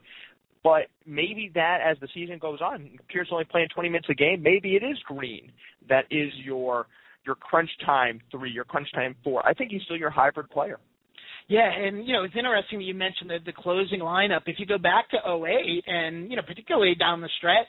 But 0.63 0.89
maybe 1.07 1.51
that, 1.55 1.79
as 1.85 1.97
the 2.01 2.09
season 2.13 2.39
goes 2.39 2.61
on, 2.61 2.91
Pierce 3.09 3.29
only 3.33 3.45
playing 3.45 3.69
20 3.75 3.89
minutes 3.89 4.09
a 4.11 4.15
game. 4.15 4.43
Maybe 4.43 4.77
it 4.77 4.83
is 4.83 4.99
Green 5.07 5.53
that 5.89 6.05
is 6.11 6.33
your 6.45 6.87
your 7.27 7.35
crunch 7.35 7.71
time 7.85 8.21
three, 8.31 8.51
your 8.51 8.65
crunch 8.65 8.89
time 8.95 9.15
four. 9.23 9.47
I 9.47 9.53
think 9.53 9.71
he's 9.71 9.83
still 9.83 9.97
your 9.97 10.11
hybrid 10.11 10.49
player. 10.51 10.79
Yeah, 11.49 11.69
and 11.69 12.07
you 12.07 12.13
know 12.13 12.25
it's 12.25 12.35
interesting 12.37 12.79
that 12.79 12.85
you 12.85 12.95
mentioned 12.95 13.31
the, 13.31 13.39
the 13.45 13.53
closing 13.53 14.01
lineup. 14.01 14.43
If 14.47 14.59
you 14.59 14.67
go 14.67 14.79
back 14.79 15.11
to 15.11 15.17
08 15.17 15.85
and 15.87 16.31
you 16.31 16.37
know 16.37 16.43
particularly 16.47 16.95
down 16.95 17.21
the 17.21 17.29
stretch 17.39 17.67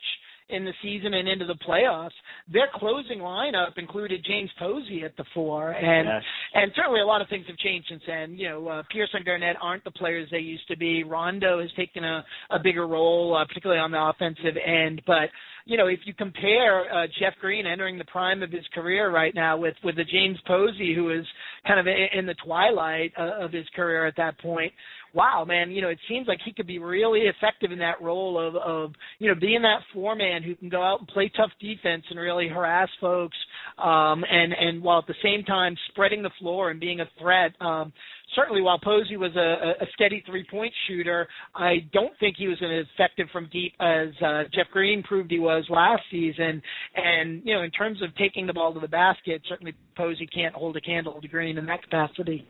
in 0.49 0.65
the 0.65 0.73
season 0.81 1.13
and 1.13 1.27
into 1.27 1.45
the 1.45 1.55
playoffs, 1.67 2.11
their 2.51 2.67
closing 2.75 3.19
lineup 3.19 3.77
included 3.77 4.23
James 4.25 4.49
Posey 4.59 5.03
at 5.03 5.15
the 5.17 5.23
four, 5.33 5.71
and 5.71 6.07
Yes. 6.07 6.23
and 6.53 6.71
certainly 6.75 6.99
a 7.01 7.05
lot 7.05 7.21
of 7.21 7.29
things 7.29 7.45
have 7.47 7.57
changed 7.57 7.87
since 7.89 8.03
then. 8.05 8.37
You 8.37 8.49
know, 8.49 8.67
uh, 8.67 8.83
Pierce 8.91 9.09
and 9.13 9.23
Garnett 9.25 9.55
aren't 9.61 9.83
the 9.83 9.91
players 9.91 10.29
they 10.29 10.39
used 10.39 10.67
to 10.67 10.77
be. 10.77 11.03
Rondo 11.03 11.59
has 11.61 11.71
taken 11.73 12.03
a 12.03 12.25
a 12.49 12.59
bigger 12.59 12.87
role, 12.87 13.35
uh, 13.35 13.45
particularly 13.45 13.79
on 13.79 13.91
the 13.91 14.01
offensive 14.01 14.57
end, 14.65 15.01
but 15.07 15.29
you 15.65 15.77
know, 15.77 15.87
if 15.87 15.99
you 16.05 16.13
compare 16.15 16.91
uh, 16.93 17.05
Jeff 17.19 17.35
Green 17.39 17.67
entering 17.67 17.97
the 17.97 18.05
prime 18.05 18.41
of 18.41 18.51
his 18.51 18.65
career 18.73 19.11
right 19.11 19.33
now 19.35 19.57
with 19.57 19.75
with 19.83 19.95
the 19.95 20.03
James 20.03 20.39
Posey, 20.47 20.93
who 20.95 21.11
is 21.11 21.25
kind 21.67 21.79
of 21.79 21.87
in 21.87 22.25
the 22.25 22.33
twilight 22.43 23.13
uh, 23.17 23.33
of 23.39 23.51
his 23.51 23.65
career 23.75 24.05
at 24.05 24.15
that 24.17 24.37
point, 24.39 24.73
wow, 25.13 25.45
man, 25.47 25.71
you 25.71 25.81
know, 25.81 25.89
it 25.89 25.99
seems 26.07 26.27
like 26.27 26.39
he 26.43 26.53
could 26.53 26.67
be 26.67 26.79
really 26.79 27.21
effective 27.21 27.71
in 27.71 27.79
that 27.79 28.01
role 28.01 28.39
of 28.39 28.55
of 28.55 28.93
you 29.19 29.27
know 29.27 29.39
being 29.39 29.61
that 29.61 29.81
four 29.93 30.15
man 30.15 30.43
who 30.43 30.55
can 30.55 30.69
go 30.69 30.81
out 30.81 30.99
and 30.99 31.07
play 31.07 31.31
tough 31.35 31.51
defense 31.59 32.03
and 32.09 32.19
really 32.19 32.47
harass 32.47 32.89
folks, 32.99 33.37
um, 33.77 34.23
and 34.29 34.53
and 34.53 34.81
while 34.81 34.99
at 34.99 35.07
the 35.07 35.15
same 35.23 35.43
time 35.43 35.75
spreading 35.89 36.21
the 36.21 36.31
floor 36.39 36.71
and 36.71 36.79
being 36.79 36.99
a 36.99 37.09
threat. 37.19 37.51
Um, 37.61 37.93
certainly 38.35 38.61
while 38.61 38.79
Posey 38.79 39.17
was 39.17 39.35
a, 39.35 39.83
a 39.83 39.87
steady 39.93 40.23
three 40.25 40.45
point 40.49 40.73
shooter, 40.87 41.27
I 41.55 41.87
don't 41.93 42.13
think 42.19 42.35
he 42.37 42.47
was 42.47 42.57
as 42.61 42.85
effective 42.93 43.27
from 43.31 43.49
deep 43.51 43.73
as 43.79 44.09
uh, 44.23 44.43
Jeff 44.53 44.67
Green 44.71 45.03
proved 45.03 45.31
he 45.31 45.39
was 45.39 45.65
last 45.69 46.03
season. 46.09 46.61
And, 46.95 47.41
you 47.45 47.53
know, 47.53 47.63
in 47.63 47.71
terms 47.71 48.01
of 48.01 48.15
taking 48.15 48.47
the 48.47 48.53
ball 48.53 48.73
to 48.73 48.79
the 48.79 48.87
basket, 48.87 49.41
certainly 49.47 49.73
Posey 49.97 50.27
can't 50.27 50.55
hold 50.55 50.77
a 50.77 50.81
candle 50.81 51.19
to 51.21 51.27
Green 51.27 51.57
in 51.57 51.65
that 51.65 51.83
capacity. 51.83 52.45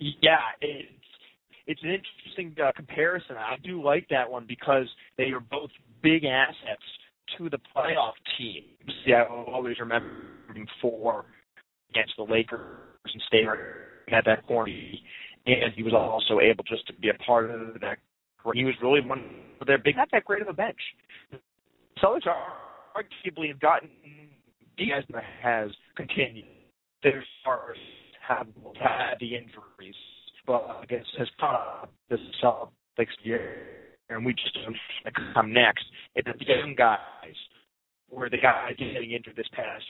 Yeah, 0.00 0.38
it's 0.60 0.88
it's 1.66 1.82
an 1.82 1.90
interesting 1.90 2.54
uh, 2.62 2.72
comparison. 2.76 3.36
I 3.36 3.56
do 3.62 3.82
like 3.82 4.06
that 4.10 4.30
one 4.30 4.44
because 4.46 4.86
they 5.16 5.30
are 5.30 5.40
both 5.40 5.70
big 6.02 6.24
assets 6.24 6.82
to 7.38 7.48
the 7.48 7.58
playoff 7.74 8.12
teams. 8.38 8.92
Yeah, 9.06 9.24
I 9.28 9.32
will 9.32 9.44
always 9.44 9.78
remember 9.80 10.10
him 10.54 10.66
for 10.80 11.24
against 11.90 12.12
the 12.16 12.24
Lakers 12.24 12.60
and 13.12 13.22
stay 13.28 13.44
at 14.12 14.24
that 14.26 14.46
corner. 14.46 14.72
And 15.46 15.72
he 15.74 15.82
was 15.82 15.92
also 15.94 16.40
able 16.40 16.64
just 16.64 16.86
to 16.88 16.92
be 16.94 17.08
a 17.08 17.14
part 17.24 17.50
of 17.50 17.80
that. 17.80 17.98
He 18.52 18.64
was 18.64 18.74
really 18.82 19.00
one 19.00 19.24
of 19.60 19.66
their 19.66 19.78
big, 19.78 19.96
not 19.96 20.08
that 20.12 20.24
great 20.24 20.42
of 20.42 20.48
a 20.48 20.52
bench. 20.52 20.78
Celtics 22.02 22.26
are 22.26 22.52
arguably 22.94 23.48
have 23.48 23.60
gotten 23.60 23.88
as 24.78 25.04
has 25.42 25.70
continued. 25.96 26.44
Their 27.02 27.24
stars 27.40 27.78
have 28.26 28.46
had 28.80 29.14
the 29.20 29.34
injuries, 29.34 29.94
but 30.46 30.84
guess 30.88 31.04
has 31.18 31.28
caught 31.40 31.54
up 31.54 31.92
the 32.10 32.16
Celtics 32.42 33.14
year, 33.22 33.56
and 34.08 34.24
we 34.24 34.32
just 34.32 34.56
know 34.56 34.74
come 35.34 35.52
next. 35.52 35.84
It's 36.14 36.28
the 36.38 36.44
young 36.46 36.74
guys, 36.76 36.98
were 38.10 38.30
the 38.30 38.38
guys 38.38 38.74
getting 38.78 39.12
injured 39.12 39.36
this 39.36 39.48
past, 39.52 39.84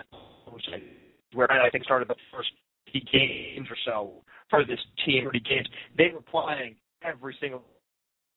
where 1.33 1.51
I 1.51 1.71
think 1.71 1.85
started 1.85 2.09
the 2.09 2.17
first 2.33 2.51
50 2.87 3.07
games 3.13 3.69
or 3.71 3.77
so 3.85 4.23
for 4.51 4.65
this 4.65 4.79
team, 5.05 5.25
30 5.25 5.41
games. 5.41 5.69
They 5.97 6.11
were 6.13 6.23
playing 6.23 6.77
every 7.03 7.37
single, 7.41 7.63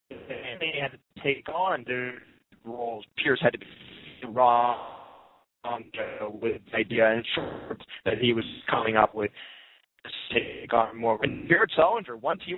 and 0.10 0.60
they 0.60 0.74
had 0.82 0.92
to 0.92 1.24
take 1.24 1.48
on 1.50 1.84
their 1.88 2.14
roles. 2.66 3.06
Pierce 3.24 3.40
had 3.42 3.54
to 3.54 3.60
be 3.60 3.66
raw 4.28 4.78
um, 5.64 5.84
with 6.42 6.62
the 6.72 6.78
idea 6.78 7.12
and 7.12 7.26
that 8.06 8.18
he 8.20 8.34
was 8.34 8.46
coming 8.70 8.96
up 8.96 9.14
with 9.14 9.32
take 10.34 10.74
on 10.74 10.98
more. 10.98 11.20
And 11.22 11.48
Jared 11.48 11.72
Sullinger, 11.78 12.20
one 12.20 12.40
team 12.40 12.58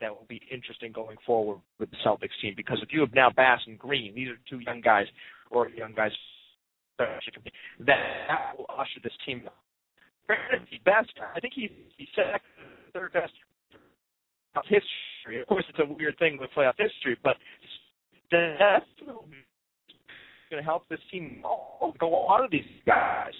that 0.00 0.10
will 0.10 0.26
be 0.28 0.40
interesting 0.50 0.92
going 0.92 1.16
forward 1.26 1.58
with 1.78 1.90
the 1.90 1.96
Celtics 2.06 2.36
team 2.40 2.54
because 2.56 2.78
if 2.82 2.92
you 2.92 3.00
have 3.00 3.12
now 3.12 3.30
Bass 3.34 3.60
and 3.66 3.78
Green, 3.78 4.14
these 4.14 4.28
are 4.28 4.38
two 4.48 4.60
young 4.60 4.80
guys 4.80 5.06
or 5.50 5.68
young 5.68 5.92
guys 5.94 6.12
that 6.98 7.08
will 8.56 8.66
usher 8.78 9.00
this 9.02 9.12
team. 9.26 9.42
Best, 10.84 11.10
I 11.34 11.40
think 11.40 11.54
he's 11.56 11.70
he's 11.96 12.08
second, 12.14 12.40
third 12.94 13.12
best 13.12 13.32
of 14.54 14.62
history. 14.64 15.40
Of 15.40 15.48
course, 15.48 15.64
it's 15.68 15.78
a 15.78 15.92
weird 15.92 16.16
thing 16.18 16.38
with 16.40 16.50
playoff 16.56 16.74
history, 16.78 17.18
but 17.24 17.36
that's 18.30 18.84
going 20.50 20.62
to 20.62 20.62
help 20.62 20.88
this 20.88 21.00
team 21.10 21.42
go 21.42 22.06
a 22.06 22.06
lot 22.06 22.44
of 22.44 22.50
these 22.50 22.62
guys. 22.86 23.32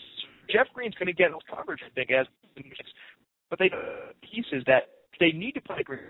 Jeff 0.53 0.67
Green's 0.75 0.95
going 0.95 1.07
to 1.07 1.13
get 1.13 1.29
enough 1.29 1.43
coverage, 1.49 1.81
I 1.85 1.91
think, 1.95 2.11
as 2.11 2.27
but 3.49 3.59
they 3.59 3.71
pieces 4.23 4.63
that 4.67 4.85
they 5.19 5.33
need 5.33 5.53
to 5.53 5.61
play 5.61 5.83
Green. 5.85 6.01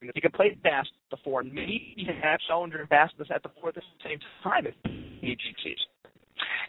They 0.00 0.20
can 0.20 0.32
play 0.32 0.56
Bass 0.62 0.84
at 0.84 1.16
the 1.16 1.22
four, 1.24 1.40
and 1.40 1.52
maybe 1.52 2.06
have 2.22 2.38
Sullinger 2.50 2.80
and 2.80 2.88
Bass 2.88 3.10
at 3.34 3.42
the 3.42 3.48
four 3.58 3.70
at 3.70 3.74
the 3.74 3.82
same 4.04 4.18
time 4.42 4.66
if 4.66 4.74
he 4.84 5.36
sees. 5.62 5.78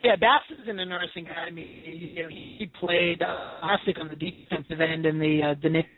Yeah, 0.03 0.15
Bass 0.15 0.41
is 0.51 0.67
an 0.67 0.79
interesting 0.79 1.25
guy. 1.25 1.47
I 1.47 1.51
mean, 1.51 1.67
you 1.83 2.27
he 2.29 2.71
played 2.79 3.21
uh, 3.21 3.59
classic 3.59 3.99
on 3.99 4.07
the 4.07 4.15
defensive 4.15 4.79
end 4.79 5.05
in 5.05 5.19
the 5.19 5.41
uh, 5.43 5.55
the 5.61 5.69
Knicks, 5.69 5.89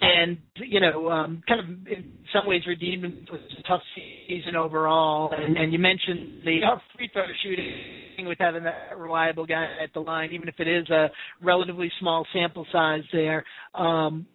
and 0.00 0.38
you 0.56 0.80
know, 0.80 1.10
um, 1.10 1.42
kind 1.46 1.60
of 1.60 1.66
in 1.86 2.12
some 2.32 2.46
ways 2.46 2.62
redeemed. 2.66 3.04
It 3.04 3.30
was 3.30 3.40
a 3.58 3.62
tough 3.68 3.82
season 4.28 4.56
overall. 4.56 5.32
And, 5.36 5.56
and 5.56 5.72
you 5.72 5.78
mentioned 5.78 6.42
the 6.44 6.60
uh, 6.64 6.78
free 6.96 7.10
throw 7.12 7.24
shooting 7.42 8.26
with 8.26 8.38
having 8.38 8.64
that 8.64 8.96
reliable 8.96 9.46
guy 9.46 9.66
at 9.82 9.92
the 9.94 10.00
line, 10.00 10.30
even 10.32 10.48
if 10.48 10.54
it 10.58 10.68
is 10.68 10.88
a 10.90 11.08
relatively 11.42 11.90
small 12.00 12.26
sample 12.32 12.66
size 12.72 13.02
there. 13.12 13.44
Um, 13.74 14.26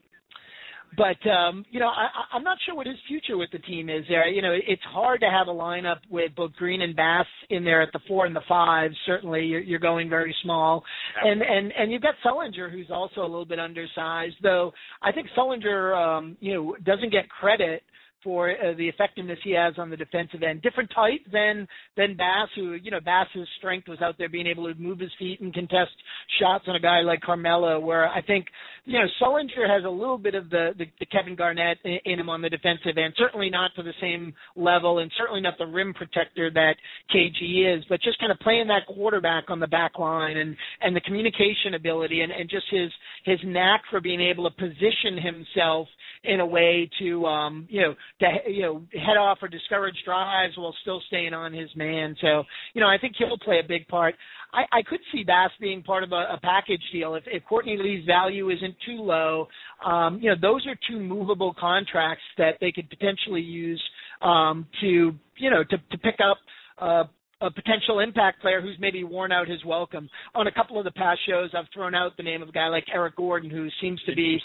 but 0.98 1.30
um, 1.30 1.66
you 1.70 1.80
know, 1.80 1.88
I, 1.88 2.08
I'm 2.34 2.44
not 2.44 2.58
sure 2.66 2.76
what 2.76 2.88
his 2.88 2.98
future 3.08 3.38
with 3.38 3.52
the 3.52 3.60
team 3.60 3.90
is. 3.90 4.06
There, 4.10 4.28
you 4.28 4.42
know, 4.42 4.54
it's 4.54 4.82
hard 4.84 5.22
to 5.22 5.30
have 5.30 5.48
a 5.48 5.52
lineup 5.52 6.00
with 6.10 6.36
both 6.36 6.54
Green 6.54 6.82
and 6.82 6.96
Bass 6.96 7.26
in 7.50 7.64
there 7.64 7.82
at 7.82 7.92
the 7.94 8.00
four 8.08 8.26
and 8.26 8.36
the 8.36 8.42
five. 8.48 8.92
Certainly, 9.06 9.46
you're, 9.46 9.62
you're 9.62 9.80
going 9.80 10.10
very 10.10 10.36
small, 10.44 10.84
and 11.24 11.42
and 11.42 11.72
and 11.78 11.92
you've 11.92 12.02
got 12.02 12.16
Sullinger, 12.26 12.72
who's 12.72 12.90
also 12.92 13.22
a 13.22 13.30
little 13.30 13.46
bit 13.46 13.60
undersized. 13.60 14.36
Though 14.42 14.72
I 15.02 15.12
think 15.12 15.28
Sullinger, 15.38 15.96
um, 15.96 16.38
you 16.40 16.54
know, 16.54 16.76
doesn't 16.84 17.12
get 17.12 17.30
credit 17.30 17.84
for 18.26 18.50
uh, 18.50 18.74
the 18.76 18.90
effectiveness 18.90 19.38
he 19.44 19.52
has 19.52 19.76
on 19.78 19.90
the 19.92 19.96
defensive 19.96 20.42
end. 20.42 20.64
Different 20.64 20.90
type 20.94 21.22
than 21.32 21.68
than 21.96 22.18
Bass, 22.18 22.50
who 22.56 22.74
you 22.74 22.90
know 22.90 23.00
Bass's 23.00 23.48
strength 23.60 23.88
was 23.88 24.02
out 24.02 24.16
there 24.18 24.28
being 24.28 24.48
able 24.48 24.68
to 24.68 24.78
move 24.82 25.00
his 25.00 25.12
feet 25.18 25.40
and 25.40 25.54
contest 25.54 25.92
shots 26.40 26.66
on 26.68 26.76
a 26.76 26.80
guy 26.80 27.02
like 27.02 27.22
Carmelo. 27.22 27.80
Where 27.80 28.10
I 28.10 28.22
think 28.24 28.48
you 28.84 29.00
know 29.00 29.06
Sullinger 29.22 29.70
has 29.70 29.86
a 29.86 29.90
little 29.90 30.18
bit 30.18 30.34
of 30.34 30.50
the 30.50 30.72
the, 30.78 30.86
the 31.00 31.06
Kevin 31.06 31.36
Garnett 31.36 31.78
in, 31.86 32.00
in 32.06 32.20
him 32.20 32.30
on 32.30 32.42
the 32.42 32.50
defensive 32.50 32.98
end. 32.98 33.14
Certainly 33.16 33.52
not 33.52 33.72
to 33.76 33.84
the 33.84 33.94
same 34.02 34.34
level, 34.56 35.00
and 35.00 35.12
certainly 35.18 35.42
not 35.42 35.60
the 35.60 35.68
rim 35.68 35.94
protector 35.94 36.50
that 36.50 36.76
KG 37.14 37.78
is. 37.78 37.86
But 37.88 38.02
just 38.02 38.20
kind 38.20 38.32
of 38.32 38.40
playing 38.40 38.68
that 38.68 38.88
quarterback 38.88 39.46
on 39.50 39.60
the 39.60 39.68
back 39.68 40.00
line 40.00 40.38
and 40.38 40.58
and 40.82 40.96
the 40.96 41.02
communication 41.02 41.76
ability 41.76 42.22
and 42.22 42.32
and 42.32 42.50
just 42.50 42.66
his 42.72 42.92
his 43.24 43.40
knack 43.46 43.84
for 43.92 44.02
being 44.02 44.20
able 44.20 44.50
to 44.50 44.56
position 44.56 45.22
himself 45.22 45.88
in 46.28 46.40
a 46.40 46.46
way 46.46 46.90
to 47.00 47.26
um 47.26 47.68
you 47.70 47.82
know 47.82 47.96
to 48.20 48.52
you 48.52 48.62
know 48.62 48.82
head 48.94 49.18
off 49.18 49.40
or 49.42 49.48
discourage 49.48 49.96
drives 50.06 50.58
while 50.58 50.76
still 50.82 51.02
staying 51.08 51.34
on 51.34 51.54
his 51.54 51.70
man. 51.76 52.16
So 52.22 52.44
you 52.74 52.82
know 52.82 52.88
I 52.88 52.98
think 52.98 53.16
he'll 53.18 53.38
play 53.38 53.60
a 53.64 53.68
big 53.68 53.88
part. 53.88 54.16
I, 54.54 54.78
I 54.78 54.82
could 54.84 55.02
see 55.12 55.24
Bass 55.24 55.52
being 55.60 55.84
part 55.84 56.04
of 56.04 56.12
a, 56.12 56.34
a 56.34 56.40
package 56.42 56.82
deal 56.94 57.16
if, 57.16 57.24
if 57.28 57.44
Courtney 57.46 57.78
Lee's 57.78 58.06
value 58.06 58.50
isn't 58.50 58.76
too 58.86 59.02
low. 59.02 59.48
Um, 59.86 60.20
you 60.22 60.30
know 60.30 60.36
those 60.42 60.66
are 60.68 60.76
two 60.90 61.00
movable 61.00 61.54
contracts 61.60 62.24
that 62.38 62.56
they 62.62 62.72
could 62.72 62.90
potentially 62.90 63.42
use 63.42 63.82
um, 64.22 64.68
to 64.82 65.14
you 65.38 65.50
know 65.50 65.64
to 65.64 65.78
to 65.78 65.98
pick 65.98 66.16
up. 66.28 66.38
Uh, 66.78 67.04
a 67.46 67.52
potential 67.52 68.00
impact 68.00 68.42
player 68.42 68.60
who's 68.60 68.76
maybe 68.80 69.04
worn 69.04 69.32
out 69.32 69.48
his 69.48 69.64
welcome. 69.64 70.10
On 70.34 70.48
a 70.48 70.52
couple 70.52 70.80
of 70.80 70.84
the 70.84 70.92
past 70.92 71.20
shows, 71.28 71.52
I've 71.56 71.68
thrown 71.74 71.94
out 71.94 72.18
the 72.18 72.24
name 72.24 72.42
of 72.42 72.50
a 72.50 72.52
guy 72.52 72.68
like 72.68 72.86
Eric 72.94 73.16
Gordon, 73.16 73.50
who 73.50 73.70
seems 73.82 74.02
to 74.04 74.16
be 74.16 74.40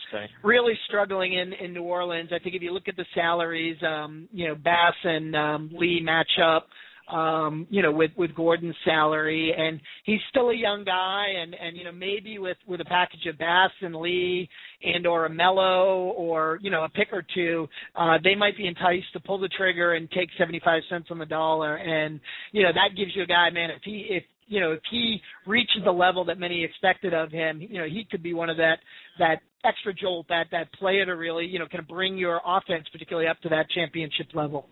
really 0.44 0.74
struggling 0.86 1.32
in 1.32 1.52
in 1.54 1.72
New 1.72 1.82
Orleans. 1.82 2.30
I 2.32 2.38
think 2.38 2.54
if 2.54 2.62
you 2.62 2.72
look 2.72 2.88
at 2.88 2.96
the 2.96 3.06
salaries, 3.14 3.76
um, 3.82 4.28
you 4.32 4.48
know, 4.48 4.54
Bass 4.54 4.94
and 5.02 5.34
um, 5.34 5.70
Lee 5.72 6.00
match 6.02 6.30
up. 6.44 6.66
Um, 7.10 7.66
you 7.70 7.82
know, 7.82 7.90
with 7.90 8.12
with 8.16 8.34
Gordon's 8.34 8.76
salary, 8.84 9.52
and 9.56 9.80
he's 10.04 10.20
still 10.30 10.50
a 10.50 10.56
young 10.56 10.84
guy, 10.84 11.26
and 11.40 11.54
and 11.54 11.76
you 11.76 11.84
know 11.84 11.92
maybe 11.92 12.38
with 12.38 12.56
with 12.66 12.80
a 12.80 12.84
package 12.84 13.26
of 13.26 13.38
Bass 13.38 13.70
and 13.80 13.94
Lee 13.96 14.48
and 14.82 15.06
or 15.06 15.26
a 15.26 15.30
Mello 15.30 16.12
or 16.16 16.58
you 16.62 16.70
know 16.70 16.84
a 16.84 16.88
pick 16.88 17.08
or 17.12 17.24
two, 17.34 17.66
uh, 17.96 18.18
they 18.22 18.34
might 18.34 18.56
be 18.56 18.66
enticed 18.66 19.12
to 19.12 19.20
pull 19.20 19.38
the 19.38 19.48
trigger 19.48 19.94
and 19.94 20.10
take 20.10 20.28
seventy 20.38 20.60
five 20.64 20.82
cents 20.88 21.08
on 21.10 21.18
the 21.18 21.26
dollar, 21.26 21.76
and 21.76 22.20
you 22.52 22.62
know 22.62 22.70
that 22.72 22.96
gives 22.96 23.10
you 23.14 23.24
a 23.24 23.26
guy, 23.26 23.50
man. 23.50 23.70
If 23.70 23.82
he 23.84 24.06
if 24.10 24.24
you 24.50 24.58
know, 24.58 24.72
if 24.72 24.80
he 24.90 25.20
reaches 25.46 25.82
the 25.84 25.92
level 25.92 26.24
that 26.24 26.38
many 26.38 26.64
expected 26.64 27.14
of 27.14 27.30
him, 27.30 27.60
you 27.60 27.78
know, 27.78 27.86
he 27.86 28.04
could 28.10 28.22
be 28.22 28.34
one 28.34 28.50
of 28.50 28.56
that 28.56 28.78
that 29.18 29.40
extra 29.64 29.94
jolt, 29.94 30.26
that 30.28 30.46
that 30.50 30.72
player 30.72 31.06
to 31.06 31.12
really, 31.12 31.46
you 31.46 31.58
know, 31.58 31.66
kind 31.66 31.78
of 31.78 31.88
bring 31.88 32.18
your 32.18 32.40
offense 32.44 32.84
particularly 32.92 33.28
up 33.28 33.40
to 33.42 33.48
that 33.48 33.70
championship 33.70 34.26
level. 34.34 34.66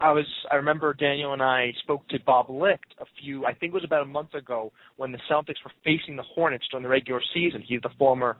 I 0.00 0.12
was 0.12 0.26
I 0.50 0.56
remember 0.56 0.94
Daniel 0.94 1.32
and 1.32 1.42
I 1.42 1.72
spoke 1.82 2.06
to 2.08 2.18
Bob 2.24 2.48
Licht 2.48 2.94
a 3.00 3.04
few 3.20 3.44
I 3.44 3.52
think 3.52 3.72
it 3.72 3.74
was 3.74 3.84
about 3.84 4.02
a 4.02 4.06
month 4.06 4.34
ago 4.34 4.72
when 4.96 5.12
the 5.12 5.18
Celtics 5.30 5.62
were 5.64 5.72
facing 5.84 6.16
the 6.16 6.22
Hornets 6.22 6.64
during 6.70 6.82
the 6.82 6.88
regular 6.88 7.20
season. 7.34 7.62
He's 7.66 7.82
the 7.82 7.90
former 7.98 8.36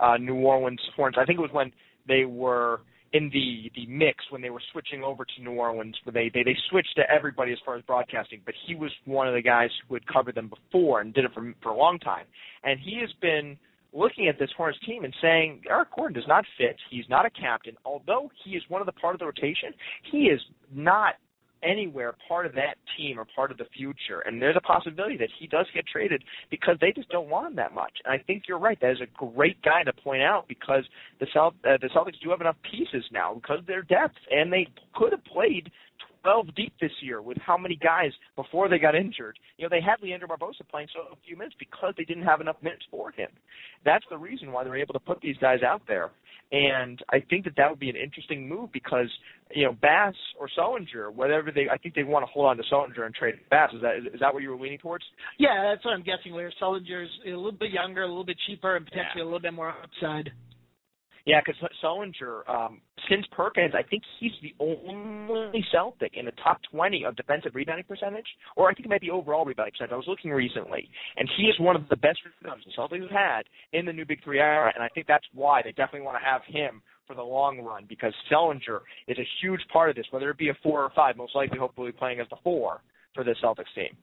uh 0.00 0.16
New 0.16 0.36
Orleans 0.36 0.80
Hornets. 0.96 1.18
I 1.20 1.24
think 1.24 1.38
it 1.38 1.42
was 1.42 1.52
when 1.52 1.72
they 2.08 2.24
were 2.24 2.80
in 3.12 3.30
the 3.32 3.70
the 3.76 3.86
mix 3.86 4.24
when 4.30 4.42
they 4.42 4.50
were 4.50 4.62
switching 4.72 5.04
over 5.04 5.24
to 5.24 5.42
New 5.42 5.52
Orleans. 5.52 5.96
Where 6.02 6.12
they, 6.12 6.30
they 6.34 6.42
they 6.42 6.56
switched 6.68 6.96
to 6.96 7.02
everybody 7.08 7.52
as 7.52 7.58
far 7.64 7.76
as 7.76 7.82
broadcasting, 7.82 8.40
but 8.44 8.54
he 8.66 8.74
was 8.74 8.90
one 9.04 9.28
of 9.28 9.34
the 9.34 9.42
guys 9.42 9.70
who 9.88 9.94
had 9.94 10.06
covered 10.06 10.34
them 10.34 10.50
before 10.50 11.00
and 11.00 11.14
did 11.14 11.24
it 11.24 11.30
for 11.32 11.54
for 11.62 11.70
a 11.70 11.76
long 11.76 11.98
time. 12.00 12.26
And 12.64 12.80
he 12.80 12.98
has 13.00 13.10
been 13.22 13.56
looking 13.94 14.28
at 14.28 14.38
this 14.38 14.50
Hornets 14.56 14.78
team 14.84 15.04
and 15.04 15.14
saying 15.22 15.62
Eric 15.70 15.88
Gordon 15.94 16.14
does 16.14 16.28
not 16.28 16.44
fit. 16.58 16.76
He's 16.90 17.08
not 17.08 17.24
a 17.24 17.30
captain. 17.30 17.76
Although 17.84 18.30
he 18.44 18.52
is 18.52 18.62
one 18.68 18.82
of 18.82 18.86
the 18.86 18.92
part 18.92 19.14
of 19.14 19.20
the 19.20 19.26
rotation, 19.26 19.72
he 20.10 20.24
is 20.24 20.40
not 20.72 21.14
anywhere 21.62 22.14
part 22.28 22.46
of 22.46 22.54
that 22.54 22.76
team 22.96 23.18
or 23.18 23.26
part 23.34 23.50
of 23.50 23.56
the 23.56 23.64
future. 23.76 24.20
And 24.26 24.40
there's 24.40 24.56
a 24.56 24.60
possibility 24.60 25.16
that 25.16 25.30
he 25.38 25.46
does 25.46 25.66
get 25.74 25.86
traded 25.86 26.22
because 26.50 26.76
they 26.80 26.92
just 26.92 27.08
don't 27.08 27.28
want 27.28 27.46
him 27.48 27.56
that 27.56 27.72
much. 27.72 27.92
And 28.04 28.12
I 28.12 28.22
think 28.22 28.44
you're 28.46 28.58
right. 28.58 28.78
That 28.80 28.92
is 28.92 29.00
a 29.00 29.26
great 29.32 29.60
guy 29.62 29.82
to 29.82 29.92
point 29.92 30.22
out 30.22 30.46
because 30.46 30.84
the 31.20 31.26
Celt- 31.32 31.54
uh, 31.64 31.78
the 31.80 31.88
Celtics 31.88 32.20
do 32.22 32.30
have 32.30 32.40
enough 32.40 32.56
pieces 32.70 33.04
now 33.10 33.34
because 33.34 33.60
of 33.60 33.66
their 33.66 33.82
depth, 33.82 34.16
and 34.30 34.52
they 34.52 34.68
could 34.94 35.12
have 35.12 35.24
played 35.24 35.70
12 36.24 36.54
deep 36.56 36.72
this 36.80 36.90
year 37.02 37.20
with 37.20 37.36
how 37.38 37.56
many 37.56 37.76
guys 37.76 38.10
before 38.34 38.68
they 38.68 38.78
got 38.78 38.94
injured. 38.94 39.38
You 39.58 39.64
know, 39.64 39.68
they 39.68 39.80
had 39.80 39.96
Leandro 40.02 40.26
Barbosa 40.28 40.66
playing 40.70 40.88
so 40.94 41.12
a 41.12 41.16
few 41.26 41.36
minutes 41.36 41.54
because 41.58 41.94
they 41.96 42.04
didn't 42.04 42.24
have 42.24 42.40
enough 42.40 42.56
minutes 42.62 42.84
for 42.90 43.10
him. 43.12 43.28
That's 43.84 44.04
the 44.10 44.16
reason 44.16 44.50
why 44.50 44.64
they're 44.64 44.76
able 44.76 44.94
to 44.94 45.00
put 45.00 45.20
these 45.20 45.36
guys 45.36 45.60
out 45.62 45.82
there. 45.86 46.10
And 46.52 47.00
I 47.10 47.20
think 47.28 47.44
that 47.44 47.54
that 47.56 47.68
would 47.70 47.80
be 47.80 47.90
an 47.90 47.96
interesting 47.96 48.48
move 48.48 48.70
because 48.72 49.08
you 49.50 49.64
know 49.64 49.72
Bass 49.72 50.14
or 50.38 50.48
Sullinger, 50.56 51.12
whatever 51.12 51.50
they, 51.50 51.68
I 51.72 51.78
think 51.78 51.94
they 51.94 52.04
want 52.04 52.24
to 52.24 52.30
hold 52.30 52.46
on 52.46 52.56
to 52.58 52.62
Sullinger 52.70 53.06
and 53.06 53.14
trade 53.14 53.34
Bass. 53.50 53.70
Is 53.74 53.80
that 53.80 53.96
is 54.14 54.20
that 54.20 54.32
what 54.32 54.42
you 54.42 54.50
were 54.50 54.56
leaning 54.56 54.78
towards? 54.78 55.04
Yeah, 55.38 55.72
that's 55.72 55.84
what 55.84 55.92
I'm 55.92 56.02
guessing. 56.02 56.32
Where 56.32 56.52
Sullinger's 56.62 57.10
a 57.26 57.30
little 57.30 57.52
bit 57.52 57.70
younger, 57.70 58.02
a 58.02 58.06
little 58.08 58.26
bit 58.26 58.36
cheaper, 58.46 58.76
and 58.76 58.84
potentially 58.84 59.12
yeah. 59.16 59.22
a 59.22 59.24
little 59.24 59.40
bit 59.40 59.54
more 59.54 59.70
upside. 59.70 60.30
Yeah, 61.26 61.40
because 61.44 61.58
Sullinger, 61.82 62.46
um, 62.48 62.82
since 63.08 63.24
Perkins, 63.32 63.72
I 63.74 63.82
think 63.82 64.02
he's 64.20 64.32
the 64.42 64.54
only 64.60 65.64
Celtic 65.72 66.12
in 66.16 66.26
the 66.26 66.32
top 66.42 66.60
20 66.70 67.04
of 67.04 67.16
defensive 67.16 67.54
rebounding 67.54 67.86
percentage, 67.86 68.26
or 68.56 68.68
I 68.68 68.74
think 68.74 68.84
it 68.84 68.90
might 68.90 69.00
be 69.00 69.10
overall 69.10 69.46
rebounding 69.46 69.72
percentage. 69.72 69.92
I 69.92 69.96
was 69.96 70.04
looking 70.06 70.32
recently, 70.32 70.90
and 71.16 71.28
he 71.38 71.44
is 71.44 71.58
one 71.58 71.76
of 71.76 71.88
the 71.88 71.96
best 71.96 72.18
rebounders 72.26 72.64
the 72.66 72.72
Celtics 72.76 73.00
have 73.02 73.10
had 73.10 73.42
in 73.72 73.86
the 73.86 73.92
new 73.92 74.04
Big 74.04 74.22
Three 74.22 74.38
era, 74.38 74.70
and 74.74 74.84
I 74.84 74.88
think 74.88 75.06
that's 75.06 75.24
why 75.32 75.62
they 75.62 75.70
definitely 75.70 76.02
want 76.02 76.18
to 76.20 76.24
have 76.24 76.42
him 76.46 76.82
for 77.06 77.16
the 77.16 77.22
long 77.22 77.60
run 77.60 77.86
because 77.88 78.12
Sullinger 78.30 78.80
is 79.08 79.18
a 79.18 79.28
huge 79.40 79.60
part 79.72 79.88
of 79.88 79.96
this, 79.96 80.06
whether 80.10 80.28
it 80.28 80.38
be 80.38 80.50
a 80.50 80.56
four 80.62 80.82
or 80.82 80.90
five, 80.94 81.16
most 81.16 81.34
likely, 81.34 81.58
hopefully, 81.58 81.92
playing 81.92 82.20
as 82.20 82.28
the 82.28 82.36
four 82.44 82.82
for 83.14 83.24
this 83.24 83.38
Celtics 83.42 83.72
team. 83.74 83.96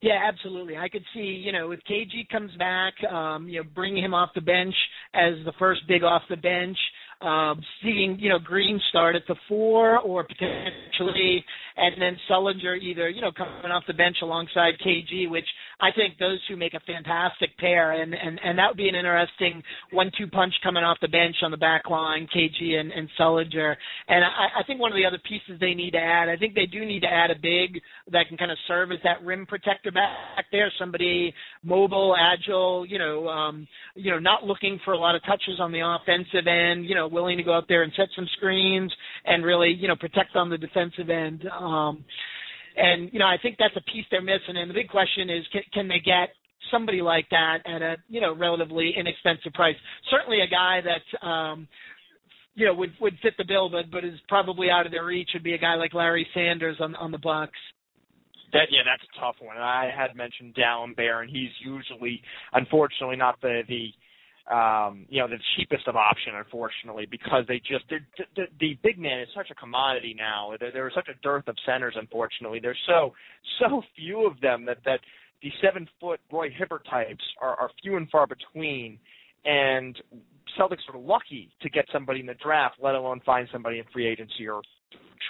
Yeah, 0.00 0.20
absolutely. 0.24 0.76
I 0.76 0.88
could 0.88 1.02
see, 1.12 1.42
you 1.44 1.50
know, 1.50 1.72
if 1.72 1.80
KG 1.90 2.28
comes 2.30 2.52
back, 2.56 2.94
um, 3.10 3.48
you 3.48 3.60
know, 3.62 3.68
bringing 3.74 4.04
him 4.04 4.14
off 4.14 4.30
the 4.32 4.40
bench 4.40 4.74
as 5.12 5.34
the 5.44 5.52
first 5.58 5.80
big 5.88 6.04
off 6.04 6.22
the 6.30 6.36
bench, 6.36 6.78
um, 7.20 7.60
seeing 7.82 8.16
you 8.20 8.28
know 8.28 8.38
Green 8.38 8.80
start 8.90 9.16
at 9.16 9.22
the 9.26 9.34
four 9.48 9.98
or 9.98 10.22
potentially, 10.24 11.44
and 11.76 12.00
then 12.00 12.16
Sullinger 12.30 12.80
either 12.80 13.08
you 13.08 13.20
know 13.20 13.32
coming 13.32 13.72
off 13.72 13.82
the 13.88 13.94
bench 13.94 14.18
alongside 14.22 14.74
KG, 14.86 15.28
which 15.28 15.46
I 15.80 15.90
think 15.94 16.18
those 16.18 16.38
two 16.48 16.56
make 16.56 16.74
a 16.74 16.80
fantastic 16.80 17.56
pair, 17.58 17.92
and 17.92 18.14
and 18.14 18.40
and 18.42 18.58
that 18.58 18.68
would 18.68 18.76
be 18.76 18.88
an 18.88 18.94
interesting 18.94 19.62
one-two 19.92 20.26
punch 20.28 20.52
coming 20.62 20.82
off 20.82 20.98
the 21.00 21.08
bench 21.08 21.36
on 21.42 21.50
the 21.50 21.56
back 21.56 21.88
line, 21.88 22.28
KG 22.34 22.74
and, 22.74 22.90
and 22.90 23.08
Sullinger. 23.18 23.76
And 24.08 24.24
I, 24.24 24.60
I 24.60 24.62
think 24.66 24.80
one 24.80 24.90
of 24.90 24.96
the 24.96 25.06
other 25.06 25.20
pieces 25.28 25.60
they 25.60 25.74
need 25.74 25.92
to 25.92 25.98
add, 25.98 26.28
I 26.28 26.36
think 26.36 26.54
they 26.54 26.66
do 26.66 26.84
need 26.84 27.00
to 27.00 27.08
add 27.08 27.30
a 27.30 27.36
big 27.36 27.80
that 28.10 28.26
can 28.28 28.36
kind 28.36 28.50
of 28.50 28.58
serve 28.66 28.90
as 28.90 28.98
that 29.04 29.22
rim 29.24 29.46
protector 29.46 29.92
back 29.92 30.46
there, 30.50 30.72
somebody 30.78 31.32
mobile, 31.62 32.16
agile, 32.18 32.84
you 32.86 32.98
know, 32.98 33.28
um, 33.28 33.66
you 33.94 34.10
know, 34.10 34.18
not 34.18 34.44
looking 34.44 34.80
for 34.84 34.94
a 34.94 34.98
lot 34.98 35.14
of 35.14 35.22
touches 35.24 35.60
on 35.60 35.72
the 35.72 35.80
offensive 35.80 36.46
end, 36.46 36.86
you 36.86 36.94
know 36.94 37.08
willing 37.08 37.36
to 37.36 37.42
go 37.42 37.54
out 37.54 37.64
there 37.68 37.82
and 37.82 37.92
set 37.96 38.08
some 38.14 38.26
screens 38.36 38.92
and 39.24 39.44
really, 39.44 39.70
you 39.70 39.88
know, 39.88 39.96
protect 39.96 40.36
on 40.36 40.50
the 40.50 40.58
defensive 40.58 41.10
end. 41.10 41.44
Um, 41.58 42.04
and 42.78 43.10
you 43.12 43.18
know, 43.18 43.26
I 43.26 43.36
think 43.42 43.56
that's 43.58 43.76
a 43.76 43.92
piece 43.92 44.04
they're 44.10 44.22
missing. 44.22 44.56
And 44.56 44.70
the 44.70 44.74
big 44.74 44.88
question 44.88 45.30
is, 45.30 45.44
can, 45.52 45.62
can 45.72 45.88
they 45.88 46.00
get 46.04 46.30
somebody 46.70 47.00
like 47.00 47.28
that 47.30 47.58
at 47.66 47.82
a 47.82 47.96
you 48.08 48.20
know 48.20 48.34
relatively 48.34 48.94
inexpensive 48.96 49.52
price? 49.52 49.76
Certainly, 50.10 50.40
a 50.40 50.48
guy 50.48 50.80
that 50.80 51.26
um, 51.26 51.68
you 52.54 52.66
know 52.66 52.74
would 52.74 52.92
would 53.00 53.18
fit 53.22 53.34
the 53.38 53.44
bill, 53.44 53.68
but 53.68 53.90
but 53.90 54.04
is 54.04 54.18
probably 54.28 54.70
out 54.70 54.86
of 54.86 54.92
their 54.92 55.04
reach 55.04 55.30
would 55.34 55.44
be 55.44 55.54
a 55.54 55.58
guy 55.58 55.74
like 55.74 55.94
Larry 55.94 56.26
Sanders 56.34 56.76
on 56.80 56.94
on 56.96 57.10
the 57.10 57.18
Bucks. 57.18 57.58
That 58.52 58.68
yeah, 58.70 58.80
that's 58.84 59.02
a 59.02 59.20
tough 59.20 59.36
one. 59.40 59.58
I 59.58 59.90
had 59.94 60.16
mentioned 60.16 60.54
Dalembert. 60.54 61.28
He's 61.28 61.50
usually, 61.62 62.22
unfortunately, 62.52 63.16
not 63.16 63.40
the 63.42 63.62
the 63.68 63.92
um, 64.50 65.04
you 65.08 65.20
know, 65.20 65.28
the 65.28 65.38
cheapest 65.56 65.86
of 65.88 65.96
option, 65.96 66.34
unfortunately, 66.34 67.06
because 67.10 67.44
they 67.48 67.58
just 67.58 67.84
the, 67.90 67.98
the, 68.34 68.44
the 68.60 68.78
big 68.82 68.98
man 68.98 69.20
is 69.20 69.28
such 69.36 69.50
a 69.50 69.54
commodity 69.54 70.14
now. 70.16 70.52
There, 70.58 70.72
there 70.72 70.88
is 70.88 70.94
such 70.94 71.08
a 71.08 71.20
dearth 71.22 71.48
of 71.48 71.56
centers, 71.66 71.94
unfortunately. 71.98 72.58
There's 72.60 72.78
so 72.86 73.12
so 73.60 73.82
few 73.96 74.26
of 74.26 74.40
them 74.40 74.64
that 74.64 74.78
that 74.84 75.00
the 75.42 75.50
seven 75.62 75.86
foot 76.00 76.20
Roy 76.32 76.48
Hibbert 76.50 76.86
types 76.90 77.22
are, 77.40 77.56
are 77.56 77.70
few 77.82 77.96
and 77.96 78.08
far 78.10 78.26
between, 78.26 78.98
and 79.44 79.96
Celtics 80.58 80.88
are 80.92 80.98
lucky 80.98 81.50
to 81.60 81.68
get 81.68 81.84
somebody 81.92 82.20
in 82.20 82.26
the 82.26 82.34
draft, 82.42 82.76
let 82.82 82.94
alone 82.94 83.20
find 83.24 83.48
somebody 83.52 83.78
in 83.78 83.84
free 83.92 84.06
agency 84.06 84.48
or 84.48 84.62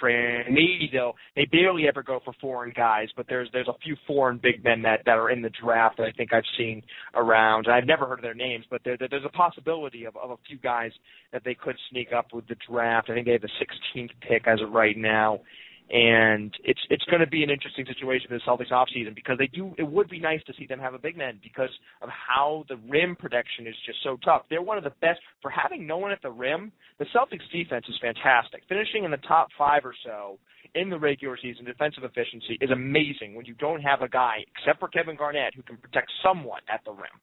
Maybe 0.01 0.89
they'll 0.91 1.15
they 1.35 1.45
barely 1.45 1.87
ever 1.87 2.03
go 2.03 2.19
for 2.23 2.33
foreign 2.39 2.71
guys, 2.75 3.09
but 3.17 3.25
there's 3.27 3.49
there's 3.51 3.67
a 3.67 3.77
few 3.83 3.97
foreign 4.07 4.39
big 4.41 4.63
men 4.63 4.81
that 4.83 5.01
that 5.05 5.17
are 5.17 5.29
in 5.29 5.41
the 5.41 5.51
draft 5.61 5.97
that 5.97 6.03
I 6.03 6.11
think 6.11 6.33
I've 6.33 6.43
seen 6.57 6.81
around. 7.15 7.67
I've 7.67 7.85
never 7.85 8.05
heard 8.05 8.19
of 8.19 8.23
their 8.23 8.33
names, 8.33 8.65
but 8.69 8.81
there, 8.85 8.97
there's 8.97 9.25
a 9.25 9.29
possibility 9.29 10.05
of 10.05 10.15
of 10.15 10.31
a 10.31 10.37
few 10.47 10.57
guys 10.57 10.91
that 11.33 11.43
they 11.43 11.53
could 11.53 11.75
sneak 11.91 12.13
up 12.15 12.27
with 12.33 12.47
the 12.47 12.55
draft. 12.69 13.09
I 13.09 13.13
think 13.13 13.25
they 13.25 13.33
have 13.33 13.41
the 13.41 13.49
16th 13.95 14.11
pick 14.21 14.47
as 14.47 14.61
of 14.61 14.71
right 14.71 14.97
now 14.97 15.39
and 15.89 16.53
it's 16.63 16.79
it's 16.89 17.03
going 17.05 17.19
to 17.19 17.27
be 17.27 17.43
an 17.43 17.49
interesting 17.49 17.85
situation 17.85 18.27
for 18.29 18.35
the 18.35 18.43
Celtics 18.45 18.71
offseason 18.71 19.15
because 19.15 19.37
they 19.37 19.47
do 19.47 19.73
it 19.77 19.83
would 19.83 20.09
be 20.09 20.19
nice 20.19 20.41
to 20.45 20.53
see 20.57 20.67
them 20.67 20.79
have 20.79 20.93
a 20.93 20.99
big 20.99 21.17
man 21.17 21.39
because 21.41 21.69
of 22.01 22.09
how 22.09 22.63
the 22.69 22.77
rim 22.87 23.15
protection 23.15 23.65
is 23.65 23.75
just 23.85 23.97
so 24.03 24.17
tough. 24.23 24.43
They're 24.49 24.61
one 24.61 24.77
of 24.77 24.83
the 24.83 24.93
best 25.01 25.19
for 25.41 25.49
having 25.49 25.87
no 25.87 25.97
one 25.97 26.11
at 26.11 26.21
the 26.21 26.29
rim. 26.29 26.71
The 26.99 27.05
Celtics 27.05 27.49
defense 27.51 27.85
is 27.89 27.95
fantastic. 28.01 28.61
Finishing 28.69 29.03
in 29.03 29.11
the 29.11 29.17
top 29.17 29.47
5 29.57 29.85
or 29.85 29.95
so 30.05 30.37
in 30.75 30.89
the 30.89 30.99
regular 30.99 31.37
season 31.41 31.65
defensive 31.65 32.03
efficiency 32.03 32.57
is 32.61 32.69
amazing 32.69 33.33
when 33.33 33.45
you 33.45 33.55
don't 33.55 33.81
have 33.81 34.01
a 34.01 34.09
guy 34.09 34.45
except 34.55 34.79
for 34.79 34.87
Kevin 34.89 35.15
Garnett 35.15 35.55
who 35.55 35.63
can 35.63 35.77
protect 35.77 36.11
someone 36.21 36.61
at 36.71 36.81
the 36.85 36.91
rim. 36.91 37.17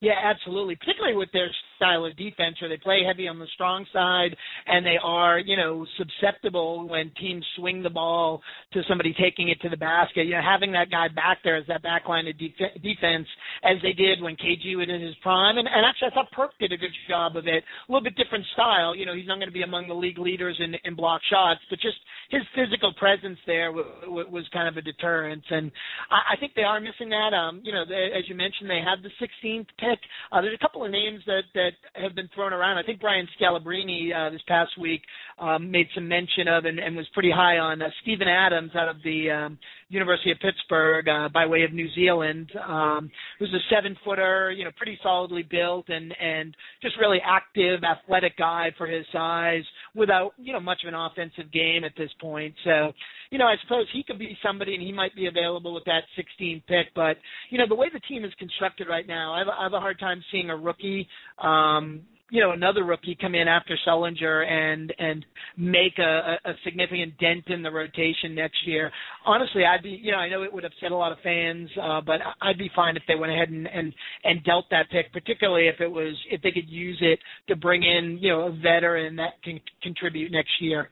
Yeah, 0.00 0.18
absolutely. 0.24 0.76
Particularly 0.76 1.16
with 1.16 1.28
their 1.32 1.50
style 1.80 2.04
of 2.04 2.16
defense, 2.16 2.56
where 2.60 2.68
they 2.68 2.76
play 2.76 3.02
heavy 3.06 3.28
on 3.28 3.38
the 3.38 3.46
strong 3.54 3.86
side, 3.92 4.36
and 4.66 4.84
they 4.84 4.96
are, 5.02 5.38
you 5.38 5.56
know, 5.56 5.86
susceptible 5.96 6.88
when 6.88 7.10
teams 7.20 7.44
swing 7.56 7.82
the 7.82 7.90
ball 7.90 8.42
to 8.72 8.82
somebody 8.88 9.14
taking 9.14 9.48
it 9.48 9.60
to 9.60 9.68
the 9.68 9.76
basket. 9.76 10.26
You 10.26 10.32
know, 10.32 10.42
having 10.42 10.72
that 10.72 10.90
guy 10.90 11.08
back 11.08 11.38
there 11.44 11.56
as 11.56 11.66
that 11.68 11.82
back 11.82 12.08
line 12.08 12.26
of 12.26 12.38
def- 12.38 12.82
defense, 12.82 13.26
as 13.62 13.76
they 13.82 13.92
did 13.92 14.22
when 14.22 14.36
KG 14.36 14.76
was 14.76 14.88
in 14.88 15.00
his 15.00 15.14
prime, 15.22 15.58
and, 15.58 15.68
and 15.68 15.84
actually 15.84 16.08
I 16.08 16.14
thought 16.14 16.32
Perk 16.32 16.52
did 16.58 16.72
a 16.72 16.76
good 16.80 16.94
job 17.08 17.36
of 17.36 17.46
it. 17.46 17.62
A 17.62 17.92
little 17.92 18.04
bit 18.04 18.16
different 18.16 18.44
style. 18.54 18.96
You 18.96 19.06
know, 19.06 19.14
he's 19.14 19.28
not 19.28 19.36
going 19.36 19.48
to 19.48 19.54
be 19.54 19.62
among 19.62 19.88
the 19.88 19.94
league 19.94 20.18
leaders 20.18 20.56
in, 20.58 20.74
in 20.84 20.94
block 20.96 21.20
shots, 21.30 21.60
but 21.68 21.78
just 21.80 21.98
his 22.30 22.42
physical 22.54 22.94
presence 22.98 23.38
there 23.46 23.68
w- 23.68 23.86
w- 24.02 24.30
was 24.30 24.48
kind 24.52 24.68
of 24.68 24.76
a 24.76 24.82
deterrent. 24.82 25.44
And 25.50 25.70
I, 26.10 26.34
I 26.34 26.36
think 26.40 26.52
they 26.54 26.62
are 26.62 26.80
missing 26.80 27.10
that. 27.10 27.36
Um, 27.36 27.60
you 27.62 27.72
know, 27.72 27.84
they, 27.86 28.10
as 28.16 28.24
you 28.28 28.34
mentioned, 28.34 28.68
they 28.68 28.80
have 28.80 29.02
the 29.02 29.12
16th 29.20 29.66
pick 29.78 29.90
pick. 29.90 29.98
Uh, 30.32 30.40
there's 30.40 30.54
a 30.54 30.62
couple 30.62 30.84
of 30.84 30.90
names 30.90 31.20
that 31.26 31.42
that 31.54 31.69
have 31.94 32.14
been 32.14 32.28
thrown 32.34 32.52
around. 32.52 32.78
I 32.78 32.82
think 32.82 33.00
Brian 33.00 33.28
Scalabrine 33.40 34.14
uh, 34.14 34.30
this 34.30 34.42
past 34.48 34.72
week 34.80 35.02
um, 35.38 35.70
made 35.70 35.86
some 35.94 36.08
mention 36.08 36.48
of 36.48 36.64
and, 36.64 36.78
and 36.78 36.96
was 36.96 37.06
pretty 37.12 37.30
high 37.30 37.58
on 37.58 37.82
uh, 37.82 37.88
Steven 38.02 38.28
Adams 38.28 38.72
out 38.74 38.88
of 38.88 38.96
the 39.02 39.30
um, 39.30 39.58
University 39.88 40.30
of 40.30 40.38
Pittsburgh 40.38 41.08
uh, 41.08 41.28
by 41.32 41.46
way 41.46 41.62
of 41.62 41.72
New 41.72 41.88
Zealand. 41.94 42.50
Um, 42.66 43.10
who's 43.38 43.52
a 43.52 43.74
seven 43.74 43.96
footer, 44.04 44.52
you 44.52 44.64
know, 44.64 44.70
pretty 44.76 44.98
solidly 45.02 45.42
built 45.42 45.88
and 45.88 46.14
and 46.20 46.56
just 46.82 46.96
really 46.98 47.18
active, 47.24 47.80
athletic 47.84 48.36
guy 48.36 48.70
for 48.78 48.86
his 48.86 49.04
size, 49.12 49.64
without 49.94 50.32
you 50.38 50.52
know 50.52 50.60
much 50.60 50.78
of 50.84 50.88
an 50.88 50.94
offensive 50.94 51.52
game 51.52 51.84
at 51.84 51.92
this 51.96 52.10
point. 52.20 52.54
So, 52.64 52.92
you 53.30 53.38
know, 53.38 53.46
I 53.46 53.56
suppose 53.62 53.86
he 53.92 54.02
could 54.02 54.18
be 54.18 54.36
somebody, 54.42 54.74
and 54.74 54.82
he 54.82 54.92
might 54.92 55.14
be 55.14 55.26
available 55.26 55.74
with 55.74 55.84
that 55.84 56.02
16 56.16 56.62
pick. 56.66 56.86
But 56.94 57.16
you 57.50 57.58
know, 57.58 57.68
the 57.68 57.74
way 57.74 57.88
the 57.92 58.00
team 58.00 58.24
is 58.24 58.32
constructed 58.38 58.88
right 58.88 59.06
now, 59.06 59.34
I 59.34 59.38
have, 59.38 59.48
I 59.48 59.62
have 59.64 59.72
a 59.72 59.80
hard 59.80 59.98
time 59.98 60.22
seeing 60.30 60.50
a 60.50 60.56
rookie. 60.56 61.08
Um, 61.38 62.02
you 62.30 62.40
know 62.40 62.52
another 62.52 62.84
rookie 62.84 63.16
come 63.20 63.34
in 63.34 63.48
after 63.48 63.76
Sullinger 63.86 64.46
and 64.46 64.94
and 64.98 65.26
make 65.56 65.98
a, 65.98 66.38
a 66.44 66.52
significant 66.64 67.18
dent 67.18 67.44
in 67.48 67.62
the 67.62 67.70
rotation 67.70 68.34
next 68.34 68.66
year. 68.66 68.90
Honestly, 69.26 69.64
I'd 69.64 69.82
be 69.82 70.00
you 70.02 70.12
know 70.12 70.18
I 70.18 70.28
know 70.28 70.42
it 70.42 70.52
would 70.52 70.64
upset 70.64 70.92
a 70.92 70.96
lot 70.96 71.12
of 71.12 71.18
fans, 71.22 71.68
uh, 71.80 72.00
but 72.00 72.20
I'd 72.40 72.58
be 72.58 72.70
fine 72.74 72.96
if 72.96 73.02
they 73.06 73.16
went 73.16 73.32
ahead 73.32 73.50
and, 73.50 73.66
and 73.66 73.92
and 74.24 74.42
dealt 74.44 74.66
that 74.70 74.90
pick, 74.90 75.12
particularly 75.12 75.68
if 75.68 75.80
it 75.80 75.88
was 75.88 76.14
if 76.30 76.40
they 76.42 76.52
could 76.52 76.68
use 76.68 76.98
it 77.00 77.18
to 77.48 77.56
bring 77.56 77.82
in 77.82 78.18
you 78.20 78.30
know 78.30 78.42
a 78.42 78.52
veteran 78.52 79.16
that 79.16 79.42
can 79.42 79.60
contribute 79.82 80.32
next 80.32 80.52
year. 80.60 80.88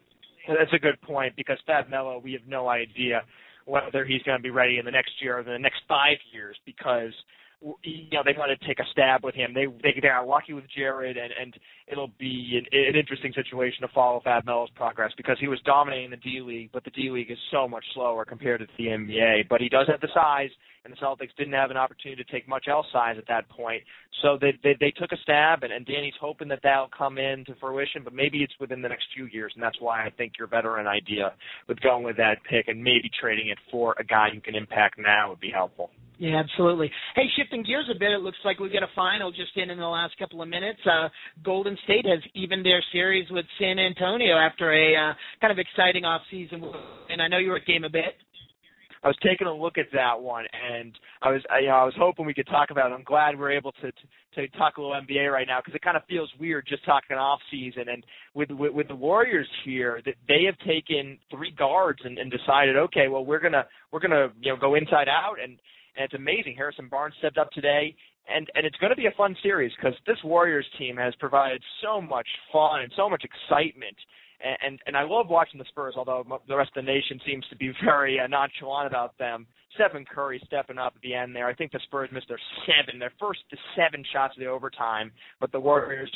That's 0.49 0.73
a 0.73 0.79
good 0.79 1.01
point 1.03 1.37
because 1.37 1.59
Fab 1.67 1.89
Melo, 1.89 2.19
we 2.19 2.33
have 2.33 2.47
no 2.49 2.69
idea 2.69 3.23
whether 3.67 4.05
he's 4.05 4.23
going 4.23 4.39
to 4.39 4.43
be 4.43 4.51
ready 4.51 4.79
in 4.79 4.85
the 4.85 4.91
next 4.91 5.13
year 5.21 5.39
or 5.39 5.43
the 5.43 5.59
next 5.59 5.83
five 5.87 6.17
years 6.33 6.57
because 6.65 7.13
you 7.83 8.07
know 8.13 8.23
they 8.25 8.39
want 8.39 8.51
to 8.59 8.67
take 8.67 8.79
a 8.79 8.85
stab 8.93 9.25
with 9.25 9.35
him. 9.35 9.53
They 9.53 9.67
they 9.83 10.01
got 10.01 10.27
lucky 10.27 10.53
with 10.53 10.65
Jared, 10.75 11.17
and 11.17 11.33
and 11.41 11.55
it'll 11.91 12.13
be 12.19 12.59
an, 12.59 12.67
an 12.73 12.97
interesting 12.97 13.33
situation 13.35 13.83
to 13.83 13.89
follow 13.89 14.21
Fab 14.23 14.47
Melo's 14.47 14.71
progress 14.75 15.13
because 15.17 15.37
he 15.41 15.49
was 15.49 15.61
dominating 15.65 16.11
the 16.11 16.17
D 16.17 16.41
League, 16.41 16.71
but 16.73 16.85
the 16.85 16.91
D 16.91 17.11
League 17.11 17.31
is 17.31 17.39
so 17.51 17.67
much 17.67 17.85
slower 17.95 18.25
compared 18.25 18.61
to 18.61 18.67
the 18.79 18.85
NBA. 18.85 19.49
But 19.49 19.61
he 19.61 19.69
does 19.69 19.87
have 19.89 20.01
the 20.01 20.09
size, 20.15 20.51
and 20.89 20.97
the 20.97 21.01
Celtics 21.01 21.37
didn't 21.37 21.53
have 21.53 21.71
an 21.71 21.77
opportunity 21.77 22.23
to 22.23 22.33
take 22.33 22.49
much 22.49 22.67
else 22.69 22.87
size 22.93 23.17
at 23.19 23.29
that 23.29 23.49
point. 23.49 23.83
So 24.23 24.39
they 24.41 24.59
they, 24.63 24.77
they 24.81 24.91
took 24.91 25.13
a 25.13 25.17
stab, 25.23 25.63
and, 25.63 25.73
and 25.73 25.85
Danny's 25.87 26.15
hoping 26.21 26.49
that 26.49 26.61
that'll 26.63 26.91
come 26.97 27.19
into 27.19 27.55
fruition, 27.61 28.03
but 28.05 28.13
maybe 28.13 28.43
it's 28.43 28.55
within 28.59 28.83
the 28.83 28.89
next 28.89 29.07
few 29.15 29.27
years, 29.27 29.53
and 29.55 29.63
that's 29.63 29.81
why 29.81 30.05
I 30.05 30.11
think 30.11 30.33
your 30.39 30.49
veteran 30.49 30.87
idea 30.87 31.33
with 31.69 31.81
going 31.81 32.05
with 32.05 32.17
that 32.17 32.39
pick 32.49 32.69
and 32.69 32.83
maybe 32.83 33.11
trading 33.21 33.49
it 33.49 33.59
for 33.71 33.95
a 33.99 34.05
guy 34.05 34.29
who 34.33 34.41
can 34.41 34.55
impact 34.55 34.99
now 34.99 35.31
would 35.31 35.41
be 35.41 35.51
helpful. 35.51 35.91
Yeah, 36.19 36.43
absolutely. 36.43 36.91
Hey, 37.15 37.27
shifting 37.37 37.63
gears 37.63 37.89
a 37.95 37.97
bit, 37.97 38.11
it 38.11 38.23
looks 38.23 38.39
like 38.45 38.59
we 38.59 38.69
get 38.71 38.83
a 38.83 38.91
final 38.97 39.31
just 39.31 39.57
in 39.57 39.71
in 39.71 39.79
the 39.79 39.87
last 39.87 40.19
couple 40.19 40.43
of 40.43 40.49
minutes. 40.49 40.81
Uh, 40.85 41.09
Golden 41.45 41.79
State 41.85 42.05
has 42.07 42.19
evened 42.35 42.67
their 42.67 42.83
series 42.91 43.31
with 43.31 43.47
San 43.61 43.79
Antonio 43.79 44.37
after 44.37 44.73
a 44.73 45.11
uh, 45.11 45.15
kind 45.41 45.53
of 45.53 45.59
exciting 45.61 46.05
off 46.05 46.23
season. 46.29 46.65
And 47.09 47.23
I 47.23 47.29
know 47.29 47.39
you 47.39 47.51
were 47.51 47.59
at 47.59 47.67
game 47.67 47.85
a 47.85 47.89
bit. 47.89 48.19
I 49.03 49.09
was 49.09 49.17
taking 49.23 49.47
a 49.47 49.55
look 49.55 49.79
at 49.79 49.87
that 49.93 50.21
one, 50.21 50.45
and 50.53 50.93
I 51.23 51.31
was, 51.31 51.43
I, 51.51 51.61
you 51.61 51.69
know, 51.69 51.75
I 51.75 51.85
was 51.85 51.95
hoping 51.99 52.27
we 52.27 52.35
could 52.35 52.47
talk 52.47 52.71
about 52.71 52.91
it. 52.91 52.95
I'm 52.95 53.05
glad 53.05 53.39
we're 53.39 53.53
able 53.53 53.73
to 53.73 53.93
to, 53.93 54.03
to 54.35 54.59
talk 54.59 54.77
a 54.77 54.81
little 54.81 55.01
NBA 55.01 55.33
right 55.33 55.47
now 55.47 55.61
because 55.61 55.75
it 55.75 55.83
kind 55.83 55.97
of 55.97 56.05
feels 56.09 56.31
weird 56.39 56.67
just 56.69 56.85
talking 56.85 57.17
off 57.17 57.41
season. 57.51 57.89
And 57.89 58.05
with, 58.35 58.51
with 58.51 58.73
with 58.73 58.89
the 58.89 58.95
Warriors 58.95 59.49
here, 59.65 60.01
that 60.05 60.15
they 60.27 60.45
have 60.45 60.59
taken 60.67 61.19
three 61.31 61.53
guards 61.53 62.01
and, 62.05 62.19
and 62.19 62.31
decided, 62.31 62.77
okay, 62.77 63.09
well, 63.09 63.25
we're 63.25 63.41
gonna 63.41 63.67
we're 63.93 64.01
gonna 64.01 64.29
you 64.41 64.53
know 64.53 64.59
go 64.59 64.75
inside 64.75 65.09
out 65.09 65.37
and 65.43 65.59
and 65.99 66.05
it's 66.05 66.15
amazing. 66.15 66.55
Harrison 66.57 66.89
Barnes 66.89 67.15
stepped 67.19 67.39
up 67.39 67.51
today, 67.51 67.95
and 68.33 68.49
and 68.55 68.65
it's 68.65 68.77
going 68.77 68.91
to 68.91 68.97
be 68.97 69.07
a 69.07 69.17
fun 69.17 69.37
series 69.43 69.73
because 69.77 69.99
this 70.07 70.19
Warriors 70.25 70.67
team 70.79 70.97
has 70.97 71.15
provided 71.17 71.63
so 71.83 72.01
much 72.01 72.29
fun 72.53 72.83
and 72.83 72.93
so 72.97 73.09
much 73.11 73.25
excitement. 73.25 73.97
And, 74.41 74.79
and 74.87 74.97
I 74.97 75.03
love 75.03 75.29
watching 75.29 75.59
the 75.59 75.65
Spurs, 75.69 75.95
although 75.97 76.25
the 76.47 76.57
rest 76.57 76.71
of 76.77 76.85
the 76.85 76.91
nation 76.91 77.21
seems 77.27 77.45
to 77.51 77.57
be 77.57 77.73
very 77.85 78.21
uh, 78.21 78.27
nonchalant 78.27 78.87
about 78.87 79.17
them. 79.19 79.47
Stephen 79.75 80.05
Curry 80.05 80.41
stepping 80.47 80.79
up 80.79 80.95
at 80.97 81.03
the 81.03 81.15
end 81.15 81.35
there. 81.35 81.47
I 81.47 81.55
think 81.55 81.73
the 81.73 81.81
Spurs 81.85 82.09
missed 82.13 82.29
their 82.29 82.41
seven, 82.67 82.99
their 82.99 83.13
first 83.19 83.41
seven 83.77 84.05
shots 84.13 84.35
of 84.37 84.41
the 84.41 84.47
overtime, 84.47 85.13
but 85.41 85.53
the 85.53 85.61
Warriors 85.61 86.11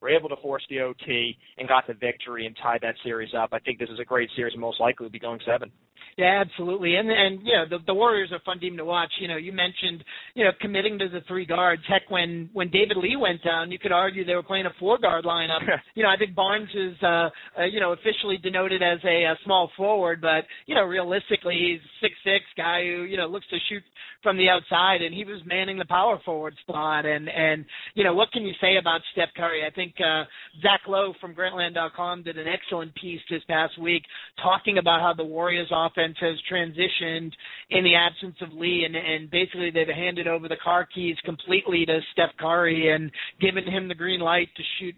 were 0.00 0.10
able 0.10 0.28
to 0.28 0.36
force 0.36 0.62
the 0.68 0.80
OT 0.80 1.36
and 1.58 1.68
got 1.68 1.86
the 1.86 1.94
victory 1.94 2.46
and 2.46 2.56
tied 2.62 2.80
that 2.82 2.94
series 3.02 3.30
up. 3.36 3.50
I 3.52 3.58
think 3.58 3.78
this 3.78 3.88
is 3.88 3.98
a 4.00 4.04
great 4.04 4.28
series 4.36 4.52
and 4.52 4.60
most 4.60 4.80
likely 4.80 5.04
will 5.04 5.10
be 5.10 5.18
going 5.18 5.40
seven. 5.46 5.70
Yeah, 6.16 6.42
absolutely. 6.46 6.96
And 6.96 7.10
and 7.10 7.40
you 7.46 7.52
know, 7.52 7.64
the 7.68 7.84
the 7.86 7.92
Warriors 7.92 8.32
are 8.32 8.36
a 8.36 8.40
fun 8.40 8.58
team 8.58 8.78
to 8.78 8.86
watch. 8.86 9.10
You 9.20 9.28
know, 9.28 9.36
you 9.36 9.52
mentioned, 9.52 10.02
you 10.34 10.44
know, 10.44 10.50
committing 10.62 10.98
to 10.98 11.10
the 11.10 11.20
three 11.28 11.44
guards. 11.44 11.82
Heck 11.86 12.10
when 12.10 12.48
when 12.54 12.70
David 12.70 12.96
Lee 12.96 13.16
went 13.16 13.44
down, 13.44 13.70
you 13.70 13.78
could 13.78 13.92
argue 13.92 14.24
they 14.24 14.34
were 14.34 14.42
playing 14.42 14.64
a 14.64 14.72
four 14.80 14.96
guard 14.96 15.26
lineup. 15.26 15.60
you 15.94 16.02
know, 16.02 16.08
I 16.08 16.16
think 16.16 16.34
Barnes 16.34 16.70
is 16.74 16.96
uh, 17.02 17.28
uh 17.58 17.64
you 17.70 17.80
know, 17.80 17.92
officially 17.92 18.38
denoted 18.38 18.82
as 18.82 18.98
a, 19.04 19.24
a 19.24 19.36
small 19.44 19.70
forward, 19.76 20.22
but 20.22 20.44
you 20.64 20.74
know, 20.74 20.84
realistically 20.84 21.54
he's 21.54 21.90
six 22.00 22.14
six 22.24 22.46
guy 22.56 22.80
who, 22.82 23.02
you 23.02 23.18
know, 23.18 23.26
looks 23.26 23.46
to 23.50 23.58
shoot 23.68 23.82
from 24.22 24.38
the 24.38 24.48
outside 24.48 25.02
and 25.02 25.14
he 25.14 25.24
was 25.24 25.42
manning 25.44 25.76
the 25.76 25.84
power 25.84 26.18
forward 26.24 26.54
spot 26.62 27.04
and 27.04 27.28
and 27.28 27.66
you 27.94 28.04
know, 28.04 28.14
what 28.14 28.32
can 28.32 28.44
you 28.44 28.54
say 28.58 28.78
about 28.80 29.02
Steph 29.12 29.34
Curry? 29.36 29.66
I 29.66 29.70
think 29.70 29.92
uh 30.00 30.24
Zach 30.62 30.80
Lowe 30.88 31.12
from 31.20 31.34
Grantland.com 31.34 32.22
did 32.22 32.38
an 32.38 32.46
excellent 32.48 32.94
piece 32.94 33.20
this 33.28 33.42
past 33.46 33.78
week 33.78 34.02
talking 34.42 34.78
about 34.78 35.02
how 35.02 35.12
the 35.14 35.22
Warriors 35.22 35.68
offense 35.70 36.05
offense 36.06 36.16
has 36.20 36.36
transitioned 36.50 37.32
in 37.70 37.84
the 37.84 37.94
absence 37.94 38.36
of 38.40 38.52
Lee, 38.52 38.84
and, 38.84 38.94
and 38.96 39.30
basically 39.30 39.70
they've 39.70 39.86
handed 39.88 40.26
over 40.26 40.48
the 40.48 40.56
car 40.62 40.86
keys 40.92 41.16
completely 41.24 41.84
to 41.86 42.00
Steph 42.12 42.30
Curry 42.38 42.92
and 42.94 43.10
given 43.40 43.64
him 43.64 43.88
the 43.88 43.94
green 43.94 44.20
light 44.20 44.48
to 44.56 44.62
shoot 44.78 44.94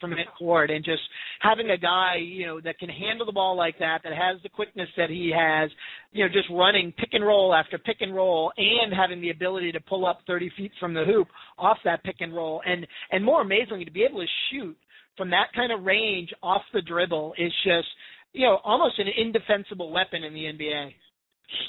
from 0.00 0.14
court 0.36 0.68
and 0.68 0.84
just 0.84 1.02
having 1.40 1.70
a 1.70 1.78
guy, 1.78 2.16
you 2.16 2.44
know, 2.44 2.60
that 2.60 2.76
can 2.80 2.88
handle 2.88 3.24
the 3.24 3.30
ball 3.30 3.56
like 3.56 3.78
that, 3.78 4.00
that 4.02 4.12
has 4.12 4.42
the 4.42 4.48
quickness 4.48 4.88
that 4.96 5.08
he 5.08 5.32
has, 5.32 5.70
you 6.10 6.24
know, 6.24 6.28
just 6.28 6.50
running 6.50 6.92
pick 6.98 7.10
and 7.12 7.24
roll 7.24 7.54
after 7.54 7.78
pick 7.78 7.98
and 8.00 8.12
roll 8.12 8.52
and 8.56 8.92
having 8.92 9.20
the 9.20 9.30
ability 9.30 9.70
to 9.70 9.78
pull 9.80 10.04
up 10.04 10.18
30 10.26 10.50
feet 10.56 10.72
from 10.80 10.92
the 10.92 11.04
hoop 11.04 11.28
off 11.56 11.76
that 11.84 12.02
pick 12.02 12.16
and 12.18 12.34
roll. 12.34 12.60
And, 12.66 12.84
and 13.12 13.24
more 13.24 13.42
amazingly, 13.42 13.84
to 13.84 13.92
be 13.92 14.02
able 14.02 14.20
to 14.20 14.26
shoot 14.50 14.76
from 15.16 15.30
that 15.30 15.52
kind 15.54 15.70
of 15.70 15.84
range 15.84 16.30
off 16.42 16.62
the 16.74 16.82
dribble 16.82 17.34
is 17.38 17.52
just 17.64 17.86
you 18.32 18.46
know, 18.46 18.58
almost 18.64 18.98
an 18.98 19.06
indefensible 19.16 19.90
weapon 19.90 20.24
in 20.24 20.34
the 20.34 20.44
NBA. 20.44 20.92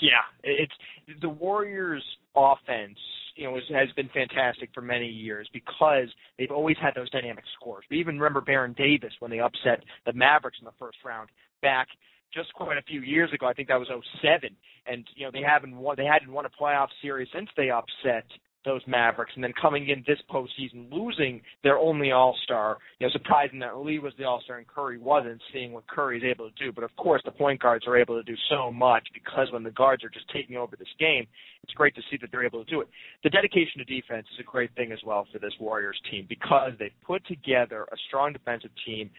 Yeah, 0.02 0.24
it's 0.44 0.74
the 1.22 1.30
Warriors' 1.30 2.04
offense. 2.36 2.98
You 3.36 3.46
know, 3.46 3.60
has 3.76 3.90
been 3.96 4.10
fantastic 4.14 4.70
for 4.76 4.82
many 4.82 5.08
years 5.08 5.50
because 5.52 6.08
they've 6.38 6.52
always 6.52 6.78
had 6.80 6.94
those 6.96 7.10
dynamic 7.10 7.44
scores. 7.60 7.84
We 7.90 8.00
even 8.00 8.20
remember 8.20 8.42
Baron 8.42 8.76
Davis 8.78 9.12
when 9.20 9.32
they 9.32 9.40
upset 9.40 9.84
the 10.06 10.14
Mavericks 10.14 10.60
in 10.60 10.66
the 10.66 10.72
first 10.78 11.00
round 11.04 11.30
back 11.64 11.88
just 12.32 12.54
quite 12.54 12.78
a 12.78 12.84
few 12.84 13.02
years 13.02 13.34
ago. 13.34 13.48
I 13.48 13.54
think 13.54 13.70
that 13.70 13.80
was 13.80 13.88
07. 14.22 14.56
And 14.86 15.08
you 15.16 15.26
know, 15.26 15.32
they 15.32 15.42
haven't 15.42 15.76
won 15.76 15.96
they 15.98 16.06
hadn't 16.06 16.32
won 16.32 16.46
a 16.46 16.50
playoff 16.50 16.90
series 17.02 17.28
since 17.34 17.50
they 17.58 17.72
upset 17.72 18.26
those 18.66 18.82
Mavericks, 18.88 19.32
and 19.36 19.44
then 19.44 19.54
coming 19.60 19.90
in 19.90 20.04
this 20.08 20.20
postseason 20.30 20.92
losing 20.92 21.42
their 21.64 21.78
only 21.78 22.12
All 22.12 22.36
Star. 22.44 22.78
You 23.00 23.08
know, 23.08 23.12
surprising 23.12 23.60
that 23.60 23.78
Lee 23.78 24.00
was 24.00 24.14
the 24.18 24.26
All 24.26 24.42
Star 24.44 24.58
and 24.58 24.68
Curry 24.68 24.98
wasn't. 24.98 25.42
Seeing 25.52 25.74
what 25.74 25.88
Curry's 25.88 26.24
able 26.24 26.50
to 26.50 26.64
do, 26.64 26.72
but 26.72 26.84
of 26.84 26.96
course 26.96 27.22
the 27.26 27.32
point 27.32 27.62
guards 27.62 27.86
are 27.88 27.98
able 27.98 28.16
to 28.16 28.24
do 28.24 28.36
so 28.50 28.72
much 28.72 29.08
because 29.14 29.52
when 29.52 29.64
the 29.64 29.72
guards 29.72 30.04
are 30.04 30.10
just 30.10 30.30
taking 30.32 30.58
over 30.58 30.76
this 30.76 30.88
game, 31.00 31.28
it's 31.64 31.74
great 31.74 31.96
to 31.96 32.02
see 32.12 32.18
that 32.20 32.30
they're 32.32 32.46
able 32.46 32.64
to 32.64 32.70
do 32.70 32.82
it. 32.82 32.88
The 33.24 33.30
dedication 33.30 33.80
to 33.80 33.86
defense 33.86 34.28
is 34.34 34.40
a 34.40 34.44
great 34.44 34.74
thing 34.76 34.92
as 34.92 35.00
well 35.06 35.26
for 35.32 35.40
this 35.40 35.54
Warriors 35.60 36.00
team 36.12 36.26
because 36.28 36.72
they've 36.78 36.92
put 37.06 37.26
together 37.26 37.86
a 37.92 37.96
strong 38.08 38.34
defensive 38.34 38.72
team. 38.86 39.10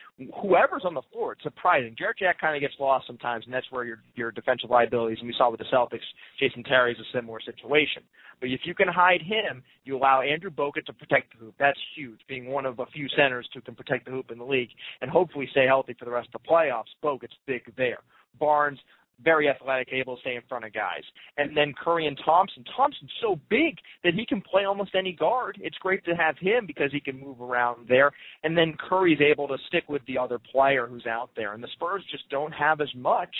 Whoever's 0.42 0.82
on 0.84 0.94
the 0.94 1.02
floor, 1.12 1.32
it's 1.32 1.42
surprising. 1.42 1.94
Jarrett 1.98 2.18
Jack 2.18 2.40
kind 2.40 2.54
of 2.54 2.60
gets 2.60 2.74
lost 2.78 3.06
sometimes, 3.06 3.44
and 3.46 3.54
that's 3.54 3.70
where 3.70 3.84
your 3.84 3.98
your 4.14 4.30
defensive 4.30 4.70
liabilities. 4.70 5.18
And 5.20 5.26
we 5.26 5.34
saw 5.36 5.50
with 5.50 5.60
the 5.60 5.66
Celtics, 5.72 6.04
Jason 6.38 6.62
Terry 6.64 6.92
is 6.92 6.98
a 6.98 7.16
similar 7.16 7.40
situation. 7.40 8.02
But 8.40 8.50
if 8.50 8.60
you 8.64 8.74
can 8.74 8.88
hide 8.88 9.22
him, 9.34 9.62
you 9.84 9.96
allow 9.96 10.22
Andrew 10.22 10.50
Bogut 10.50 10.86
to 10.86 10.92
protect 10.92 11.32
the 11.32 11.44
hoop. 11.44 11.54
That's 11.58 11.78
huge, 11.96 12.20
being 12.28 12.46
one 12.46 12.66
of 12.66 12.78
a 12.78 12.86
few 12.86 13.08
centers 13.16 13.48
who 13.52 13.60
can 13.60 13.74
protect 13.74 14.06
the 14.06 14.10
hoop 14.12 14.30
in 14.30 14.38
the 14.38 14.44
league 14.44 14.70
and 15.00 15.10
hopefully 15.10 15.48
stay 15.50 15.66
healthy 15.66 15.94
for 15.98 16.04
the 16.04 16.10
rest 16.10 16.28
of 16.34 16.42
the 16.42 16.48
playoffs. 16.48 16.94
Bogut's 17.02 17.36
big 17.46 17.62
there. 17.76 17.98
Barnes, 18.38 18.78
very 19.22 19.48
athletic, 19.48 19.88
able 19.92 20.16
to 20.16 20.20
stay 20.20 20.36
in 20.36 20.42
front 20.48 20.64
of 20.64 20.72
guys. 20.72 21.02
And 21.36 21.56
then 21.56 21.72
Curry 21.72 22.06
and 22.06 22.18
Thompson. 22.24 22.64
Thompson's 22.76 23.10
so 23.20 23.38
big 23.48 23.76
that 24.02 24.14
he 24.14 24.26
can 24.26 24.40
play 24.40 24.64
almost 24.64 24.94
any 24.94 25.12
guard. 25.12 25.58
It's 25.60 25.76
great 25.78 26.04
to 26.06 26.16
have 26.16 26.36
him 26.38 26.66
because 26.66 26.90
he 26.92 27.00
can 27.00 27.20
move 27.20 27.40
around 27.40 27.88
there. 27.88 28.10
And 28.42 28.56
then 28.56 28.74
Curry's 28.78 29.20
able 29.20 29.48
to 29.48 29.56
stick 29.68 29.84
with 29.88 30.02
the 30.06 30.18
other 30.18 30.38
player 30.38 30.86
who's 30.86 31.06
out 31.06 31.30
there. 31.36 31.54
And 31.54 31.62
the 31.62 31.68
Spurs 31.74 32.04
just 32.10 32.28
don't 32.30 32.52
have 32.52 32.80
as 32.80 32.92
much. 32.96 33.34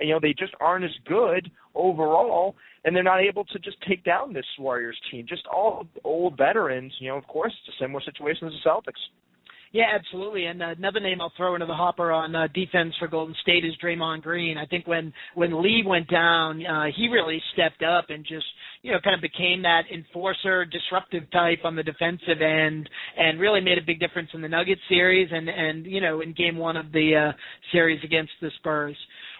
You 0.00 0.10
know, 0.10 0.20
they 0.22 0.34
just 0.38 0.54
aren't 0.60 0.84
as 0.84 0.92
good 1.06 1.50
overall, 1.74 2.54
and 2.84 2.94
they're 2.94 3.02
not 3.02 3.20
able 3.20 3.44
to 3.46 3.58
just 3.58 3.78
take 3.88 4.04
down 4.04 4.32
this 4.32 4.46
Warriors 4.56 4.98
team. 5.10 5.26
Just 5.28 5.44
all 5.48 5.88
old 6.04 6.36
veterans. 6.36 6.92
You 7.00 7.08
know, 7.08 7.16
of 7.16 7.26
course, 7.26 7.52
it's 7.66 7.76
a 7.76 7.82
similar 7.82 8.00
situation 8.02 8.46
as 8.46 8.54
the 8.54 8.70
Celtics. 8.70 8.92
Yeah, 9.72 9.84
absolutely. 9.94 10.46
And 10.46 10.62
uh, 10.62 10.74
another 10.76 11.00
name 11.00 11.20
I'll 11.20 11.32
throw 11.36 11.54
into 11.54 11.66
the 11.66 11.74
hopper 11.74 12.10
on 12.10 12.34
uh, 12.34 12.48
defense 12.54 12.94
for 12.98 13.06
Golden 13.06 13.34
State 13.42 13.64
is 13.64 13.74
Draymond 13.82 14.22
Green. 14.22 14.56
I 14.56 14.64
think 14.64 14.86
when 14.86 15.12
when 15.34 15.62
Lee 15.62 15.82
went 15.86 16.08
down, 16.08 16.64
uh, 16.64 16.86
he 16.96 17.08
really 17.08 17.40
stepped 17.52 17.82
up 17.82 18.06
and 18.08 18.24
just 18.24 18.46
you 18.82 18.92
know 18.92 18.98
kind 19.04 19.14
of 19.14 19.20
became 19.20 19.62
that 19.62 19.82
enforcer, 19.92 20.64
disruptive 20.64 21.30
type 21.30 21.60
on 21.64 21.76
the 21.76 21.82
defensive 21.82 22.40
end, 22.40 22.88
and 23.18 23.38
really 23.38 23.60
made 23.60 23.78
a 23.78 23.82
big 23.86 24.00
difference 24.00 24.30
in 24.32 24.40
the 24.40 24.48
Nuggets 24.48 24.80
series 24.88 25.28
and 25.30 25.48
and 25.48 25.84
you 25.84 26.00
know 26.00 26.22
in 26.22 26.32
Game 26.32 26.56
One 26.56 26.76
of 26.76 26.90
the 26.92 27.30
uh, 27.30 27.36
series 27.72 28.02
against 28.02 28.32
the 28.40 28.50
Spurs. 28.58 28.96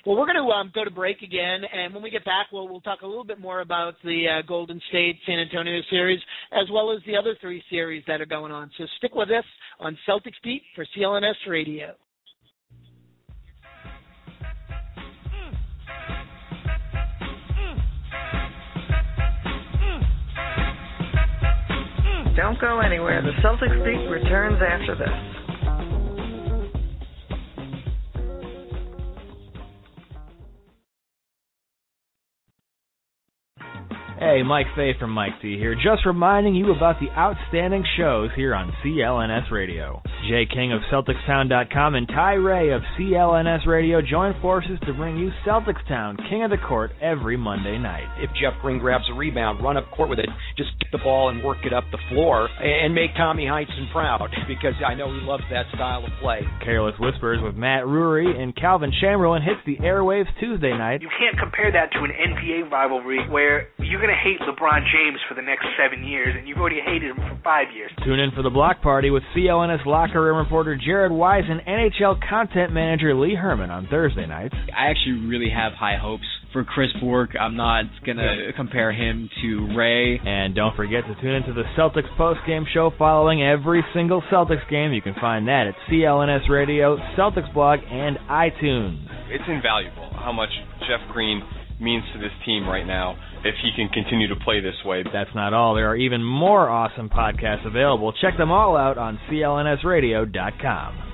Well, 0.06 0.16
we're 0.16 0.26
going 0.26 0.36
to 0.36 0.50
um, 0.52 0.70
go 0.74 0.84
to 0.84 0.90
break 0.90 1.22
again, 1.22 1.62
and 1.72 1.92
when 1.92 2.02
we 2.02 2.10
get 2.10 2.24
back, 2.24 2.46
we'll 2.52 2.68
we'll 2.68 2.80
talk 2.80 3.02
a 3.02 3.06
little 3.06 3.24
bit 3.24 3.40
more 3.40 3.60
about 3.60 3.94
the 4.04 4.38
uh, 4.38 4.46
Golden 4.46 4.80
State 4.88 5.16
San 5.26 5.38
Antonio 5.38 5.80
series 5.90 6.20
as 6.52 6.66
well 6.72 6.92
as 6.92 7.00
the 7.06 7.16
other 7.16 7.36
three 7.40 7.62
series 7.70 8.04
that 8.06 8.20
are 8.20 8.26
going 8.26 8.52
on. 8.52 8.70
So 8.78 8.84
stick 8.98 9.14
with 9.14 9.30
us 9.30 9.44
on 9.80 9.98
Celtics 10.08 10.40
Beat 10.42 10.62
for 10.74 10.86
CLNS 10.96 11.34
Radio. 11.48 11.94
Don't 22.36 22.60
go 22.60 22.78
anywhere. 22.78 23.20
The 23.20 23.32
Celtics 23.42 23.84
Beat 23.84 24.08
returns 24.08 24.62
after 24.62 24.94
this. 24.94 25.37
Hey, 34.18 34.42
Mike 34.42 34.66
Fay 34.74 34.98
from 34.98 35.12
Mike 35.12 35.34
C 35.40 35.56
here, 35.58 35.76
just 35.76 36.04
reminding 36.04 36.56
you 36.56 36.74
about 36.74 36.98
the 36.98 37.08
outstanding 37.10 37.84
shows 37.96 38.30
here 38.34 38.52
on 38.52 38.72
CLNS 38.82 39.52
Radio. 39.52 40.02
Jay 40.28 40.44
King 40.44 40.72
of 40.72 40.80
CelticsTown.com 40.90 41.94
and 41.94 42.08
Ty 42.08 42.32
Ray 42.32 42.72
of 42.72 42.82
CLNS 42.98 43.64
Radio 43.64 44.02
join 44.02 44.34
forces 44.42 44.76
to 44.86 44.92
bring 44.92 45.16
you 45.16 45.30
Celtics 45.46 45.86
Town, 45.86 46.16
King 46.28 46.42
of 46.42 46.50
the 46.50 46.56
Court, 46.58 46.90
every 47.00 47.36
Monday 47.36 47.78
night. 47.78 48.08
If 48.18 48.30
Jeff 48.30 48.60
Green 48.60 48.80
grabs 48.80 49.04
a 49.08 49.14
rebound, 49.14 49.62
run 49.62 49.76
up 49.76 49.88
court 49.92 50.10
with 50.10 50.18
it, 50.18 50.28
just 50.56 50.70
get 50.80 50.90
the 50.90 50.98
ball 50.98 51.28
and 51.28 51.44
work 51.44 51.58
it 51.64 51.72
up 51.72 51.84
the 51.92 51.98
floor, 52.10 52.48
and 52.60 52.92
make 52.92 53.14
Tommy 53.16 53.44
Heinsohn 53.44 53.92
proud, 53.92 54.34
because 54.48 54.74
I 54.84 54.94
know 54.94 55.14
he 55.14 55.20
loves 55.24 55.44
that 55.52 55.66
style 55.76 56.04
of 56.04 56.10
play. 56.20 56.40
Careless 56.64 56.98
Whispers 56.98 57.38
with 57.40 57.54
Matt 57.54 57.84
Rury 57.84 58.36
and 58.36 58.54
Calvin 58.56 58.92
Chamberlain 59.00 59.42
hits 59.42 59.60
the 59.64 59.76
airwaves 59.76 60.26
Tuesday 60.40 60.76
night. 60.76 61.02
You 61.02 61.10
can't 61.20 61.38
compare 61.38 61.70
that 61.70 61.92
to 61.92 61.98
an 62.02 62.10
NBA 62.10 62.68
rivalry 62.68 63.28
where 63.30 63.68
you're 63.78 64.00
going 64.00 64.07
to 64.08 64.14
hate 64.14 64.40
LeBron 64.40 64.80
James 64.92 65.18
for 65.28 65.34
the 65.34 65.42
next 65.42 65.66
seven 65.76 66.04
years, 66.04 66.34
and 66.36 66.48
you've 66.48 66.58
already 66.58 66.80
hated 66.80 67.10
him 67.10 67.16
for 67.16 67.38
five 67.44 67.68
years. 67.74 67.90
Tune 68.04 68.18
in 68.18 68.30
for 68.32 68.42
the 68.42 68.50
block 68.50 68.82
party 68.82 69.10
with 69.10 69.22
CLNS 69.36 69.84
locker 69.86 70.22
room 70.22 70.36
reporter 70.38 70.76
Jared 70.76 71.12
Weiss 71.12 71.44
and 71.48 71.60
NHL 71.60 72.16
content 72.28 72.72
manager 72.72 73.14
Lee 73.14 73.34
Herman 73.34 73.70
on 73.70 73.86
Thursday 73.88 74.26
nights. 74.26 74.54
I 74.76 74.90
actually 74.90 75.26
really 75.26 75.50
have 75.50 75.72
high 75.72 75.96
hopes 76.00 76.24
for 76.52 76.64
Chris 76.64 76.88
Bork. 77.00 77.30
I'm 77.38 77.56
not 77.56 77.84
gonna 78.06 78.52
compare 78.56 78.92
him 78.92 79.28
to 79.42 79.76
Ray. 79.76 80.18
And 80.18 80.54
don't 80.54 80.74
forget 80.74 81.04
to 81.06 81.14
tune 81.20 81.34
into 81.34 81.52
the 81.52 81.64
Celtics 81.76 82.08
post-game 82.16 82.66
show 82.72 82.90
following 82.98 83.42
every 83.42 83.84
single 83.94 84.22
Celtics 84.32 84.68
game. 84.70 84.92
You 84.92 85.02
can 85.02 85.14
find 85.20 85.46
that 85.48 85.66
at 85.66 85.74
CLNS 85.90 86.48
Radio, 86.48 86.96
Celtics 87.16 87.52
blog, 87.52 87.80
and 87.90 88.16
iTunes. 88.30 89.04
It's 89.28 89.44
invaluable 89.46 90.10
how 90.14 90.32
much 90.32 90.50
Jeff 90.80 91.00
Green 91.12 91.42
means 91.80 92.04
to 92.12 92.18
this 92.18 92.32
team 92.44 92.68
right 92.68 92.86
now 92.86 93.16
if 93.44 93.54
he 93.62 93.70
can 93.76 93.88
continue 93.88 94.28
to 94.28 94.36
play 94.36 94.60
this 94.60 94.74
way. 94.84 95.02
That's 95.12 95.34
not 95.34 95.52
all. 95.52 95.74
There 95.74 95.88
are 95.88 95.96
even 95.96 96.22
more 96.22 96.68
awesome 96.68 97.08
podcasts 97.08 97.66
available. 97.66 98.12
Check 98.20 98.36
them 98.36 98.50
all 98.50 98.76
out 98.76 98.98
on 98.98 99.18
clnsradio.com. 99.30 101.04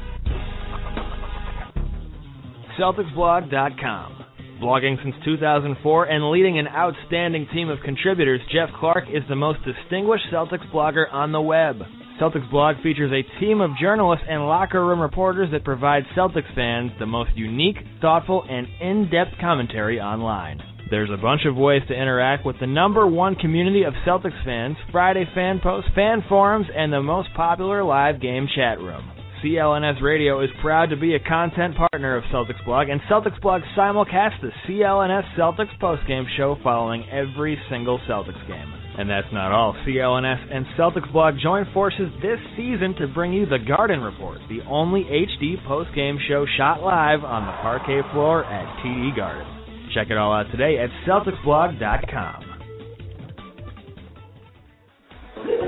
CelticsBlog.com. 2.78 4.24
Blogging 4.62 5.02
since 5.02 5.14
2004 5.24 6.04
and 6.06 6.30
leading 6.30 6.58
an 6.58 6.68
outstanding 6.68 7.46
team 7.52 7.68
of 7.68 7.78
contributors, 7.84 8.40
Jeff 8.52 8.70
Clark 8.78 9.04
is 9.12 9.22
the 9.28 9.36
most 9.36 9.58
distinguished 9.64 10.24
Celtics 10.32 10.70
blogger 10.72 11.12
on 11.12 11.32
the 11.32 11.40
web. 11.40 11.82
Celtics 12.20 12.48
blog 12.48 12.76
features 12.80 13.10
a 13.10 13.40
team 13.40 13.60
of 13.60 13.76
journalists 13.80 14.24
and 14.28 14.46
locker 14.46 14.86
room 14.86 15.00
reporters 15.00 15.50
that 15.50 15.64
provide 15.64 16.04
Celtics 16.16 16.54
fans 16.54 16.92
the 17.00 17.06
most 17.06 17.30
unique, 17.34 17.76
thoughtful, 18.00 18.44
and 18.48 18.68
in-depth 18.80 19.32
commentary 19.40 20.00
online. 20.00 20.60
There's 20.90 21.10
a 21.10 21.20
bunch 21.20 21.40
of 21.44 21.56
ways 21.56 21.82
to 21.88 21.94
interact 21.94 22.46
with 22.46 22.54
the 22.60 22.68
number 22.68 23.04
one 23.04 23.34
community 23.34 23.82
of 23.82 23.94
Celtics 24.06 24.44
fans, 24.44 24.76
Friday 24.92 25.24
fan 25.34 25.58
posts, 25.60 25.90
fan 25.96 26.22
forums, 26.28 26.66
and 26.72 26.92
the 26.92 27.02
most 27.02 27.30
popular 27.34 27.82
live 27.82 28.20
game 28.20 28.46
chat 28.54 28.78
room. 28.78 29.10
CLNS 29.42 30.00
Radio 30.00 30.40
is 30.40 30.50
proud 30.62 30.90
to 30.90 30.96
be 30.96 31.16
a 31.16 31.20
content 31.20 31.74
partner 31.74 32.16
of 32.16 32.22
Celtics 32.32 32.64
Blog, 32.64 32.90
and 32.90 33.00
Celtics 33.10 33.40
Blog 33.42 33.62
simulcasts 33.76 34.40
the 34.40 34.52
CLNS 34.68 35.34
Celtics 35.36 35.76
postgame 35.82 36.26
show 36.36 36.56
following 36.62 37.04
every 37.10 37.58
single 37.68 37.98
Celtics 38.08 38.46
game. 38.46 38.83
And 38.96 39.10
that's 39.10 39.26
not 39.32 39.50
all. 39.50 39.74
CLNS 39.86 40.54
and 40.54 40.66
Celtics 40.78 41.12
Blog 41.12 41.34
join 41.42 41.66
forces 41.74 42.10
this 42.22 42.38
season 42.56 42.94
to 43.00 43.08
bring 43.08 43.32
you 43.32 43.44
the 43.44 43.58
Garden 43.58 44.00
Report, 44.00 44.38
the 44.48 44.60
only 44.68 45.02
HD 45.02 45.56
postgame 45.66 46.16
show 46.28 46.46
shot 46.56 46.80
live 46.80 47.24
on 47.24 47.44
the 47.44 47.52
parquet 47.60 48.02
floor 48.12 48.44
at 48.44 48.84
TD 48.84 49.16
Garden. 49.16 49.46
Check 49.94 50.10
it 50.10 50.16
all 50.16 50.32
out 50.32 50.50
today 50.52 50.78
at 50.78 50.90
CelticsBlog.com. 51.06 52.54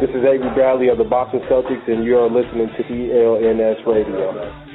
This 0.01 0.11
is 0.11 0.23
Avery 0.23 0.55
Bradley 0.55 0.89
of 0.89 0.99
the 0.99 1.05
Boston 1.05 1.41
Celtics, 1.51 1.91
and 1.91 2.05
you're 2.05 2.31
listening 2.31 2.69
to 2.77 2.83
CLNS 2.85 3.87
Radio. 3.87 4.66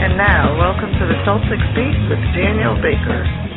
And 0.00 0.16
now, 0.16 0.56
welcome 0.58 0.90
to 0.92 1.06
the 1.06 1.14
Celtics 1.24 1.74
Beat 1.74 2.08
with 2.08 2.18
Daniel 2.36 2.74
Baker. 2.76 3.49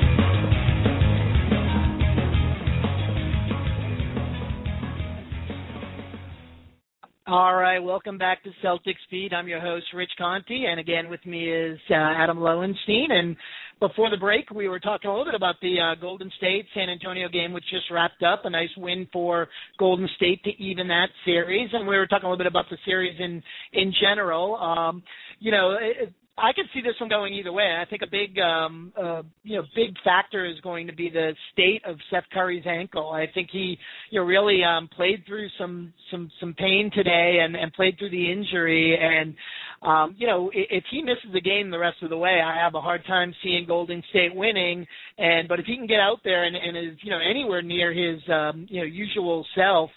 All 7.34 7.56
right, 7.56 7.80
welcome 7.80 8.20
back 8.20 8.44
to 8.44 8.52
Celtics 8.64 9.02
Beat. 9.10 9.34
I'm 9.34 9.48
your 9.48 9.60
host, 9.60 9.88
Rich 9.92 10.12
Conte, 10.20 10.52
and 10.52 10.80
again 10.80 11.10
with 11.10 11.26
me 11.26 11.52
is 11.52 11.80
uh, 11.90 11.96
Adam 11.96 12.40
Lowenstein. 12.40 13.08
And 13.10 13.36
before 13.80 14.12
the 14.12 14.18
break, 14.18 14.52
we 14.52 14.70
were 14.70 14.80
talking 14.80 15.10
a 15.10 15.12
little 15.12 15.26
bit 15.26 15.34
about 15.34 15.56
the 15.60 15.80
uh, 15.80 16.00
Golden 16.00 16.32
State 16.38 16.68
San 16.76 16.92
Antonio 16.92 17.28
game, 17.30 17.52
which 17.52 17.64
just 17.72 17.90
wrapped 17.90 18.22
up. 18.22 18.46
A 18.46 18.52
nice 18.52 18.70
win 18.78 19.08
for 19.12 19.48
Golden 19.80 20.08
State 20.16 20.44
to 20.44 20.52
even 20.64 20.88
that 20.90 21.08
series, 21.26 21.72
and 21.74 21.88
we 21.88 21.98
were 21.98 22.06
talking 22.06 22.28
a 22.28 22.30
little 22.30 22.38
bit 22.38 22.46
about 22.46 22.66
the 22.70 22.78
series 22.86 23.20
in 23.20 23.42
in 23.74 23.92
general. 24.00 24.56
Um, 24.58 25.02
you 25.40 25.50
know, 25.50 25.76
it, 25.82 26.14
I 26.36 26.52
could 26.52 26.66
see 26.74 26.82
this 26.82 27.00
one 27.00 27.10
going 27.10 27.34
either 27.36 27.52
way. 27.52 27.78
I 27.80 27.86
think 27.88 28.02
a 28.02 28.10
big, 28.10 28.40
um, 28.40 28.92
uh, 29.00 29.22
you 29.44 29.58
know, 29.58 29.64
big 29.76 29.96
factor 30.04 30.46
is 30.46 30.60
going 30.62 30.88
to 30.88 30.94
be 30.94 31.10
the 31.10 31.34
state 31.52 31.84
of 31.86 31.98
Seth 32.10 32.24
Curry's 32.34 32.66
ankle. 32.66 33.12
I 33.12 33.28
think 33.32 33.50
he, 33.52 33.78
you 34.10 34.20
know, 34.20 34.26
really 34.26 34.64
um, 34.64 34.90
played 34.96 35.24
through 35.28 35.48
some 35.60 35.94
some 36.10 36.32
some 36.40 36.56
pain 36.56 36.90
today 36.92 37.40
and 37.44 37.56
and 37.56 37.72
played 37.74 38.00
through 38.00 38.10
the 38.10 38.32
injury. 38.32 38.98
And 39.00 39.36
um, 39.84 40.16
you 40.18 40.26
know, 40.26 40.50
if 40.54 40.84
he 40.90 41.04
misses 41.04 41.32
the 41.34 41.42
game 41.42 41.70
the 41.70 41.78
rest 41.78 42.02
of 42.02 42.10
the 42.10 42.18
way, 42.18 42.42
I 42.44 42.56
have 42.56 42.74
a 42.74 42.82
hard 42.82 43.06
time 43.06 43.34
seeing 43.44 43.68
Golden 43.68 44.02
State 44.10 44.34
winning. 44.34 44.88
And 45.20 45.48
but 45.48 45.60
if 45.60 45.68
he 45.68 45.76
can 45.76 45.88
get 45.88 46.00
out 46.00 46.22
there 46.24 46.46
and, 46.46 46.56
and 46.56 46.76
is 46.76 46.98
you 47.04 47.12
know 47.12 47.20
anywhere 47.20 47.62
near 47.62 47.94
his 47.94 48.22
um, 48.30 48.66
you 48.70 48.80
know 48.80 48.88
usual 48.88 49.46
self. 49.56 49.92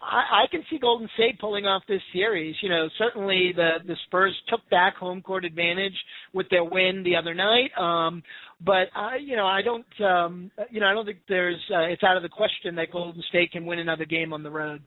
I, 0.00 0.44
I 0.44 0.46
can 0.50 0.62
see 0.70 0.78
Golden 0.78 1.08
State 1.14 1.38
pulling 1.38 1.66
off 1.66 1.82
this 1.88 2.02
series. 2.12 2.54
You 2.62 2.68
know, 2.68 2.88
certainly 2.98 3.52
the 3.54 3.78
the 3.86 3.96
Spurs 4.06 4.34
took 4.48 4.60
back 4.70 4.96
home 4.96 5.22
court 5.22 5.44
advantage 5.44 5.94
with 6.32 6.48
their 6.50 6.64
win 6.64 7.02
the 7.04 7.16
other 7.16 7.34
night. 7.34 7.70
Um, 7.78 8.22
but 8.64 8.88
I, 8.94 9.16
you 9.16 9.36
know, 9.36 9.46
I 9.46 9.62
don't, 9.62 10.00
um, 10.00 10.50
you 10.70 10.80
know, 10.80 10.86
I 10.86 10.94
don't 10.94 11.06
think 11.06 11.18
there's. 11.28 11.60
Uh, 11.70 11.82
it's 11.82 12.02
out 12.02 12.16
of 12.16 12.22
the 12.22 12.28
question 12.28 12.74
that 12.76 12.92
Golden 12.92 13.22
State 13.28 13.52
can 13.52 13.66
win 13.66 13.78
another 13.78 14.04
game 14.04 14.32
on 14.32 14.42
the 14.42 14.50
road. 14.50 14.82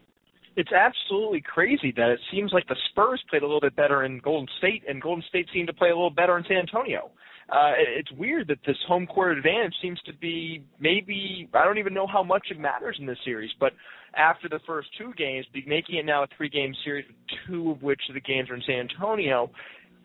It's 0.55 0.71
absolutely 0.71 1.41
crazy 1.41 1.93
that 1.95 2.09
it 2.09 2.19
seems 2.31 2.51
like 2.51 2.67
the 2.67 2.75
Spurs 2.89 3.23
played 3.29 3.43
a 3.43 3.45
little 3.45 3.61
bit 3.61 3.75
better 3.75 4.03
in 4.05 4.19
Golden 4.19 4.47
State, 4.57 4.83
and 4.89 5.01
Golden 5.01 5.23
State 5.29 5.47
seemed 5.53 5.67
to 5.67 5.73
play 5.73 5.89
a 5.89 5.95
little 5.95 6.09
better 6.09 6.37
in 6.37 6.43
San 6.45 6.57
Antonio. 6.57 7.11
Uh, 7.49 7.71
it's 7.77 8.11
weird 8.11 8.47
that 8.49 8.59
this 8.65 8.75
home 8.87 9.07
court 9.07 9.37
advantage 9.37 9.73
seems 9.81 9.99
to 10.05 10.13
be 10.13 10.63
maybe 10.79 11.49
I 11.53 11.63
don't 11.63 11.77
even 11.77 11.93
know 11.93 12.07
how 12.07 12.23
much 12.23 12.47
it 12.51 12.59
matters 12.59 12.97
in 12.99 13.05
this 13.05 13.17
series, 13.23 13.51
but 13.59 13.73
after 14.15 14.49
the 14.49 14.59
first 14.65 14.89
two 14.97 15.13
games, 15.17 15.45
making 15.65 15.95
it 15.95 16.05
now 16.05 16.23
a 16.23 16.27
three-game 16.35 16.73
series, 16.83 17.05
two 17.47 17.71
of 17.71 17.81
which 17.83 18.01
the 18.13 18.19
games 18.19 18.49
are 18.49 18.55
in 18.55 18.63
San 18.65 18.89
Antonio, 18.89 19.49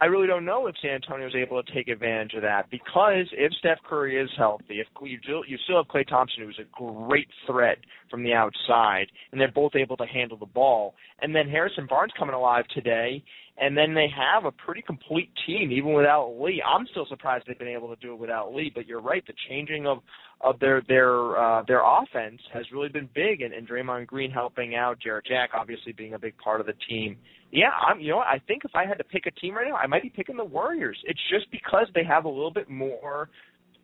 I 0.03 0.07
really 0.07 0.27
don't 0.27 0.45
know 0.45 0.67
if 0.67 0.75
San 0.83 0.97
Antonio 0.97 1.29
is 1.29 1.35
able 1.37 1.63
to 1.63 1.73
take 1.73 1.87
advantage 1.87 2.35
of 2.35 2.43
that 2.43 2.69
because 2.73 3.29
if 3.31 3.53
Steph 3.61 3.79
Curry 3.89 4.21
is 4.21 4.29
healthy, 4.37 4.81
if 4.81 4.89
you 5.01 5.45
you 5.47 5.57
still 5.63 5.77
have 5.77 5.87
Klay 5.87 6.05
Thompson, 6.05 6.43
who's 6.43 6.59
a 6.59 6.67
great 6.73 7.29
threat 7.47 7.79
from 8.11 8.25
the 8.25 8.33
outside, 8.33 9.07
and 9.31 9.41
they're 9.41 9.53
both 9.53 9.77
able 9.77 9.97
to 9.99 10.07
handle 10.07 10.37
the 10.37 10.45
ball, 10.45 10.97
and 11.21 11.33
then 11.33 11.49
Harrison 11.49 11.87
Barnes 11.89 12.11
coming 12.19 12.35
alive 12.35 12.65
today, 12.75 13.23
and 13.59 13.79
then 13.79 13.95
they 13.95 14.09
have 14.09 14.45
a 14.45 14.51
pretty 14.51 14.83
complete 14.83 15.31
team 15.47 15.71
even 15.71 15.93
without 15.93 16.33
Lee. 16.33 16.61
I'm 16.67 16.89
still 16.91 17.07
surprised 17.09 17.45
they've 17.47 17.57
been 17.57 17.69
able 17.69 17.95
to 17.95 18.01
do 18.01 18.13
it 18.13 18.19
without 18.19 18.53
Lee, 18.53 18.73
but 18.75 18.89
you're 18.89 19.01
right, 19.01 19.25
the 19.29 19.35
changing 19.49 19.87
of 19.87 19.99
of 20.43 20.59
their 20.59 20.83
their 20.89 21.39
uh, 21.39 21.63
their 21.67 21.83
offense 21.85 22.41
has 22.53 22.65
really 22.73 22.89
been 22.89 23.09
big, 23.15 23.43
and, 23.43 23.53
and 23.55 23.69
Draymond 23.69 24.07
Green 24.07 24.31
helping 24.31 24.75
out, 24.75 24.99
Jarrett 25.01 25.27
Jack 25.27 25.51
obviously 25.55 25.93
being 25.93 26.15
a 26.15 26.19
big 26.19 26.37
part 26.39 26.61
of 26.61 26.67
the 26.67 26.75
team 26.89 27.17
yeah, 27.53 27.69
I'm. 27.87 28.01
You 28.01 28.13
know, 28.13 28.19
I 28.19 28.41
think 28.47 28.65
if 28.65 28.75
I 28.75 28.87
had 28.87 28.97
to 28.97 29.05
pick 29.05 29.27
a 29.27 29.31
team 29.31 29.55
right 29.55 29.69
now, 29.69 29.77
I 29.77 29.87
might 29.87 30.03
be 30.03 30.09
picking 30.09 30.37
the 30.37 30.45
Warriors. 30.45 30.99
It's 31.05 31.21
just 31.31 31.51
because 31.53 31.87
they 31.95 32.03
have 32.03 32.25
a 32.25 32.29
little 32.29 32.51
bit 32.51 32.69
more. 32.69 33.29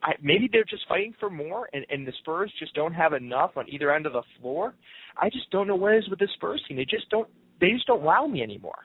I, 0.02 0.12
maybe 0.22 0.48
they're 0.50 0.64
just 0.64 0.88
fighting 0.88 1.12
for 1.20 1.28
more, 1.28 1.68
and, 1.72 1.84
and 1.90 2.06
the 2.06 2.12
Spurs 2.20 2.52
just 2.59 2.74
don't 2.74 2.94
have 2.94 3.12
enough 3.12 3.52
on 3.56 3.68
either 3.68 3.92
end 3.92 4.06
of 4.06 4.14
the 4.14 4.22
floor. 4.40 4.74
I 5.20 5.28
just 5.28 5.50
don't 5.50 5.66
know 5.66 5.74
what 5.76 5.92
it 5.92 5.98
is 5.98 6.09
with 6.09 6.20
the 6.20 6.28
Spurs 6.34 6.62
team. 6.66 6.78
They 6.78 6.84
just 6.84 7.11
don't. 7.11 7.28
They 7.61 7.70
just 7.70 7.86
don't 7.86 8.02
wow 8.02 8.26
me 8.26 8.42
anymore. 8.42 8.78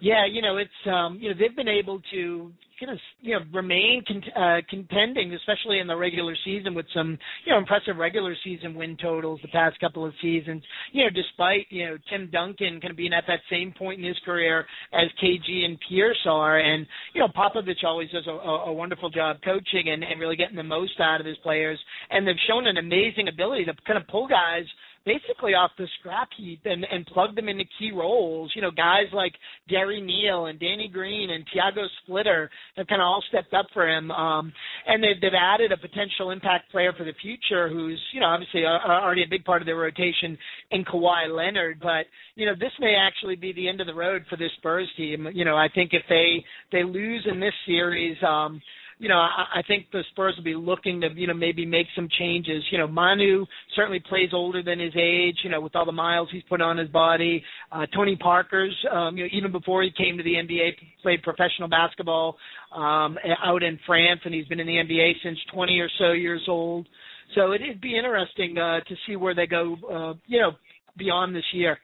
Yeah, 0.00 0.24
you 0.26 0.40
know, 0.42 0.56
it's 0.56 0.70
um, 0.86 1.18
you 1.20 1.28
know 1.28 1.34
they've 1.38 1.54
been 1.54 1.68
able 1.68 2.00
to 2.12 2.50
kind 2.80 2.90
of 2.90 2.98
you 3.20 3.34
know 3.34 3.40
remain 3.52 4.02
cont- 4.08 4.36
uh, 4.36 4.56
contending, 4.70 5.34
especially 5.34 5.78
in 5.78 5.86
the 5.86 5.94
regular 5.96 6.34
season, 6.42 6.74
with 6.74 6.86
some 6.94 7.18
you 7.44 7.52
know 7.52 7.58
impressive 7.58 7.98
regular 7.98 8.34
season 8.42 8.74
win 8.74 8.96
totals 8.96 9.38
the 9.42 9.48
past 9.48 9.78
couple 9.78 10.04
of 10.06 10.14
seasons. 10.22 10.62
You 10.92 11.04
know, 11.04 11.10
despite 11.10 11.66
you 11.68 11.86
know 11.86 11.98
Tim 12.08 12.30
Duncan 12.32 12.80
kind 12.80 12.90
of 12.90 12.96
being 12.96 13.12
at 13.12 13.24
that 13.28 13.40
same 13.50 13.72
point 13.76 14.00
in 14.00 14.06
his 14.06 14.18
career 14.24 14.64
as 14.94 15.08
KG 15.22 15.64
and 15.66 15.78
Pierce 15.88 16.24
are, 16.26 16.58
and 16.58 16.86
you 17.14 17.20
know 17.20 17.28
Popovich 17.28 17.84
always 17.84 18.10
does 18.10 18.26
a, 18.26 18.30
a 18.30 18.72
wonderful 18.72 19.10
job 19.10 19.36
coaching 19.44 19.90
and, 19.90 20.02
and 20.02 20.18
really 20.18 20.36
getting 20.36 20.56
the 20.56 20.62
most 20.62 20.98
out 20.98 21.20
of 21.20 21.26
his 21.26 21.36
players, 21.38 21.78
and 22.10 22.26
they've 22.26 22.34
shown 22.48 22.66
an 22.66 22.78
amazing 22.78 23.28
ability 23.28 23.66
to 23.66 23.74
kind 23.86 23.98
of 24.00 24.08
pull 24.08 24.26
guys 24.26 24.64
basically 25.04 25.52
off 25.54 25.70
the 25.78 25.86
scrap 25.98 26.28
heap 26.36 26.60
and 26.64 26.84
and 26.90 27.06
plug 27.06 27.34
them 27.34 27.48
into 27.48 27.64
key 27.78 27.90
roles. 27.92 28.52
You 28.54 28.62
know, 28.62 28.70
guys 28.70 29.06
like 29.12 29.32
Gary 29.68 30.00
Neal 30.00 30.46
and 30.46 30.58
Danny 30.58 30.88
Green 30.88 31.30
and 31.30 31.44
Tiago 31.52 31.82
Splitter 32.02 32.50
have 32.76 32.86
kind 32.86 33.00
of 33.00 33.06
all 33.06 33.22
stepped 33.28 33.54
up 33.54 33.66
for 33.72 33.88
him. 33.88 34.10
Um, 34.10 34.52
and 34.86 35.02
they've 35.02 35.20
they've 35.20 35.38
added 35.38 35.72
a 35.72 35.76
potential 35.76 36.30
impact 36.30 36.70
player 36.70 36.92
for 36.96 37.04
the 37.04 37.14
future, 37.22 37.68
who's 37.68 38.00
you 38.12 38.20
know 38.20 38.26
obviously 38.26 38.62
a, 38.62 38.68
a, 38.68 38.90
already 39.02 39.22
a 39.22 39.30
big 39.30 39.44
part 39.44 39.62
of 39.62 39.66
their 39.66 39.76
rotation 39.76 40.36
in 40.70 40.84
Kawhi 40.84 41.34
Leonard. 41.34 41.80
But 41.80 42.06
you 42.34 42.46
know, 42.46 42.54
this 42.54 42.72
may 42.80 42.94
actually 42.94 43.36
be 43.36 43.52
the 43.52 43.68
end 43.68 43.80
of 43.80 43.86
the 43.86 43.94
road 43.94 44.24
for 44.28 44.36
this 44.36 44.50
Spurs 44.58 44.88
team. 44.96 45.28
You 45.32 45.44
know, 45.44 45.56
I 45.56 45.68
think 45.74 45.90
if 45.92 46.02
they 46.08 46.44
they 46.72 46.84
lose 46.84 47.26
in 47.30 47.40
this 47.40 47.54
series. 47.66 48.16
um 48.26 48.60
you 49.00 49.08
know, 49.08 49.16
I, 49.16 49.46
I 49.56 49.62
think 49.66 49.86
the 49.90 50.04
Spurs 50.10 50.34
will 50.36 50.44
be 50.44 50.54
looking 50.54 51.00
to, 51.00 51.08
you 51.14 51.26
know, 51.26 51.34
maybe 51.34 51.64
make 51.64 51.86
some 51.96 52.06
changes. 52.18 52.62
You 52.70 52.76
know, 52.76 52.86
Manu 52.86 53.46
certainly 53.74 53.98
plays 53.98 54.28
older 54.34 54.62
than 54.62 54.78
his 54.78 54.92
age, 54.94 55.36
you 55.42 55.48
know, 55.48 55.58
with 55.58 55.74
all 55.74 55.86
the 55.86 55.92
miles 55.92 56.28
he's 56.30 56.42
put 56.50 56.60
on 56.60 56.76
his 56.76 56.90
body. 56.90 57.42
Uh, 57.72 57.86
Tony 57.96 58.14
Parker's, 58.14 58.76
um, 58.92 59.16
you 59.16 59.24
know, 59.24 59.30
even 59.32 59.52
before 59.52 59.82
he 59.82 59.90
came 59.96 60.18
to 60.18 60.22
the 60.22 60.34
NBA, 60.34 60.72
played 61.02 61.22
professional 61.22 61.66
basketball 61.66 62.36
um, 62.76 63.16
out 63.42 63.62
in 63.62 63.80
France, 63.86 64.20
and 64.26 64.34
he's 64.34 64.46
been 64.48 64.60
in 64.60 64.66
the 64.66 64.74
NBA 64.74 65.12
since 65.24 65.38
20 65.54 65.78
or 65.78 65.88
so 65.98 66.12
years 66.12 66.42
old. 66.46 66.86
So 67.34 67.54
it'd 67.54 67.80
be 67.80 67.96
interesting 67.96 68.58
uh, 68.58 68.80
to 68.80 68.94
see 69.06 69.16
where 69.16 69.34
they 69.34 69.46
go, 69.46 69.76
uh, 69.90 70.14
you 70.26 70.42
know, 70.42 70.52
beyond 70.98 71.34
this 71.34 71.44
year. 71.54 71.78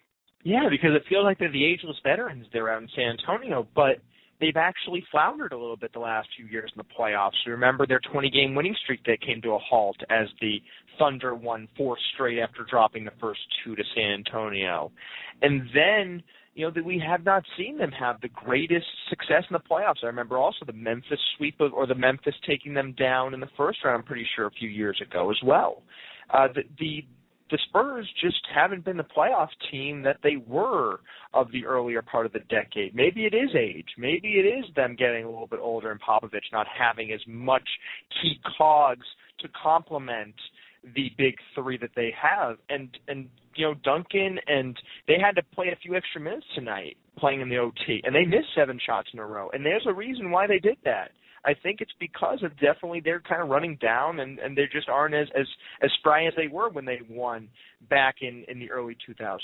Yeah, 0.45 0.69
because 0.71 0.91
it 0.95 1.03
feels 1.09 1.25
like 1.25 1.39
they're 1.39 1.51
the 1.51 1.65
ageless 1.65 1.97
veterans 2.05 2.45
there 2.53 2.69
out 2.69 2.83
in 2.83 2.89
San 2.95 3.17
Antonio, 3.19 3.67
but 3.75 3.97
they've 4.41 4.57
actually 4.57 5.05
floundered 5.11 5.53
a 5.53 5.59
little 5.59 5.77
bit 5.77 5.93
the 5.93 5.99
last 5.99 6.29
few 6.37 6.47
years 6.47 6.71
in 6.75 6.79
the 6.79 6.95
playoffs. 6.99 7.33
You 7.45 7.53
remember 7.53 7.87
their 7.87 8.01
20 8.11 8.31
game 8.31 8.55
winning 8.55 8.77
streak 8.83 9.05
that 9.05 9.21
came 9.21 9.41
to 9.43 9.53
a 9.53 9.59
halt 9.59 9.97
as 10.11 10.29
the 10.41 10.61
Thunder 10.99 11.35
won 11.35 11.69
four 11.77 11.97
straight 12.15 12.39
after 12.39 12.65
dropping 12.69 13.05
the 13.05 13.13
first 13.21 13.41
two 13.65 13.77
to 13.77 13.83
San 13.95 14.13
Antonio. 14.13 14.91
And 15.43 15.63
then, 15.75 16.23
you 16.55 16.67
know, 16.67 16.73
that 16.73 16.85
we 16.85 17.03
have 17.07 17.25
not 17.25 17.45
seen 17.57 17.79
them 17.79 17.93
have 17.93 18.21
the 18.21 18.29
greatest 18.29 18.87
success 19.11 19.45
in 19.51 19.55
the 19.55 19.61
playoffs. 19.61 20.03
I 20.03 20.07
remember 20.07 20.39
also 20.39 20.65
the 20.65 20.73
Memphis 20.73 21.21
sweep 21.37 21.61
of, 21.61 21.73
or 21.73 21.87
the 21.87 21.95
Memphis 21.95 22.35
taking 22.47 22.75
them 22.75 22.95
down 22.99 23.35
in 23.35 23.41
the 23.41 23.49
first 23.57 23.79
round, 23.85 23.99
I'm 23.99 24.07
pretty 24.07 24.27
sure 24.35 24.47
a 24.47 24.51
few 24.51 24.69
years 24.69 25.01
ago 25.07 25.31
as 25.31 25.39
well. 25.45 25.83
Uh, 26.33 26.49
the, 26.55 26.63
the 26.79 27.05
the 27.51 27.59
Spurs 27.69 28.09
just 28.21 28.41
haven't 28.53 28.85
been 28.85 28.97
the 28.97 29.05
playoff 29.05 29.49
team 29.71 30.03
that 30.03 30.19
they 30.23 30.37
were 30.37 31.01
of 31.33 31.51
the 31.53 31.65
earlier 31.65 32.03
part 32.03 32.27
of 32.27 32.33
the 32.33 32.41
decade. 32.49 32.95
Maybe 32.95 33.25
it 33.25 33.35
is 33.35 33.51
age. 33.57 33.89
Maybe 33.97 34.35
it 34.35 34.47
is 34.47 34.65
them 34.75 34.97
getting 34.97 35.25
a 35.25 35.31
little 35.31 35.47
bit 35.47 35.61
older 35.63 35.91
and 35.91 36.01
Popovich 36.01 36.53
not 36.53 36.67
having 36.67 37.13
as 37.13 37.21
much 37.27 37.69
key 38.21 38.41
cogs 38.59 39.07
to 39.41 39.49
complement 39.61 40.35
the 40.95 41.11
big 41.17 41.35
three 41.55 41.79
that 41.79 41.91
they 41.95 42.13
have. 42.21 42.57
And 42.69 42.97
and 43.09 43.29
you 43.55 43.67
know 43.67 43.75
Duncan 43.85 44.39
and 44.47 44.77
they 45.07 45.19
had 45.21 45.37
to 45.37 45.43
play 45.55 45.69
a 45.69 45.77
few 45.77 45.95
extra 45.95 46.21
minutes 46.21 46.47
tonight 46.55 46.97
playing 47.19 47.41
in 47.41 47.49
the 47.49 47.59
OT, 47.59 48.03
and 48.05 48.15
they 48.15 48.25
missed 48.25 48.49
seven 48.55 48.79
shots 48.85 49.09
in 49.13 49.19
a 49.19 49.27
row. 49.27 49.49
And 49.53 49.65
there's 49.65 49.87
a 49.89 49.95
reason 49.95 50.31
why 50.31 50.47
they 50.47 50.59
did 50.59 50.77
that. 50.85 51.13
I 51.45 51.55
think 51.55 51.81
it's 51.81 51.93
because 52.01 52.43
of 52.43 52.53
definitely 52.59 53.01
they're 53.01 53.21
kind 53.21 53.43
of 53.43 53.49
running 53.49 53.77
down 53.77 54.21
and 54.21 54.39
and 54.39 54.57
they 54.57 54.65
just 54.73 54.89
aren't 54.89 55.15
as 55.15 55.29
as 55.39 55.47
as 55.83 55.91
spry 55.99 56.27
as 56.27 56.35
they 56.37 56.49
were 56.49 56.69
when 56.69 56.85
they 56.85 57.01
won 57.09 57.49
back 57.89 58.17
in 58.23 58.45
in 58.49 58.59
the 58.59 58.71
early 58.71 58.97
2000s. 59.09 59.41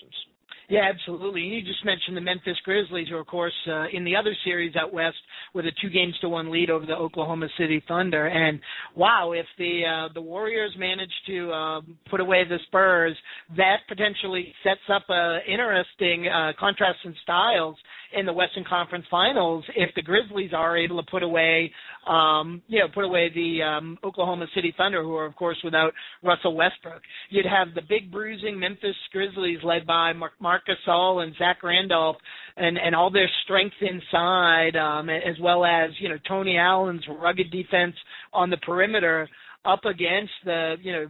Yeah, 0.68 0.88
absolutely. 0.88 1.42
You 1.42 1.60
just 1.60 1.84
mentioned 1.84 2.16
the 2.16 2.20
Memphis 2.20 2.56
Grizzlies, 2.64 3.08
who, 3.08 3.16
of 3.16 3.26
course, 3.26 3.52
uh, 3.68 3.86
in 3.92 4.04
the 4.04 4.16
other 4.16 4.34
series 4.44 4.74
out 4.76 4.92
west, 4.92 5.16
with 5.54 5.66
a 5.66 5.72
two 5.82 5.90
games 5.90 6.14
to 6.20 6.28
one 6.28 6.50
lead 6.50 6.70
over 6.70 6.86
the 6.86 6.94
Oklahoma 6.94 7.48
City 7.58 7.82
Thunder. 7.86 8.26
And 8.26 8.60
wow, 8.96 9.32
if 9.32 9.46
the 9.58 9.82
uh, 9.84 10.12
the 10.14 10.22
Warriors 10.22 10.72
manage 10.78 11.12
to 11.26 11.52
uh, 11.52 11.80
put 12.10 12.20
away 12.20 12.44
the 12.48 12.58
Spurs, 12.66 13.16
that 13.56 13.78
potentially 13.88 14.54
sets 14.62 14.80
up 14.90 15.02
a 15.10 15.40
interesting 15.46 16.28
uh, 16.28 16.52
contrast 16.58 17.00
in 17.04 17.14
styles 17.22 17.76
in 18.14 18.26
the 18.26 18.32
Western 18.32 18.64
Conference 18.64 19.04
Finals. 19.10 19.64
If 19.76 19.94
the 19.94 20.02
Grizzlies 20.02 20.52
are 20.54 20.76
able 20.76 21.02
to 21.02 21.10
put 21.10 21.22
away, 21.22 21.72
um, 22.06 22.62
you 22.68 22.78
know, 22.78 22.86
put 22.92 23.04
away 23.04 23.30
the 23.34 23.62
um, 23.62 23.98
Oklahoma 24.04 24.46
City 24.54 24.74
Thunder, 24.76 25.02
who 25.02 25.14
are 25.14 25.26
of 25.26 25.36
course 25.36 25.56
without 25.64 25.92
Russell 26.22 26.56
Westbrook, 26.56 27.02
you'd 27.30 27.46
have 27.46 27.74
the 27.74 27.82
big 27.88 28.10
bruising 28.10 28.58
Memphis 28.58 28.96
Grizzlies 29.12 29.58
led 29.64 29.86
by 29.86 30.12
Mark, 30.12 30.32
Marc 30.40 30.62
Gasol 30.66 31.22
and 31.22 31.34
Zach 31.36 31.62
Randolph, 31.62 32.16
and 32.56 32.78
and 32.78 32.94
all 32.94 33.10
their 33.10 33.30
strength 33.44 33.76
inside, 33.80 34.76
um, 34.76 35.08
as 35.08 35.38
well 35.40 35.64
as 35.64 35.90
you 35.98 36.08
know 36.08 36.18
Tony 36.28 36.58
Allen's 36.58 37.04
rugged 37.20 37.50
defense 37.50 37.94
on 38.32 38.50
the 38.50 38.58
perimeter 38.58 39.28
up 39.64 39.84
against 39.84 40.32
the 40.44 40.76
you 40.82 40.92
know 40.92 41.06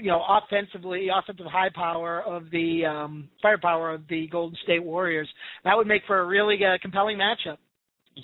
you 0.00 0.10
know 0.10 0.22
offensively 0.28 1.08
offensive 1.14 1.46
high 1.46 1.70
power 1.74 2.22
of 2.22 2.50
the 2.50 2.84
um 2.84 3.28
firepower 3.42 3.92
of 3.94 4.02
the 4.08 4.28
Golden 4.28 4.56
State 4.64 4.82
Warriors. 4.82 5.28
That 5.64 5.76
would 5.76 5.86
make 5.86 6.02
for 6.06 6.20
a 6.20 6.26
really 6.26 6.58
uh, 6.64 6.78
compelling 6.80 7.18
matchup. 7.18 7.58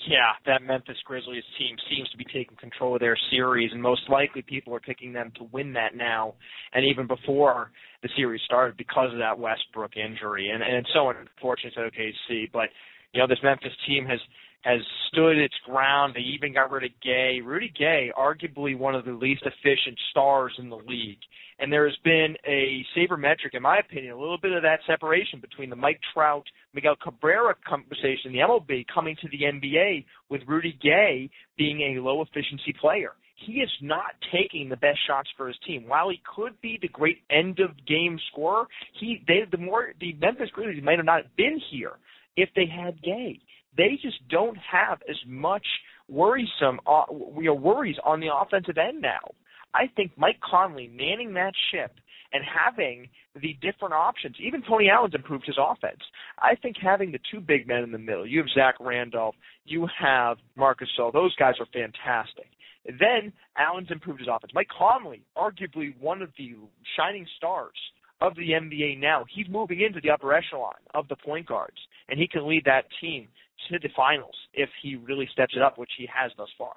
Yeah, 0.09 0.33
that 0.47 0.63
Memphis 0.63 0.97
Grizzlies 1.05 1.45
team 1.59 1.77
seems 1.91 2.09
to 2.11 2.17
be 2.17 2.25
taking 2.25 2.57
control 2.57 2.95
of 2.95 3.01
their 3.01 3.17
series, 3.31 3.71
and 3.73 3.83
most 3.83 4.01
likely 4.09 4.41
people 4.41 4.75
are 4.75 4.81
picking 4.81 5.13
them 5.13 5.31
to 5.37 5.45
win 5.53 5.75
that 5.75 5.95
now, 5.95 6.33
and 6.73 6.87
even 6.87 7.07
before 7.07 7.71
the 8.03 8.09
series 8.17 8.41
started 8.47 8.79
because 8.79 9.13
of 9.13 9.19
that 9.19 9.39
Westbrook 9.39 9.99
injury. 9.99 10.49
And, 10.49 10.63
and 10.63 10.77
it's 10.77 10.89
so 10.95 11.11
unfortunate 11.11 11.75
to 11.75 11.91
OKC, 11.91 12.51
but 12.51 12.71
you 13.13 13.21
know 13.21 13.27
this 13.27 13.39
Memphis 13.43 13.73
team 13.87 14.07
has 14.07 14.19
has 14.63 14.81
stood 15.09 15.39
its 15.39 15.55
ground. 15.67 16.15
They 16.15 16.21
even 16.21 16.55
got 16.55 16.71
rid 16.71 16.85
of 16.85 16.91
Gay. 17.03 17.41
Rudy 17.45 17.73
Gay, 17.77 18.11
arguably 18.17 18.77
one 18.77 18.95
of 18.95 19.05
the 19.05 19.13
least 19.13 19.43
efficient 19.45 19.99
stars 20.11 20.53
in 20.59 20.71
the 20.71 20.77
league. 20.77 21.19
And 21.59 21.73
there 21.73 21.87
has 21.87 21.97
been 22.03 22.37
a 22.47 22.85
sabermetric, 22.97 23.55
in 23.55 23.63
my 23.63 23.79
opinion, 23.79 24.13
a 24.13 24.19
little 24.19 24.39
bit 24.39 24.53
of 24.53 24.63
that 24.63 24.81
separation 24.87 25.41
between 25.41 25.71
the 25.71 25.77
Mike 25.77 26.01
Trout, 26.13 26.47
Miguel 26.75 26.97
Cabrera 27.03 27.55
conversation, 27.69 28.33
the 28.33 28.39
MLB 28.39 28.87
coming 28.93 29.17
to 29.21 29.29
the 29.29 29.43
NBA 29.43 30.05
with 30.29 30.43
Rudy 30.47 30.79
Gay 30.83 31.29
being 31.59 31.97
a 31.97 32.01
low 32.01 32.23
efficiency 32.23 32.75
player. 32.81 33.13
He 33.47 33.55
is 33.55 33.71
not 33.81 34.15
taking 34.33 34.69
the 34.69 34.77
best 34.77 34.99
shots 35.07 35.29
for 35.37 35.49
his 35.49 35.57
team. 35.67 35.89
While 35.89 36.11
he 36.11 36.23
could 36.35 36.61
be 36.61 36.79
the 36.81 36.89
great 36.89 37.19
end 37.29 37.59
of 37.59 37.71
game 37.87 38.19
scorer, 38.31 38.67
he 39.01 39.25
they 39.27 39.41
the 39.51 39.59
more 39.59 39.95
the 40.01 40.13
Memphis 40.15 40.51
Grizzlies 40.53 40.83
might 40.85 40.99
have 40.99 41.07
not 41.07 41.25
been 41.37 41.61
here 41.71 41.95
if 42.37 42.49
they 42.55 42.67
had 42.67 43.03
Gay 43.03 43.41
they 43.77 43.99
just 44.03 44.17
don't 44.29 44.59
have 44.59 45.01
as 45.09 45.17
much 45.27 45.67
worrisome 46.09 46.81
uh, 46.87 47.05
you 47.37 47.45
know, 47.45 47.55
worries 47.55 47.97
on 48.05 48.21
the 48.21 48.29
offensive 48.35 48.77
end 48.79 49.01
now. 49.01 49.21
I 49.75 49.87
think 49.97 50.13
Mike 50.17 50.41
Conley 50.41 50.89
manning 50.89 51.33
that 51.35 51.53
ship 51.71 51.93
and 52.33 52.43
having 52.45 53.09
the 53.41 53.57
different 53.61 53.95
options. 53.95 54.37
Even 54.41 54.63
Tony 54.63 54.89
Allen's 54.91 55.15
improved 55.15 55.47
his 55.47 55.59
offense. 55.59 56.01
I 56.39 56.55
think 56.57 56.77
having 56.83 57.13
the 57.13 57.21
two 57.31 57.41
big 57.41 57.67
men 57.67 57.83
in 57.83 57.93
the 57.93 57.99
middle, 57.99 58.27
you 58.27 58.39
have 58.39 58.49
Zach 58.55 58.75
Randolph, 58.81 59.35
you 59.65 59.89
have 59.99 60.39
Marcus 60.57 60.89
Gasol, 60.99 61.13
those 61.13 61.35
guys 61.37 61.55
are 61.61 61.67
fantastic. 61.73 62.49
Then 62.85 63.33
Allen's 63.57 63.91
improved 63.91 64.21
his 64.21 64.29
offense. 64.29 64.53
Mike 64.55 64.69
Conley, 64.77 65.23
arguably 65.37 65.99
one 66.01 66.21
of 66.21 66.31
the 66.37 66.55
shining 66.97 67.27
stars 67.37 67.77
of 68.21 68.35
the 68.35 68.51
NBA 68.51 68.99
now, 68.99 69.25
he's 69.33 69.47
moving 69.49 69.81
into 69.81 70.01
the 70.01 70.11
upper 70.11 70.33
echelon 70.33 70.75
of 70.95 71.09
the 71.09 71.17
point 71.17 71.47
guards, 71.47 71.79
and 72.09 72.19
he 72.19 72.27
can 72.27 72.49
lead 72.49 72.65
that 72.65 72.85
team 73.01 73.29
to 73.71 73.79
the 73.79 73.89
finals 73.95 74.35
if 74.55 74.69
he 74.83 74.97
really 74.97 75.29
steps 75.33 75.55
it 75.57 75.63
up, 75.63 75.79
which 75.79 75.91
he 75.99 76.09
has 76.13 76.33
thus 76.37 76.49
far. 76.59 76.75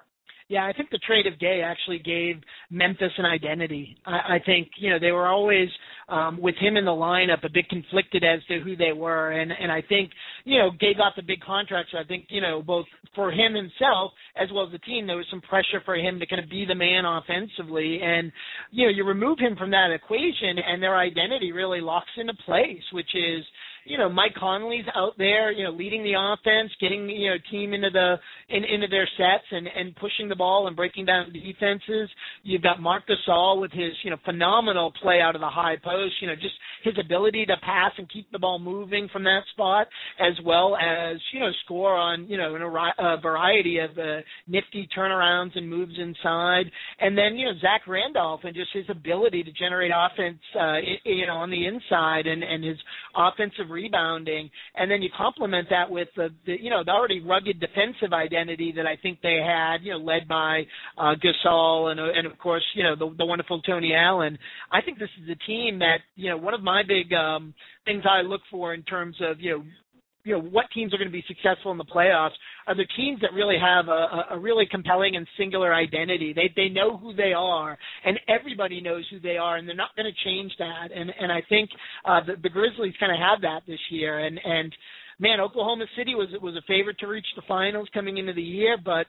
Yeah, 0.48 0.64
I 0.64 0.72
think 0.72 0.90
the 0.90 0.98
trade 0.98 1.26
of 1.26 1.40
Gay 1.40 1.60
actually 1.64 1.98
gave 1.98 2.36
Memphis 2.70 3.10
an 3.18 3.24
identity. 3.24 3.96
I, 4.06 4.36
I 4.36 4.38
think 4.46 4.68
you 4.78 4.90
know 4.90 4.98
they 5.00 5.10
were 5.10 5.26
always 5.26 5.68
um, 6.08 6.40
with 6.40 6.54
him 6.60 6.76
in 6.76 6.84
the 6.84 6.92
lineup 6.92 7.42
a 7.42 7.50
bit 7.50 7.68
conflicted 7.68 8.22
as 8.22 8.44
to 8.46 8.60
who 8.60 8.76
they 8.76 8.92
were, 8.92 9.32
and 9.32 9.50
and 9.50 9.72
I 9.72 9.82
think 9.82 10.12
you 10.44 10.60
know 10.60 10.70
Gay 10.78 10.94
got 10.94 11.16
the 11.16 11.22
big 11.22 11.40
contract, 11.40 11.88
so 11.90 11.98
I 11.98 12.04
think 12.04 12.26
you 12.28 12.40
know 12.40 12.62
both 12.62 12.86
for 13.16 13.32
him 13.32 13.54
himself 13.54 14.12
as 14.40 14.48
well 14.54 14.66
as 14.66 14.72
the 14.72 14.78
team 14.78 15.08
there 15.08 15.16
was 15.16 15.26
some 15.30 15.40
pressure 15.40 15.82
for 15.84 15.96
him 15.96 16.20
to 16.20 16.26
kind 16.26 16.42
of 16.42 16.48
be 16.48 16.64
the 16.64 16.76
man 16.76 17.04
offensively, 17.04 17.98
and 18.00 18.30
you 18.70 18.86
know 18.86 18.92
you 18.92 19.04
remove 19.04 19.40
him 19.40 19.56
from 19.56 19.72
that 19.72 19.90
equation, 19.90 20.58
and 20.64 20.80
their 20.80 20.96
identity 20.96 21.50
really 21.50 21.80
locks 21.80 22.12
into 22.16 22.34
place, 22.44 22.84
which 22.92 23.10
is 23.16 23.44
you 23.86 23.98
know, 23.98 24.08
Mike 24.08 24.34
Conley's 24.34 24.84
out 24.94 25.12
there, 25.16 25.52
you 25.52 25.64
know, 25.64 25.70
leading 25.70 26.02
the 26.02 26.14
offense, 26.18 26.72
getting 26.80 27.08
you 27.08 27.30
know 27.30 27.36
team 27.50 27.72
into 27.72 27.90
the 27.90 28.16
in, 28.48 28.64
into 28.64 28.88
their 28.88 29.08
sets 29.16 29.44
and 29.50 29.68
and 29.68 29.94
pushing 29.96 30.28
the 30.28 30.34
ball 30.34 30.66
and 30.66 30.76
breaking 30.76 31.06
down 31.06 31.32
defenses. 31.32 32.10
You've 32.42 32.62
got 32.62 32.82
Marc 32.82 33.04
Gasol 33.06 33.60
with 33.60 33.70
his 33.72 33.92
you 34.02 34.10
know 34.10 34.16
phenomenal 34.24 34.92
play 35.00 35.20
out 35.20 35.34
of 35.34 35.40
the 35.40 35.48
high 35.48 35.76
post. 35.82 36.14
You 36.20 36.28
know, 36.28 36.34
just 36.34 36.54
his 36.82 36.94
ability 37.02 37.46
to 37.46 37.56
pass 37.62 37.92
and 37.98 38.10
keep 38.10 38.30
the 38.32 38.38
ball 38.38 38.58
moving 38.58 39.08
from 39.12 39.24
that 39.24 39.42
spot, 39.52 39.86
as 40.18 40.34
well 40.44 40.76
as 40.76 41.16
you 41.32 41.40
know 41.40 41.50
score 41.64 41.94
on 41.94 42.28
you 42.28 42.36
know 42.36 42.56
in 42.56 42.62
a, 42.62 42.68
a 42.68 43.20
variety 43.20 43.78
of 43.78 43.90
uh, 43.98 44.18
nifty 44.48 44.88
turnarounds 44.96 45.56
and 45.56 45.68
moves 45.68 45.94
inside. 45.98 46.64
And 46.98 47.16
then 47.16 47.36
you 47.36 47.46
know 47.46 47.52
Zach 47.60 47.82
Randolph 47.86 48.40
and 48.42 48.54
just 48.54 48.70
his 48.72 48.86
ability 48.88 49.44
to 49.44 49.52
generate 49.52 49.92
offense, 49.94 50.40
uh, 50.58 50.76
you 51.04 51.26
know, 51.26 51.34
on 51.34 51.50
the 51.50 51.66
inside 51.66 52.26
and 52.26 52.42
and 52.42 52.64
his 52.64 52.78
offensive 53.14 53.70
rebounding, 53.76 54.50
and 54.74 54.90
then 54.90 55.02
you 55.02 55.10
complement 55.16 55.68
that 55.70 55.90
with 55.90 56.08
the, 56.16 56.28
the 56.46 56.56
you 56.60 56.70
know 56.70 56.82
the 56.84 56.90
already 56.90 57.20
rugged 57.20 57.60
defensive 57.60 58.12
identity 58.12 58.72
that 58.76 58.86
I 58.86 58.96
think 59.02 59.20
they 59.22 59.38
had, 59.44 59.78
you 59.82 59.92
know, 59.92 59.98
led 59.98 60.26
by 60.26 60.62
uh, 60.98 61.14
Gasol 61.22 61.90
and 61.90 62.00
and 62.00 62.26
of 62.26 62.38
course 62.38 62.64
you 62.74 62.82
know 62.82 62.96
the, 62.96 63.14
the 63.16 63.26
wonderful 63.26 63.60
Tony 63.62 63.94
Allen. 63.94 64.38
I 64.72 64.80
think 64.80 64.98
this 64.98 65.10
is 65.22 65.28
a 65.28 65.38
team 65.46 65.78
that 65.80 65.98
you 66.16 66.30
know 66.30 66.38
one 66.38 66.54
of 66.54 66.62
my 66.62 66.82
big 66.82 67.12
um, 67.12 67.54
things 67.84 68.04
I 68.08 68.22
look 68.22 68.40
for 68.50 68.74
in 68.74 68.82
terms 68.82 69.16
of 69.20 69.40
you 69.40 69.50
know 69.50 69.64
you 70.26 70.32
know 70.32 70.40
what 70.40 70.66
teams 70.74 70.92
are 70.92 70.98
going 70.98 71.08
to 71.08 71.12
be 71.12 71.24
successful 71.28 71.70
in 71.70 71.78
the 71.78 71.84
playoffs 71.84 72.34
are 72.66 72.74
the 72.74 72.86
teams 72.96 73.20
that 73.20 73.32
really 73.32 73.56
have 73.58 73.86
a, 73.86 74.26
a 74.32 74.38
really 74.38 74.66
compelling 74.68 75.14
and 75.14 75.26
singular 75.38 75.72
identity. 75.72 76.32
They 76.34 76.52
they 76.56 76.68
know 76.68 76.96
who 76.96 77.14
they 77.14 77.32
are, 77.32 77.78
and 78.04 78.18
everybody 78.28 78.80
knows 78.80 79.04
who 79.10 79.20
they 79.20 79.36
are, 79.36 79.56
and 79.56 79.68
they're 79.68 79.76
not 79.76 79.94
going 79.94 80.12
to 80.12 80.24
change 80.28 80.52
that. 80.58 80.88
And 80.94 81.12
and 81.20 81.30
I 81.30 81.42
think 81.48 81.70
uh, 82.04 82.20
the, 82.26 82.34
the 82.42 82.48
Grizzlies 82.48 82.94
kind 82.98 83.12
of 83.12 83.18
have 83.18 83.40
that 83.42 83.60
this 83.68 83.78
year. 83.90 84.18
And 84.18 84.40
and 84.44 84.74
man, 85.20 85.40
Oklahoma 85.40 85.84
City 85.96 86.16
was 86.16 86.28
was 86.42 86.56
a 86.56 86.62
favorite 86.66 86.98
to 86.98 87.06
reach 87.06 87.26
the 87.36 87.42
finals 87.46 87.88
coming 87.94 88.18
into 88.18 88.32
the 88.32 88.42
year, 88.42 88.76
but 88.84 89.06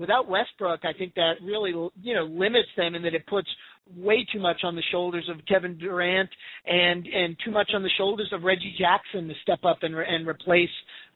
without 0.00 0.28
Westbrook, 0.28 0.80
I 0.84 0.92
think 0.96 1.14
that 1.14 1.34
really 1.44 1.70
you 1.70 2.14
know 2.14 2.24
limits 2.24 2.70
them 2.76 2.94
in 2.94 3.02
that 3.02 3.14
it 3.14 3.26
puts 3.26 3.48
way 3.96 4.26
too 4.32 4.40
much 4.40 4.62
on 4.64 4.74
the 4.74 4.82
shoulders 4.90 5.28
of 5.28 5.44
Kevin 5.46 5.76
Durant 5.78 6.30
and 6.66 7.06
and 7.06 7.36
too 7.44 7.50
much 7.50 7.70
on 7.74 7.82
the 7.82 7.90
shoulders 7.98 8.30
of 8.32 8.42
Reggie 8.42 8.74
Jackson 8.78 9.28
to 9.28 9.34
step 9.42 9.60
up 9.64 9.78
and 9.82 9.94
and 9.94 10.26
replace 10.26 10.70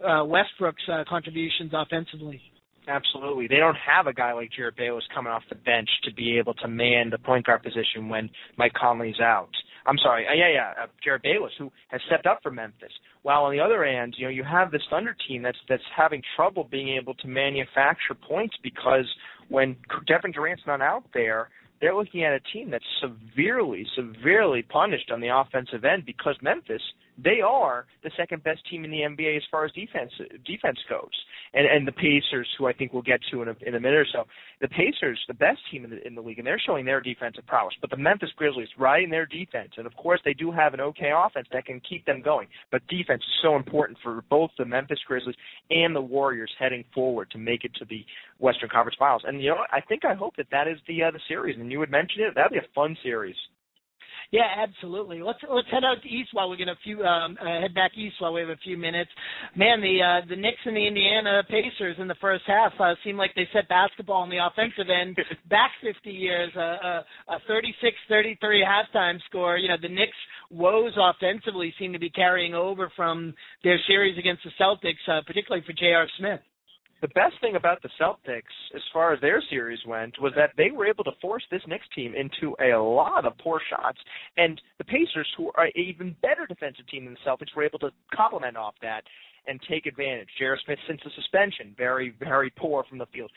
uh, 0.07 0.24
Westbrook's 0.24 0.82
uh, 0.93 1.05
contributions 1.09 1.72
offensively. 1.72 2.41
Absolutely. 2.87 3.47
They 3.49 3.57
don't 3.57 3.76
have 3.76 4.07
a 4.07 4.12
guy 4.12 4.35
like 4.35 4.51
Jerryd 4.59 4.76
Bayless 4.76 5.05
coming 5.14 5.32
off 5.32 5.43
the 5.49 5.55
bench 5.55 5.89
to 6.05 6.12
be 6.12 6.37
able 6.37 6.53
to 6.55 6.68
man 6.68 7.09
the 7.09 7.16
point 7.18 7.47
guard 7.47 7.62
position 7.62 8.11
when 8.11 8.28
Mike 8.59 8.74
Conley's 8.74 9.20
out. 9.20 9.49
I'm 9.87 9.99
sorry, 9.99 10.26
uh, 10.26 10.32
yeah, 10.32 10.49
yeah, 10.53 10.85
uh, 10.85 10.87
Jerryd 11.07 11.22
Bayless, 11.22 11.53
who 11.59 11.70
has 11.89 12.01
stepped 12.07 12.26
up 12.26 12.41
for 12.43 12.51
Memphis. 12.51 12.93
While 13.22 13.45
on 13.45 13.53
the 13.53 13.61
other 13.61 13.85
end, 13.85 14.14
you 14.16 14.24
know, 14.24 14.30
you 14.30 14.43
have 14.45 14.70
this 14.70 14.82
Thunder 14.89 15.16
team 15.28 15.43
that's 15.43 15.59
that's 15.68 15.82
having 15.95 16.22
trouble 16.37 16.64
being 16.70 16.97
able 16.97 17.14
to 17.14 17.28
manufacture 17.28 18.14
points 18.14 18.57
because 18.62 19.07
when 19.49 19.76
Kevin 20.09 20.32
Durant's 20.32 20.62
not 20.66 20.80
out 20.80 21.05
there, 21.12 21.51
they're 21.80 21.95
looking 21.95 22.24
at 22.24 22.32
a 22.32 22.41
team 22.53 22.70
that's 22.70 22.85
severely, 23.01 23.87
severely 23.95 24.62
punished 24.62 25.11
on 25.11 25.20
the 25.20 25.28
offensive 25.28 25.85
end 25.85 26.07
because 26.07 26.37
Memphis 26.41 26.82
they 27.22 27.41
are 27.41 27.87
the 28.03 28.11
second 28.16 28.43
best 28.43 28.61
team 28.68 28.85
in 28.85 28.91
the 28.91 28.99
NBA 28.99 29.37
as 29.37 29.43
far 29.51 29.64
as 29.64 29.72
defense 29.72 30.12
defense 30.45 30.78
goes. 30.89 31.12
And 31.55 31.66
and 31.66 31.86
the 31.86 31.92
Pacers, 31.92 32.48
who 32.59 32.66
I 32.66 32.72
think 32.72 32.92
we'll 32.92 33.02
get 33.02 33.20
to 33.30 33.42
in 33.42 33.48
a, 33.48 33.57
in 33.62 33.74
a 33.74 33.80
minute 33.80 33.98
or 33.98 34.07
so, 34.12 34.24
the 34.61 34.68
Pacers, 34.68 35.18
the 35.28 35.34
best 35.34 35.59
team 35.70 35.84
in 35.84 35.90
the, 35.90 36.07
in 36.07 36.14
the 36.14 36.20
league, 36.20 36.38
and 36.38 36.46
they're 36.46 36.61
showing 36.64 36.84
their 36.84 37.00
defensive 37.00 37.46
prowess. 37.46 37.74
But 37.80 37.90
the 37.90 37.96
Memphis 37.96 38.30
Grizzlies, 38.36 38.68
riding 38.78 39.11
their 39.11 39.26
defense, 39.26 39.70
and 39.76 39.86
of 39.86 39.94
course 39.96 40.20
they 40.24 40.34
do 40.34 40.50
have 40.50 40.74
an 40.74 40.80
okay 40.80 41.12
offense 41.16 41.46
that 41.52 41.66
can 41.66 41.80
keep 41.88 42.05
them 42.07 42.22
going. 42.22 42.48
But 42.70 42.86
defense 42.88 43.22
is 43.22 43.40
so 43.42 43.57
important 43.57 43.98
for 44.02 44.22
both 44.28 44.50
the 44.59 44.64
Memphis 44.64 44.98
Grizzlies 45.07 45.36
and 45.70 45.94
the 45.94 46.00
Warriors 46.00 46.50
heading 46.59 46.84
forward 46.94 47.30
to 47.30 47.38
make 47.38 47.64
it 47.64 47.72
to 47.76 47.84
the 47.84 48.05
Western 48.38 48.68
Conference 48.68 48.96
Finals. 48.98 49.22
And 49.26 49.42
you 49.42 49.50
know, 49.50 49.59
I 49.70 49.80
think 49.80 50.05
I 50.05 50.14
hope 50.14 50.36
that 50.36 50.46
that 50.50 50.68
is 50.68 50.78
the 50.88 51.05
uh, 51.05 51.11
the 51.11 51.20
series. 51.28 51.59
And 51.59 51.70
you 51.70 51.78
would 51.78 51.90
mention 51.90 52.22
it, 52.22 52.34
that'd 52.34 52.52
be 52.52 52.59
a 52.59 52.74
fun 52.74 52.96
series. 53.02 53.36
Yeah, 54.35 54.51
absolutely. 54.66 55.22
Let's 55.22 55.39
let's 55.49 55.70
head 55.70 55.85
out 55.85 56.05
east 56.05 56.30
while 56.32 56.51
we 56.51 56.57
get 56.57 56.66
a 56.66 56.74
few 56.82 57.05
um, 57.05 57.39
uh, 57.41 57.61
head 57.61 57.72
back 57.72 57.93
east 57.97 58.16
while 58.18 58.32
we 58.32 58.41
have 58.41 58.51
a 58.51 58.57
few 58.64 58.76
minutes. 58.76 59.12
Man, 59.55 59.80
the 59.80 60.03
uh, 60.03 60.26
the 60.28 60.35
Knicks 60.35 60.59
and 60.64 60.74
the 60.76 60.85
Indiana 60.85 61.45
Pacers 61.49 61.95
in 62.01 62.09
the 62.09 62.16
first 62.20 62.43
half 62.45 62.72
uh, 62.80 62.97
seemed 63.05 63.16
like 63.16 63.30
they 63.37 63.47
set 63.53 63.68
basketball 63.68 64.22
on 64.22 64.30
the 64.30 64.45
offensive 64.45 64.91
end 64.91 65.16
back 65.49 65.70
50 65.85 66.11
years. 66.11 66.51
Uh, 66.57 66.61
a, 66.61 67.05
a 67.28 67.39
36-33 67.49 68.37
halftime 68.43 69.20
score. 69.26 69.57
You 69.57 69.68
know, 69.68 69.76
the 69.80 69.89
Knicks' 69.89 70.11
woes 70.51 70.95
offensively 70.99 71.72
seem 71.78 71.93
to 71.93 72.01
be 72.01 72.11
carrying 72.11 72.55
over 72.55 72.91
from 72.97 73.35
their 73.62 73.78
series 73.87 74.18
against 74.18 74.43
the 74.43 74.51
Celtics, 74.61 75.09
uh, 75.09 75.20
particularly 75.24 75.64
for 75.64 75.74
J.R. 75.74 76.09
Smith 76.18 76.41
the 77.05 77.09
best 77.09 77.34
thing 77.42 77.55
about 77.55 77.82
the 77.82 77.90
Celtics, 78.00 78.55
as 78.74 78.80
far 78.90 79.12
as 79.12 79.20
their 79.20 79.42
series 79.50 79.78
went, 79.86 80.18
was 80.22 80.32
that 80.36 80.52
they 80.57 80.70
were 80.70 80.86
able 80.86 81.05
to 81.05 81.11
force 81.20 81.42
this 81.50 81.61
Knicks 81.68 81.84
team 81.94 82.14
into 82.14 82.57
a 82.64 82.74
lot 82.80 83.26
of 83.26 83.36
poor 83.36 83.61
shots, 83.68 83.98
and 84.38 84.59
the 84.78 84.84
Pacers, 84.84 85.28
who 85.36 85.52
are 85.55 85.66
an 85.66 85.72
even 85.76 86.16
better 86.22 86.46
defensive 86.46 86.88
team 86.88 87.05
than 87.05 87.12
the 87.12 87.30
Celtics, 87.30 87.55
were 87.55 87.62
able 87.62 87.78
to 87.80 87.90
complement 88.14 88.57
off 88.57 88.72
that 88.80 89.02
and 89.46 89.61
take 89.68 89.84
advantage. 89.84 90.28
J.R. 90.38 90.59
Smith, 90.64 90.78
since 90.88 91.02
the 91.05 91.11
suspension, 91.14 91.74
very, 91.76 92.14
very 92.20 92.50
poor 92.57 92.84
from 92.88 92.96
the 92.96 93.07
field. 93.12 93.30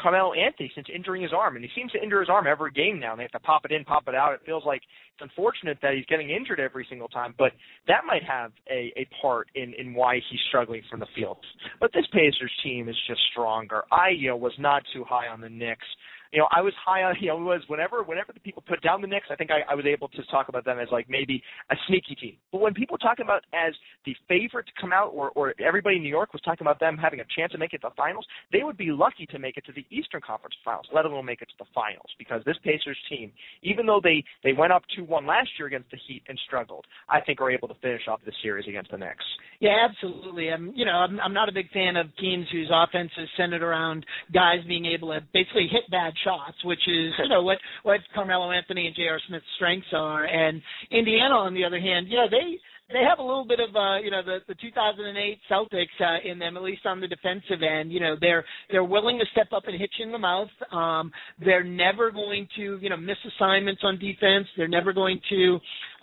Carmelo 0.00 0.32
Anthony 0.32 0.70
since 0.74 0.86
injuring 0.92 1.22
his 1.22 1.32
arm, 1.32 1.56
and 1.56 1.64
he 1.64 1.70
seems 1.74 1.92
to 1.92 2.02
injure 2.02 2.20
his 2.20 2.28
arm 2.28 2.46
every 2.46 2.70
game 2.72 2.98
now. 2.98 3.12
And 3.12 3.20
they 3.20 3.24
have 3.24 3.32
to 3.32 3.40
pop 3.40 3.64
it 3.64 3.72
in, 3.72 3.84
pop 3.84 4.04
it 4.08 4.14
out. 4.14 4.32
It 4.32 4.40
feels 4.46 4.64
like 4.64 4.82
it's 5.14 5.22
unfortunate 5.22 5.78
that 5.82 5.94
he's 5.94 6.06
getting 6.06 6.30
injured 6.30 6.60
every 6.60 6.86
single 6.88 7.08
time, 7.08 7.34
but 7.38 7.52
that 7.86 8.04
might 8.06 8.22
have 8.22 8.52
a, 8.70 8.92
a 8.96 9.08
part 9.20 9.48
in 9.54 9.74
in 9.74 9.94
why 9.94 10.16
he's 10.30 10.40
struggling 10.48 10.82
from 10.90 11.00
the 11.00 11.06
field. 11.14 11.38
But 11.80 11.92
this 11.92 12.06
Pacers 12.12 12.52
team 12.62 12.88
is 12.88 12.96
just 13.06 13.20
stronger. 13.32 13.84
I 13.92 14.10
you 14.10 14.28
know 14.28 14.36
was 14.36 14.54
not 14.58 14.82
too 14.92 15.04
high 15.08 15.28
on 15.28 15.40
the 15.40 15.50
Knicks 15.50 15.86
you 16.32 16.38
know, 16.38 16.48
I 16.50 16.60
was 16.60 16.72
high 16.84 17.02
on, 17.02 17.16
you 17.20 17.28
know, 17.28 17.38
it 17.38 17.44
was 17.44 17.62
whenever, 17.68 18.02
whenever 18.02 18.32
the 18.32 18.40
people 18.40 18.62
put 18.66 18.82
down 18.82 19.00
the 19.00 19.06
Knicks, 19.06 19.26
I 19.30 19.36
think 19.36 19.50
I, 19.50 19.60
I 19.70 19.74
was 19.74 19.86
able 19.86 20.08
to 20.08 20.22
talk 20.30 20.48
about 20.48 20.64
them 20.64 20.78
as 20.78 20.88
like 20.90 21.08
maybe 21.08 21.42
a 21.70 21.76
sneaky 21.88 22.14
team. 22.14 22.36
But 22.52 22.60
when 22.60 22.74
people 22.74 22.98
talk 22.98 23.18
about 23.18 23.42
as 23.52 23.74
the 24.04 24.14
favorite 24.28 24.66
to 24.66 24.72
come 24.80 24.92
out, 24.92 25.08
or, 25.08 25.30
or 25.30 25.54
everybody 25.60 25.96
in 25.96 26.02
New 26.02 26.08
York 26.08 26.32
was 26.32 26.42
talking 26.42 26.66
about 26.66 26.80
them 26.80 26.96
having 26.96 27.20
a 27.20 27.24
chance 27.36 27.52
to 27.52 27.58
make 27.58 27.72
it 27.72 27.78
to 27.78 27.88
the 27.88 27.94
finals, 27.96 28.26
they 28.52 28.62
would 28.62 28.76
be 28.76 28.90
lucky 28.90 29.26
to 29.26 29.38
make 29.38 29.56
it 29.56 29.64
to 29.66 29.72
the 29.72 29.84
Eastern 29.90 30.20
Conference 30.20 30.54
Finals, 30.64 30.86
let 30.94 31.04
alone 31.04 31.24
make 31.24 31.42
it 31.42 31.48
to 31.48 31.54
the 31.58 31.70
finals. 31.74 32.10
Because 32.18 32.42
this 32.44 32.56
Pacers 32.64 32.98
team, 33.08 33.32
even 33.62 33.86
though 33.86 34.00
they 34.02 34.22
they 34.44 34.52
went 34.52 34.72
up 34.72 34.82
two 34.94 35.04
one 35.04 35.26
last 35.26 35.48
year 35.58 35.66
against 35.66 35.90
the 35.90 35.98
Heat 36.06 36.22
and 36.28 36.38
struggled, 36.46 36.86
I 37.08 37.20
think 37.20 37.40
are 37.40 37.50
able 37.50 37.68
to 37.68 37.74
finish 37.82 38.02
off 38.08 38.20
the 38.24 38.32
series 38.42 38.66
against 38.68 38.90
the 38.90 38.98
Knicks. 38.98 39.24
Yeah, 39.60 39.86
absolutely. 39.88 40.48
I'm, 40.50 40.72
you 40.74 40.86
know, 40.86 40.92
I'm, 40.92 41.20
I'm 41.20 41.34
not 41.34 41.50
a 41.50 41.52
big 41.52 41.70
fan 41.70 41.96
of 41.96 42.06
teams 42.16 42.46
whose 42.50 42.70
offense 42.72 43.10
is 43.18 43.28
centered 43.36 43.62
around 43.62 44.06
guys 44.32 44.60
being 44.66 44.86
able 44.86 45.08
to 45.08 45.20
basically 45.34 45.68
hit 45.70 45.82
bad 45.90 46.14
shots, 46.24 46.56
which 46.64 46.80
is 46.88 47.12
you 47.22 47.28
know 47.28 47.42
what 47.42 47.58
what 47.82 48.00
Carmelo 48.14 48.52
Anthony 48.52 48.86
and 48.86 48.96
J.R. 48.96 49.20
Smith's 49.28 49.44
strengths 49.56 49.88
are. 49.92 50.24
And 50.24 50.62
Indiana, 50.90 51.34
on 51.34 51.52
the 51.52 51.64
other 51.64 51.78
hand, 51.78 52.08
you 52.08 52.16
know 52.16 52.26
they 52.30 52.58
they 52.92 53.04
have 53.08 53.18
a 53.18 53.22
little 53.22 53.44
bit 53.44 53.60
of 53.60 53.74
uh 53.76 53.98
you 53.98 54.10
know 54.10 54.22
the 54.22 54.38
the 54.48 54.54
2008 54.54 55.38
Celtics 55.50 55.86
uh, 56.00 56.28
in 56.28 56.38
them 56.38 56.56
at 56.56 56.62
least 56.62 56.86
on 56.86 57.00
the 57.00 57.06
defensive 57.08 57.62
end 57.62 57.92
you 57.92 58.00
know 58.00 58.16
they're 58.20 58.44
they're 58.70 58.84
willing 58.84 59.18
to 59.18 59.24
step 59.32 59.48
up 59.52 59.64
and 59.66 59.78
hit 59.78 59.90
you 59.98 60.06
in 60.06 60.12
the 60.12 60.18
mouth 60.18 60.48
um 60.72 61.10
they're 61.44 61.64
never 61.64 62.10
going 62.10 62.48
to 62.56 62.78
you 62.80 62.90
know 62.90 62.96
miss 62.96 63.16
assignments 63.36 63.82
on 63.84 63.98
defense 63.98 64.46
they're 64.56 64.68
never 64.68 64.92
going 64.92 65.20
to 65.28 65.58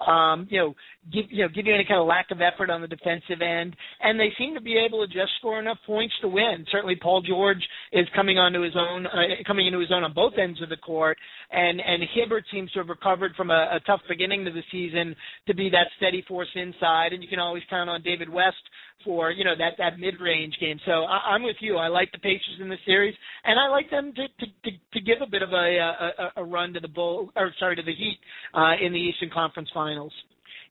um, 0.06 0.48
you 0.50 0.60
know, 0.60 0.76
give 1.12 1.26
you 1.30 1.44
know 1.44 1.50
give 1.50 1.66
you 1.66 1.74
any 1.74 1.86
kind 1.86 2.00
of 2.00 2.08
lack 2.08 2.30
of 2.32 2.40
effort 2.42 2.70
on 2.70 2.82
the 2.82 2.88
defensive 2.88 3.42
end, 3.42 3.76
and 4.02 4.20
they 4.20 4.30
seem 4.38 4.54
to 4.54 4.62
be 4.62 4.78
able 4.78 5.06
to 5.06 5.12
just 5.12 5.32
score 5.40 5.60
enough 5.60 5.78
points 5.86 6.14
to 6.22 6.28
win. 6.28 6.66
Certainly, 6.72 6.98
Paul 7.02 7.22
George 7.22 7.64
is 7.92 8.06
coming 8.16 8.38
onto 8.38 8.62
his 8.62 8.76
own, 8.76 9.08
uh, 9.08 9.44
coming 9.46 9.68
into 9.68 9.80
his 9.80 9.92
own 9.92 10.04
on 10.04 10.14
both 10.14 10.34
ends 10.38 10.62
of 10.62 10.70
the 10.70 10.78
court, 10.78 11.18
and 11.52 11.82
and 11.82 12.04
Hibbert 12.14 12.46
seems 12.52 12.72
to 12.74 12.80
have 12.80 12.90
recovered 12.90 13.36
from 13.36 13.50
a, 13.50 13.70
a 13.74 13.80
tough 13.86 14.02
beginning 14.08 14.46
to 14.46 14.52
the 14.52 14.64
season 14.72 15.16
to 15.48 15.56
be 15.56 15.70
that 15.72 15.88
steady 15.98 16.24
force 16.28 16.50
inside, 16.56 17.14
and 17.14 17.24
you 17.24 17.30
can 17.30 17.40
always 17.40 17.64
count 17.70 17.90
on 17.90 18.02
David 18.04 18.30
West 18.30 18.58
for 19.04 19.32
you 19.32 19.44
know 19.44 19.56
that 19.58 19.74
that 19.78 20.00
mid 20.00 20.20
range 20.20 20.56
game. 20.60 20.80
So 20.86 21.04
I, 21.04 21.34
I'm 21.34 21.44
with 21.44 21.58
you. 21.60 21.78
I 21.78 21.88
like 21.88 22.12
the 22.12 22.20
Pacers 22.20 22.60
in 22.62 22.70
the 22.70 22.78
series, 22.86 23.16
and 23.44 23.60
I 23.60 23.68
like 23.70 23.90
them 23.90 24.14
to 24.14 24.28
to 24.28 24.46
to, 24.66 24.78
to 24.94 25.02
give 25.02 25.22
a 25.22 25.30
bit 25.30 25.42
of 25.42 25.52
a, 25.52 25.54
a 25.56 26.42
a 26.42 26.44
run 26.44 26.74
to 26.74 26.80
the 26.80 26.88
Bull 26.88 27.32
or 27.36 27.52
sorry 27.60 27.76
to 27.76 27.84
the 27.84 27.96
Heat 27.96 28.20
uh, 28.54 28.74
in 28.82 28.94
the 28.94 29.00
Eastern 29.00 29.30
Conference 29.30 29.70
Finals 29.74 30.14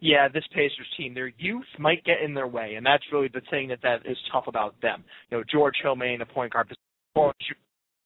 yeah, 0.00 0.28
this 0.28 0.44
Pacers 0.54 0.86
team, 0.96 1.14
their 1.14 1.32
youth 1.38 1.64
might 1.78 2.04
get 2.04 2.20
in 2.22 2.34
their 2.34 2.46
way, 2.46 2.74
and 2.74 2.84
that's 2.84 3.04
really 3.12 3.28
the 3.28 3.40
thing 3.50 3.68
that 3.68 3.80
that 3.82 4.04
is 4.04 4.16
tough 4.30 4.44
about 4.46 4.74
them. 4.82 5.02
You 5.30 5.38
know, 5.38 5.44
George 5.50 5.74
Hillman, 5.82 6.18
the 6.18 6.26
point 6.26 6.52
guard, 6.52 6.68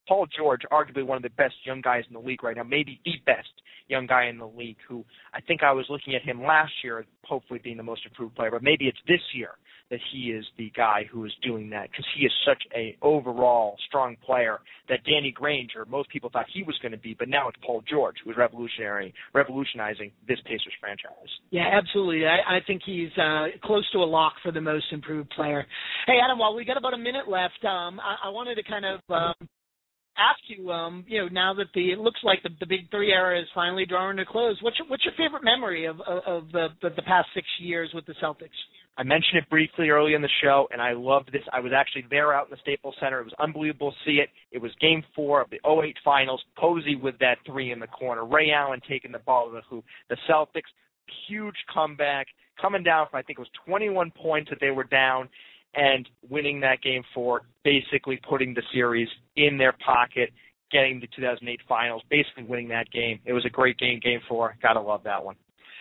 Paul 0.08 0.26
George, 0.36 0.62
arguably 0.72 1.06
one 1.06 1.16
of 1.16 1.22
the 1.22 1.30
best 1.30 1.54
young 1.64 1.80
guys 1.80 2.04
in 2.08 2.14
the 2.14 2.20
league 2.20 2.42
right 2.42 2.56
now, 2.56 2.64
maybe 2.64 3.00
the 3.04 3.14
best 3.26 3.48
young 3.88 4.06
guy 4.06 4.26
in 4.26 4.38
the 4.38 4.46
league. 4.46 4.76
Who 4.88 5.04
I 5.34 5.40
think 5.40 5.62
I 5.62 5.72
was 5.72 5.86
looking 5.88 6.14
at 6.14 6.22
him 6.22 6.42
last 6.42 6.72
year, 6.82 7.04
hopefully 7.24 7.60
being 7.62 7.76
the 7.76 7.82
most 7.82 8.04
improved 8.04 8.34
player, 8.34 8.50
but 8.50 8.62
maybe 8.62 8.86
it's 8.86 8.98
this 9.06 9.20
year 9.34 9.50
that 9.90 9.98
he 10.12 10.30
is 10.30 10.44
the 10.56 10.70
guy 10.76 11.04
who 11.10 11.24
is 11.24 11.32
doing 11.42 11.68
that 11.70 11.90
because 11.90 12.06
he 12.16 12.24
is 12.24 12.32
such 12.46 12.62
a 12.74 12.96
overall 13.02 13.76
strong 13.88 14.16
player 14.24 14.60
that 14.88 15.00
Danny 15.04 15.32
Granger, 15.32 15.84
most 15.84 16.08
people 16.10 16.30
thought 16.32 16.46
he 16.52 16.62
was 16.62 16.78
going 16.80 16.92
to 16.92 16.98
be, 16.98 17.14
but 17.18 17.28
now 17.28 17.48
it's 17.48 17.58
Paul 17.64 17.82
George 17.90 18.14
who 18.24 18.30
is 18.30 18.36
revolutionary, 18.36 19.12
revolutionizing 19.34 20.12
this 20.28 20.38
Pacers 20.44 20.72
franchise. 20.80 21.28
Yeah, 21.50 21.68
absolutely. 21.72 22.24
I, 22.26 22.56
I 22.56 22.58
think 22.66 22.82
he's 22.86 23.10
uh, 23.18 23.46
close 23.64 23.88
to 23.92 23.98
a 23.98 24.06
lock 24.06 24.34
for 24.42 24.52
the 24.52 24.60
most 24.60 24.86
improved 24.92 25.30
player. 25.30 25.66
Hey, 26.06 26.18
Adam, 26.24 26.38
while 26.38 26.54
we 26.54 26.64
got 26.64 26.76
about 26.76 26.94
a 26.94 26.98
minute 26.98 27.28
left, 27.28 27.64
um, 27.64 28.00
I, 28.00 28.28
I 28.28 28.30
wanted 28.30 28.54
to 28.56 28.62
kind 28.62 28.84
of 28.84 29.00
um, 29.10 29.48
ask 30.20 30.40
you, 30.46 30.70
um, 30.70 31.04
you 31.08 31.20
know, 31.20 31.28
now 31.28 31.54
that 31.54 31.66
the 31.74 31.92
it 31.92 31.98
looks 31.98 32.20
like 32.22 32.42
the, 32.42 32.50
the 32.60 32.66
Big 32.66 32.90
Three 32.90 33.12
era 33.12 33.40
is 33.40 33.46
finally 33.54 33.86
drawing 33.86 34.18
to 34.18 34.24
close, 34.24 34.58
what's 34.60 34.78
your, 34.78 34.88
what's 34.88 35.04
your 35.04 35.14
favorite 35.16 35.44
memory 35.44 35.86
of 35.86 36.00
of, 36.00 36.22
of 36.26 36.52
the, 36.52 36.68
the 36.82 36.90
the 36.90 37.02
past 37.02 37.28
six 37.34 37.46
years 37.58 37.90
with 37.94 38.06
the 38.06 38.14
Celtics? 38.22 38.58
I 38.98 39.02
mentioned 39.02 39.38
it 39.38 39.48
briefly 39.48 39.88
early 39.88 40.12
in 40.14 40.20
the 40.20 40.28
show, 40.42 40.68
and 40.72 40.82
I 40.82 40.92
loved 40.92 41.32
this. 41.32 41.42
I 41.52 41.60
was 41.60 41.72
actually 41.74 42.04
there 42.10 42.34
out 42.34 42.46
in 42.46 42.50
the 42.50 42.58
Staples 42.60 42.94
Center. 43.00 43.20
It 43.20 43.24
was 43.24 43.34
unbelievable 43.38 43.92
to 43.92 43.96
see 44.04 44.18
it. 44.18 44.28
It 44.52 44.60
was 44.60 44.72
Game 44.80 45.02
Four 45.14 45.40
of 45.40 45.48
the 45.48 45.60
08 45.66 45.96
Finals. 46.04 46.42
Posey 46.58 46.96
with 46.96 47.18
that 47.20 47.38
three 47.46 47.72
in 47.72 47.80
the 47.80 47.86
corner. 47.86 48.26
Ray 48.26 48.50
Allen 48.50 48.80
taking 48.86 49.12
the 49.12 49.20
ball 49.20 49.46
to 49.46 49.52
the 49.52 49.62
hoop. 49.70 49.84
The 50.10 50.16
Celtics, 50.28 50.68
huge 51.28 51.54
comeback, 51.72 52.26
coming 52.60 52.82
down 52.82 53.06
from 53.10 53.18
I 53.18 53.22
think 53.22 53.38
it 53.38 53.42
was 53.42 53.48
21 53.66 54.12
points 54.20 54.50
that 54.50 54.58
they 54.60 54.70
were 54.70 54.84
down, 54.84 55.28
and 55.74 56.08
winning 56.28 56.60
that 56.60 56.82
game 56.82 57.02
four, 57.14 57.42
basically 57.64 58.20
putting 58.28 58.54
the 58.54 58.62
series 58.72 59.08
in 59.36 59.56
their 59.56 59.74
pocket, 59.84 60.30
getting 60.70 61.00
the 61.00 61.06
2008 61.14 61.60
finals, 61.68 62.02
basically 62.10 62.44
winning 62.44 62.68
that 62.68 62.90
game. 62.90 63.20
It 63.24 63.32
was 63.32 63.44
a 63.44 63.50
great 63.50 63.78
game, 63.78 64.00
game 64.02 64.20
four. 64.28 64.56
Gotta 64.62 64.80
love 64.80 65.02
that 65.04 65.24
one. 65.24 65.36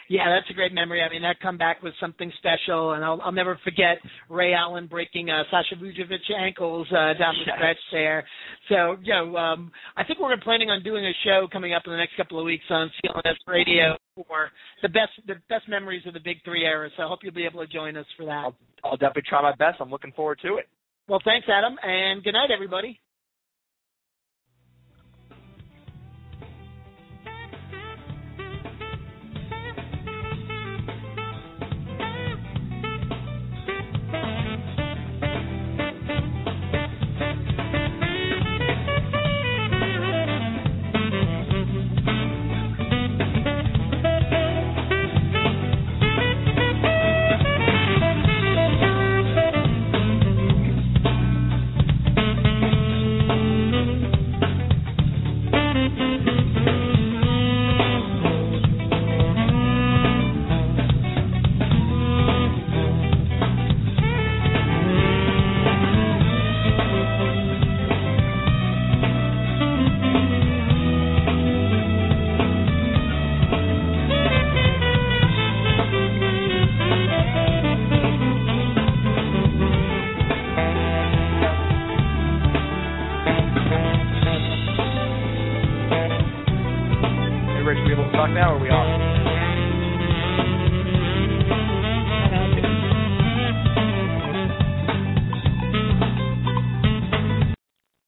Yeah, 0.10 0.26
that's 0.28 0.50
a 0.50 0.54
great 0.54 0.74
memory. 0.74 1.04
I 1.04 1.10
mean, 1.10 1.22
that 1.22 1.40
comeback 1.40 1.84
was 1.84 1.94
something 2.00 2.32
special, 2.40 2.94
and 2.94 3.06
I'll, 3.06 3.22
I'll 3.22 3.32
never 3.32 3.60
forget 3.64 4.00
Ray 4.28 4.54
Allen 4.56 4.88
breaking 4.88 5.30
uh, 5.30 5.44
Sasha 5.52 5.76
Vujacic 5.76 6.34
ankles 6.36 6.88
uh, 6.90 7.14
down 7.14 7.36
the 7.38 7.52
stretch 7.56 7.78
there. 7.92 8.26
So, 8.70 8.98
you 9.04 9.14
know, 9.14 9.38
um, 9.38 9.72
I 9.96 10.04
think 10.04 10.20
we're 10.20 10.36
planning 10.38 10.72
on 10.72 10.82
doing 10.82 11.06
a 11.06 11.12
show 11.24 11.48
coming 11.52 11.76
up 11.76 11.84
in 11.86 11.92
the 11.92 11.98
next 11.98 12.18
couple 12.18 12.40
of 12.40 12.46
weeks 12.46 12.64
on 12.72 12.90
CLNS 13.06 13.36
Radio 13.48 13.98
for 14.16 14.50
the 14.82 14.90
best 14.90 15.12
the 15.28 15.36
best 15.48 15.70
memories 15.70 16.02
of 16.08 16.16
the 16.16 16.20
Big 16.20 16.38
Three 16.44 16.66
era. 16.66 16.90
So 16.98 17.04
I 17.04 17.08
hope 17.08 17.20
you'll 17.22 17.34
be 17.34 17.46
able 17.46 17.64
to 17.64 17.72
join 17.72 17.96
us 17.96 18.08
for 18.18 18.26
that. 18.26 18.32
I'll, 18.32 18.56
I'll 18.84 18.98
definitely 18.98 19.30
try 19.30 19.44
my 19.44 19.56
best. 19.56 19.80
I'm 19.80 19.92
looking 19.92 20.12
forward 20.14 20.40
to 20.42 20.58
it. 20.58 20.68
Well, 21.08 21.22
thanks, 21.24 21.48
Adam, 21.48 21.78
and 21.84 22.24
good 22.24 22.34
night, 22.34 22.50
everybody. 22.52 23.00